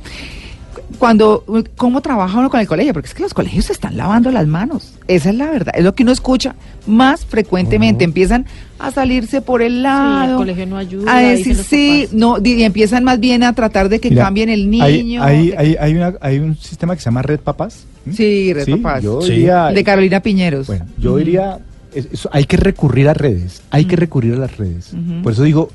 Cuando, 1.00 1.43
¿cómo 1.76 2.02
trabaja 2.02 2.39
uno 2.39 2.50
con 2.50 2.60
el 2.62 2.67
colegio? 2.67 2.93
Porque 2.93 3.08
es 3.10 3.13
que 3.13 3.21
los 3.21 3.34
colegios 3.34 3.65
se 3.65 3.73
están 3.73 3.97
lavando 3.97 4.32
las 4.32 4.47
manos. 4.47 4.93
Esa 5.08 5.30
es 5.32 5.36
la 5.36 5.50
verdad. 5.52 5.73
Es 5.78 5.84
lo 5.84 5.93
que 5.93 6.04
uno 6.04 6.13
escucha 6.13 6.56
más 6.88 7.26
frecuentemente. 7.26 8.06
Empiezan 8.06 8.45
a 8.80 8.91
salirse 8.91 9.41
por 9.41 9.62
el 9.62 9.84
lado. 9.84 10.32
el 10.32 10.38
colegio 10.38 10.65
no 10.65 10.78
ayuda, 10.78 11.13
A 11.17 11.19
decir 11.19 11.58
sí, 11.58 12.08
no, 12.13 12.38
y 12.43 12.63
empiezan 12.63 13.04
más 13.04 13.19
bien 13.19 13.43
a 13.43 13.54
tratar 13.54 13.89
de 13.89 14.00
que 14.00 14.10
Mira, 14.12 14.23
cambien 14.23 14.50
el 14.50 14.69
niño. 14.69 15.21
Hay, 15.23 15.54
hay, 15.58 15.76
hay, 15.78 15.93
una- 15.93 16.13
hay 16.21 16.39
un 16.39 16.56
sistema 16.56 16.95
que 16.95 17.02
se 17.02 17.06
llama 17.06 17.21
Red 17.21 17.41
Papás. 17.41 17.86
Sí, 18.13 18.54
Red 18.54 18.69
Papás. 18.82 19.04
Yo 19.04 19.21
Sí. 19.21 19.32
diría, 19.34 19.65
de 19.67 19.84
Carolina 19.84 20.21
Piñeros. 20.21 20.67
bueno, 20.67 20.86
yo 20.97 21.17
diría, 21.17 21.60
eso, 21.93 22.30
hay 22.32 22.45
que 22.45 22.56
recurrir 22.56 23.10
a 23.10 23.13
redes, 23.13 23.62
hay 23.71 23.84
que 23.86 23.97
recurrir 23.97 24.36
a 24.36 24.38
las 24.38 24.56
redes. 24.58 24.91
Por 25.21 25.34
eso 25.34 25.43
digo, 25.43 25.69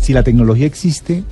si 0.00 0.12
la 0.12 0.22
tecnología 0.22 0.66
existe, 0.66 1.22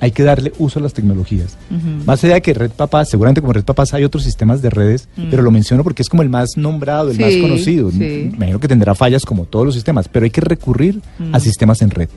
hay 0.00 0.10
que 0.10 0.22
darle 0.22 0.52
uso 0.58 0.78
a 0.78 0.82
las 0.82 0.92
tecnologías. 0.92 1.56
Más 2.04 2.22
allá 2.24 2.34
de 2.34 2.42
que 2.42 2.52
Red 2.54 2.72
Papás, 2.72 3.08
seguramente 3.08 3.40
como 3.40 3.52
Red 3.52 3.64
Papás 3.64 3.94
hay 3.94 4.04
otros 4.04 4.24
sistemas 4.24 4.60
de 4.62 4.70
redes, 4.70 5.08
Mm. 5.16 5.24
pero 5.30 5.42
lo 5.42 5.50
menciono 5.50 5.82
porque 5.84 6.02
es 6.02 6.08
como 6.08 6.22
el 6.22 6.28
más 6.28 6.56
nombrado, 6.56 7.10
el 7.10 7.18
más 7.18 7.34
conocido. 7.36 7.90
sí. 7.90 7.98
Me 7.98 8.22
imagino 8.36 8.60
que 8.60 8.68
tendrá 8.68 8.94
fallas 8.94 9.24
como 9.24 9.44
todos 9.44 9.64
los 9.66 9.74
sistemas, 9.74 10.08
pero 10.08 10.24
hay 10.24 10.30
que 10.30 10.40
recurrir 10.40 11.00
a 11.32 11.38
Mm. 11.38 11.40
sistemas 11.40 11.80
en 11.82 11.90
red. 11.90 12.08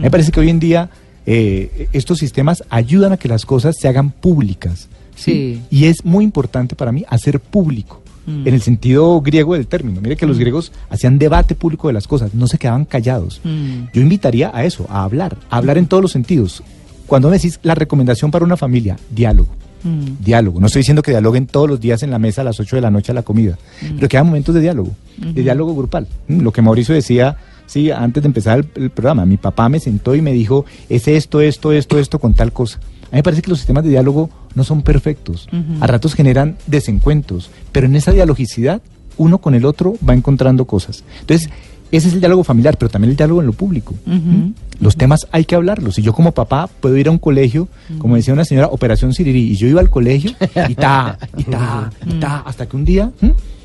Me 0.00 0.10
parece 0.10 0.30
que 0.32 0.40
hoy 0.40 0.50
en 0.50 0.60
día 0.60 0.90
eh, 1.28 1.88
estos 1.92 2.18
sistemas 2.18 2.62
ayudan 2.70 3.12
a 3.12 3.16
que 3.16 3.26
las 3.28 3.44
cosas 3.44 3.74
se 3.80 3.88
hagan 3.88 4.10
públicas. 4.10 4.88
Sí. 5.16 5.60
Y 5.70 5.86
es 5.86 6.04
muy 6.04 6.22
importante 6.24 6.76
para 6.76 6.92
mí 6.92 7.04
hacer 7.08 7.40
público. 7.40 8.00
Mm. 8.26 8.46
En 8.46 8.54
el 8.54 8.60
sentido 8.60 9.20
griego 9.20 9.54
del 9.54 9.66
término. 9.66 10.00
Mire 10.00 10.16
que 10.16 10.26
los 10.26 10.38
griegos 10.38 10.72
hacían 10.90 11.18
debate 11.18 11.54
público 11.54 11.86
de 11.86 11.94
las 11.94 12.08
cosas, 12.08 12.34
no 12.34 12.46
se 12.46 12.58
quedaban 12.58 12.84
callados. 12.84 13.40
Mm. 13.44 13.84
Yo 13.92 14.02
invitaría 14.02 14.50
a 14.52 14.64
eso, 14.64 14.86
a 14.90 15.04
hablar, 15.04 15.36
a 15.48 15.56
hablar 15.56 15.78
en 15.78 15.86
todos 15.86 16.02
los 16.02 16.12
sentidos. 16.12 16.62
Cuando 17.06 17.28
me 17.30 17.36
decís 17.36 17.60
la 17.62 17.74
recomendación 17.74 18.30
para 18.30 18.44
una 18.44 18.56
familia, 18.56 18.96
diálogo. 19.10 19.48
Mm. 19.84 20.24
Diálogo. 20.24 20.60
No 20.60 20.66
estoy 20.66 20.80
diciendo 20.80 21.02
que 21.02 21.12
dialoguen 21.12 21.46
todos 21.46 21.68
los 21.68 21.80
días 21.80 22.02
en 22.02 22.10
la 22.10 22.18
mesa 22.18 22.40
a 22.40 22.44
las 22.44 22.58
8 22.58 22.76
de 22.76 22.82
la 22.82 22.90
noche 22.90 23.12
a 23.12 23.14
la 23.14 23.22
comida, 23.22 23.56
pero 23.94 24.08
que 24.08 24.16
haya 24.16 24.24
momentos 24.24 24.54
de 24.54 24.60
diálogo, 24.60 24.90
de 25.16 25.42
diálogo 25.42 25.74
grupal. 25.76 26.08
Mm, 26.26 26.40
Lo 26.40 26.52
que 26.52 26.62
Mauricio 26.62 26.94
decía, 26.94 27.36
sí, 27.66 27.92
antes 27.92 28.22
de 28.22 28.26
empezar 28.26 28.58
el, 28.58 28.82
el 28.82 28.90
programa, 28.90 29.24
mi 29.24 29.36
papá 29.36 29.68
me 29.68 29.78
sentó 29.78 30.16
y 30.16 30.22
me 30.22 30.32
dijo, 30.32 30.64
es 30.88 31.06
esto, 31.06 31.40
esto, 31.40 31.70
esto, 31.72 31.98
esto 31.98 32.18
con 32.18 32.34
tal 32.34 32.52
cosa. 32.52 32.80
A 33.06 33.14
mí 33.14 33.18
me 33.18 33.22
parece 33.22 33.42
que 33.42 33.50
los 33.50 33.58
sistemas 33.58 33.84
de 33.84 33.90
diálogo 33.90 34.30
no 34.54 34.64
son 34.64 34.82
perfectos. 34.82 35.48
A 35.80 35.86
ratos 35.86 36.14
generan 36.14 36.56
desencuentros, 36.66 37.50
pero 37.72 37.86
en 37.86 37.96
esa 37.96 38.12
dialogicidad, 38.12 38.80
uno 39.16 39.38
con 39.38 39.54
el 39.54 39.64
otro 39.64 39.94
va 40.06 40.14
encontrando 40.14 40.64
cosas. 40.66 41.04
Entonces, 41.20 41.50
ese 41.92 42.08
es 42.08 42.14
el 42.14 42.20
diálogo 42.20 42.42
familiar, 42.42 42.76
pero 42.78 42.88
también 42.90 43.10
el 43.10 43.16
diálogo 43.16 43.40
en 43.40 43.46
lo 43.46 43.52
público. 43.52 43.94
Ujú. 44.06 44.52
Los 44.80 44.96
temas 44.96 45.26
hay 45.30 45.44
que 45.44 45.54
hablarlos. 45.54 45.98
Y 45.98 46.02
yo 46.02 46.12
como 46.12 46.32
papá 46.32 46.68
puedo 46.80 46.96
ir 46.96 47.08
a 47.08 47.10
un 47.10 47.18
colegio, 47.18 47.68
como 47.98 48.16
decía 48.16 48.34
una 48.34 48.44
señora, 48.44 48.66
Operación 48.68 49.14
Sirirí, 49.14 49.52
y 49.52 49.56
yo 49.56 49.68
iba 49.68 49.80
al 49.80 49.88
colegio 49.90 50.32
y 50.68 50.74
ta, 50.74 51.18
y 51.36 51.44
ta, 51.44 51.90
y 52.04 52.14
ta, 52.20 52.40
hasta 52.40 52.66
que 52.66 52.76
un 52.76 52.84
día. 52.84 53.10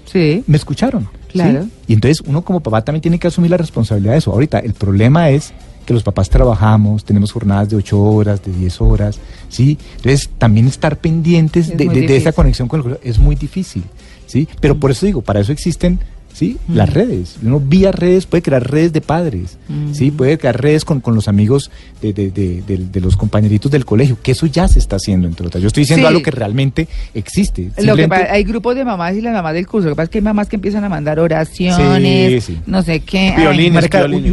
Sí. 0.05 0.43
me 0.45 0.57
escucharon. 0.57 1.07
Claro. 1.31 1.67
Y 1.87 1.93
entonces 1.93 2.21
uno 2.27 2.41
como 2.43 2.59
papá 2.61 2.83
también 2.83 3.01
tiene 3.01 3.19
que 3.19 3.27
asumir 3.27 3.51
la 3.51 3.57
responsabilidad 3.57 4.13
de 4.13 4.17
eso. 4.19 4.31
Ahorita, 4.31 4.59
el 4.59 4.73
problema 4.73 5.29
es 5.29 5.53
que 5.85 5.93
los 5.93 6.03
papás 6.03 6.29
trabajamos, 6.29 7.03
tenemos 7.03 7.31
jornadas 7.31 7.69
de 7.69 7.75
8 7.75 7.99
horas, 7.99 8.43
de 8.43 8.51
10 8.53 8.81
horas, 8.81 9.19
¿sí? 9.49 9.77
Entonces, 9.97 10.29
también 10.37 10.67
estar 10.67 10.97
pendientes 10.97 11.69
Es 11.69 11.77
de, 11.77 11.85
de- 11.89 12.07
de 12.07 12.17
esa 12.17 12.31
conexión 12.31 12.67
con 12.67 12.79
el 12.79 12.83
colegio 12.83 13.09
es 13.09 13.17
muy 13.17 13.35
difícil, 13.35 13.83
¿sí? 14.27 14.47
Pero 14.59 14.79
por 14.79 14.91
eso 14.91 15.05
digo, 15.07 15.21
para 15.21 15.39
eso 15.39 15.51
existen, 15.51 15.99
¿sí? 16.33 16.57
Las 16.67 16.91
redes. 16.93 17.37
Uno 17.43 17.59
vía 17.59 17.91
redes 17.91 18.25
puede 18.25 18.41
crear 18.41 18.69
redes 18.69 18.93
de 18.93 19.01
padres, 19.01 19.57
¿sí? 19.93 20.11
Puede 20.11 20.37
crear 20.37 20.59
redes 20.61 20.85
con, 20.85 20.99
con 21.01 21.15
los 21.15 21.27
amigos 21.27 21.71
de, 22.01 22.13
de- 22.13 22.31
de- 22.31 23.01
los 23.01 23.17
compañeritos 23.17 23.71
del 23.71 23.85
colegio, 23.85 24.17
que 24.21 24.31
eso 24.31 24.45
ya 24.45 24.67
se 24.67 24.79
está 24.79 24.95
haciendo, 24.97 25.27
entre 25.27 25.47
otras. 25.47 25.61
Yo 25.61 25.67
estoy 25.67 25.81
diciendo 25.81 26.07
Sí. 26.07 26.07
algo 26.07 26.21
que 26.23 26.31
realmente 26.31 26.87
existe. 27.13 27.63
Lo 27.63 27.73
que 27.75 27.81
Simplemente- 27.81 28.25
pa- 28.27 28.31
hay 28.33 28.43
grupos 28.43 28.75
de 28.75 28.85
mamás 28.85 29.15
y 29.15 29.21
las 29.21 29.33
mamás 29.33 29.53
del 29.53 29.67
curso. 29.67 29.87
Lo 29.89 29.93
que 29.93 29.97
pasa 29.97 30.03
es 30.05 30.09
que 30.09 30.17
hay 30.19 30.23
mamás 30.23 30.47
que 30.47 30.55
empiezan 30.55 30.83
a 30.83 30.89
mandar 30.89 31.19
oraciones, 31.19 32.43
Sí, 32.45 32.53
sí. 32.53 32.59
no 32.65 32.81
sé 32.83 32.99
qué. 33.01 33.33
Violines, 33.37 33.85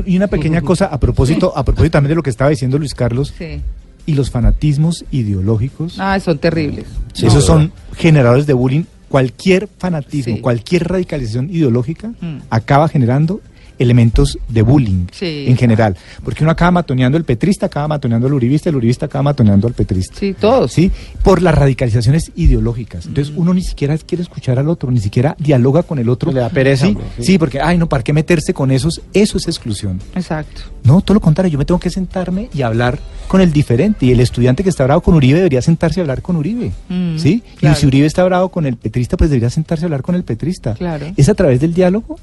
y, 0.06 0.16
una 0.16 0.26
pequeña 0.26 0.60
cosa 0.62 0.86
a 0.86 0.98
propósito, 1.00 1.52
a 1.56 1.64
propósito 1.64 1.92
también 1.92 2.10
de 2.10 2.14
lo 2.16 2.22
que 2.22 2.30
estaba 2.30 2.50
diciendo 2.50 2.78
Luis 2.78 2.94
Carlos, 2.94 3.32
sí. 3.36 3.60
y 4.06 4.14
los 4.14 4.30
fanatismos 4.30 5.04
ideológicos, 5.10 5.96
Ah, 5.98 6.18
son 6.20 6.38
terribles. 6.38 6.86
Esos 7.16 7.44
son 7.44 7.72
generadores 7.96 8.46
de 8.46 8.52
bullying. 8.54 8.84
Cualquier 9.08 9.68
fanatismo, 9.78 10.36
Sí. 10.36 10.40
cualquier 10.40 10.86
radicalización 10.88 11.50
ideológica 11.50 12.08
Mm. 12.20 12.38
acaba 12.50 12.88
generando 12.88 13.40
elementos 13.78 14.38
de 14.48 14.62
bullying 14.62 15.06
Sí. 15.12 15.44
en 15.46 15.56
general. 15.56 15.96
Porque 16.24 16.42
uno 16.42 16.50
acaba 16.50 16.72
matoneando 16.72 17.16
el 17.16 17.22
petrista, 17.22 17.66
acaba 17.66 17.86
matoneando 17.86 18.26
al 18.26 18.32
uribista, 18.32 18.68
el 18.70 18.74
uribista 18.76 19.06
acaba 19.06 19.22
matoneando 19.22 19.68
al 19.68 19.72
petrista. 19.74 20.16
Sí, 20.18 20.34
todos. 20.34 20.72
¿Sí? 20.72 20.90
Por 21.22 21.42
las 21.42 21.54
radicalizaciones 21.54 22.32
ideológicas. 22.34 23.06
Entonces 23.06 23.32
uno 23.36 23.54
ni 23.54 23.62
siquiera 23.62 23.96
quiere 23.98 24.22
escuchar 24.22 24.58
al 24.58 24.68
otro, 24.68 24.90
ni 24.90 24.98
siquiera 24.98 25.36
dialoga 25.38 25.84
con 25.84 26.00
el 26.00 26.08
otro. 26.08 26.32
Le 26.32 26.40
da 26.40 26.48
pereza, 26.48 26.86
Sí, 26.86 26.92
hombre, 26.92 27.04
sí. 27.18 27.22
sí, 27.24 27.38
porque, 27.38 27.60
ay, 27.60 27.78
no, 27.78 27.88
¿para 27.88 28.02
qué 28.02 28.12
meterse 28.12 28.52
con 28.52 28.72
esos? 28.72 29.00
Eso 29.12 29.38
es 29.38 29.46
exclusión. 29.46 30.00
Exacto. 30.16 30.62
No, 30.82 31.00
todo 31.00 31.14
lo 31.14 31.20
contrario, 31.20 31.52
yo 31.52 31.58
me 31.58 31.64
tengo 31.64 31.78
que 31.78 31.90
sentarme 31.90 32.48
y 32.52 32.62
hablar 32.62 32.98
con 33.28 33.40
el 33.40 33.52
diferente. 33.52 34.06
Y 34.06 34.10
el 34.12 34.20
estudiante 34.20 34.64
que 34.64 34.70
está 34.70 34.84
bravo 34.84 35.00
con 35.02 35.14
Uribe 35.14 35.36
debería 35.38 35.62
sentarse 35.62 36.00
y 36.00 36.02
hablar 36.02 36.22
con 36.22 36.36
Uribe. 36.36 36.72
Mm, 36.88 37.18
¿Sí? 37.18 37.42
claro. 37.56 37.76
Y 37.76 37.80
si 37.80 37.86
Uribe 37.86 38.06
está 38.06 38.24
bravo 38.24 38.48
con 38.48 38.66
el 38.66 38.76
petrista, 38.76 39.16
pues 39.16 39.30
debería 39.30 39.50
sentarse 39.50 39.84
y 39.84 39.86
hablar 39.86 40.02
con 40.02 40.14
el 40.14 40.24
petrista. 40.24 40.74
Claro. 40.74 41.06
Es 41.16 41.28
a 41.28 41.34
través 41.34 41.60
del 41.60 41.74
diálogo. 41.74 42.18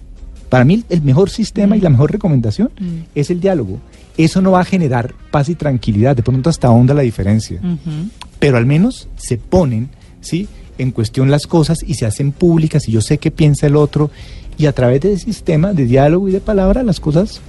Para 0.50 0.64
mí 0.66 0.84
el 0.90 1.02
mejor 1.02 1.30
sistema 1.30 1.76
y 1.78 1.82
la 1.82 1.90
mejor 1.90 2.12
recomendación 2.12 2.70
Mm. 2.80 2.86
es 3.16 3.30
el 3.30 3.40
diálogo. 3.40 3.80
Eso 4.18 4.42
no 4.42 4.52
va 4.52 4.62
a 4.62 4.66
generar 4.66 5.14
paz 5.32 5.50
y 5.50 5.56
tranquilidad, 5.56 6.16
de 6.16 6.24
pronto 6.24 6.50
hasta 6.50 6.70
onda 6.70 6.94
la 6.94 7.02
diferencia. 7.02 7.60
Pero 8.40 8.58
al 8.58 8.66
menos 8.66 9.08
se 9.18 9.38
ponen, 9.38 9.90
¿sí? 10.22 10.48
En 10.78 10.92
cuestión 10.92 11.32
las 11.32 11.48
cosas 11.48 11.80
y 11.86 11.96
se 11.96 12.06
hacen 12.06 12.32
públicas 12.32 12.88
y 12.88 12.92
yo 12.92 13.02
sé 13.02 13.18
qué 13.18 13.32
piensa 13.32 13.68
el 13.68 13.76
otro. 13.76 14.12
Y 14.58 14.68
a 14.68 14.72
través 14.72 15.02
del 15.02 15.20
sistema 15.20 15.74
de 15.74 15.86
diálogo 15.86 16.30
y 16.30 16.32
de 16.32 16.40
palabra 16.40 16.82
las 16.84 17.00
cosas 17.02 17.42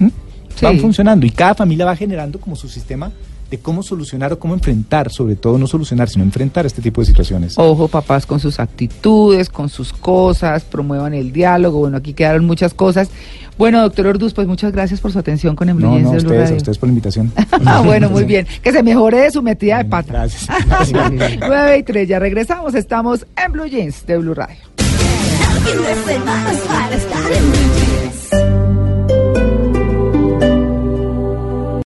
van 0.61 0.79
funcionando 0.79 1.25
y 1.25 1.29
cada 1.29 1.55
familia 1.55 1.85
va 1.85 1.95
generando 1.95 2.39
como 2.39 2.55
su 2.57 2.67
sistema 2.67 3.11
de 3.49 3.59
cómo 3.59 3.83
solucionar 3.83 4.33
o 4.33 4.39
cómo 4.39 4.53
enfrentar, 4.53 5.11
sobre 5.11 5.35
todo 5.35 5.57
no 5.57 5.67
solucionar, 5.67 6.09
sino 6.09 6.23
enfrentar 6.23 6.65
este 6.65 6.81
tipo 6.81 7.01
de 7.01 7.07
situaciones. 7.07 7.57
Ojo, 7.57 7.87
papás, 7.87 8.25
con 8.25 8.39
sus 8.39 8.59
actitudes, 8.59 9.49
con 9.49 9.69
sus 9.69 9.93
cosas, 9.93 10.63
promuevan 10.63 11.13
el 11.13 11.31
diálogo. 11.31 11.79
Bueno, 11.79 11.97
aquí 11.97 12.13
quedaron 12.13 12.45
muchas 12.45 12.73
cosas. 12.73 13.09
Bueno, 13.57 13.81
doctor 13.81 14.07
Orduz, 14.07 14.33
pues 14.33 14.47
muchas 14.47 14.71
gracias 14.71 15.01
por 15.01 15.11
su 15.11 15.19
atención 15.19 15.55
con 15.55 15.67
no, 15.67 15.73
no, 15.73 15.79
Embrillense 15.79 16.09
a 16.09 16.17
de 16.17 16.19
Blue 16.19 16.27
ustedes, 16.27 16.41
a 16.41 16.43
Radio. 16.45 16.57
ustedes 16.57 16.77
por 16.77 16.87
la 16.87 16.91
invitación. 16.91 17.31
Ah, 17.65 17.81
bueno, 17.81 18.09
muy 18.09 18.23
bien. 18.23 18.45
Que 18.61 18.71
se 18.71 18.83
mejore 18.83 19.17
de 19.19 19.31
su 19.31 19.41
metida 19.41 19.79
de 19.79 19.85
pata. 19.85 20.13
Gracias. 20.13 20.47
9 21.39 21.77
y 21.79 21.83
3, 21.83 22.07
ya 22.07 22.19
regresamos. 22.19 22.75
Estamos 22.75 23.25
en 23.43 23.51
Blue 23.51 23.65
Jeans 23.65 24.05
de 24.05 24.17
Blue 24.17 24.33
Radio. 24.33 24.57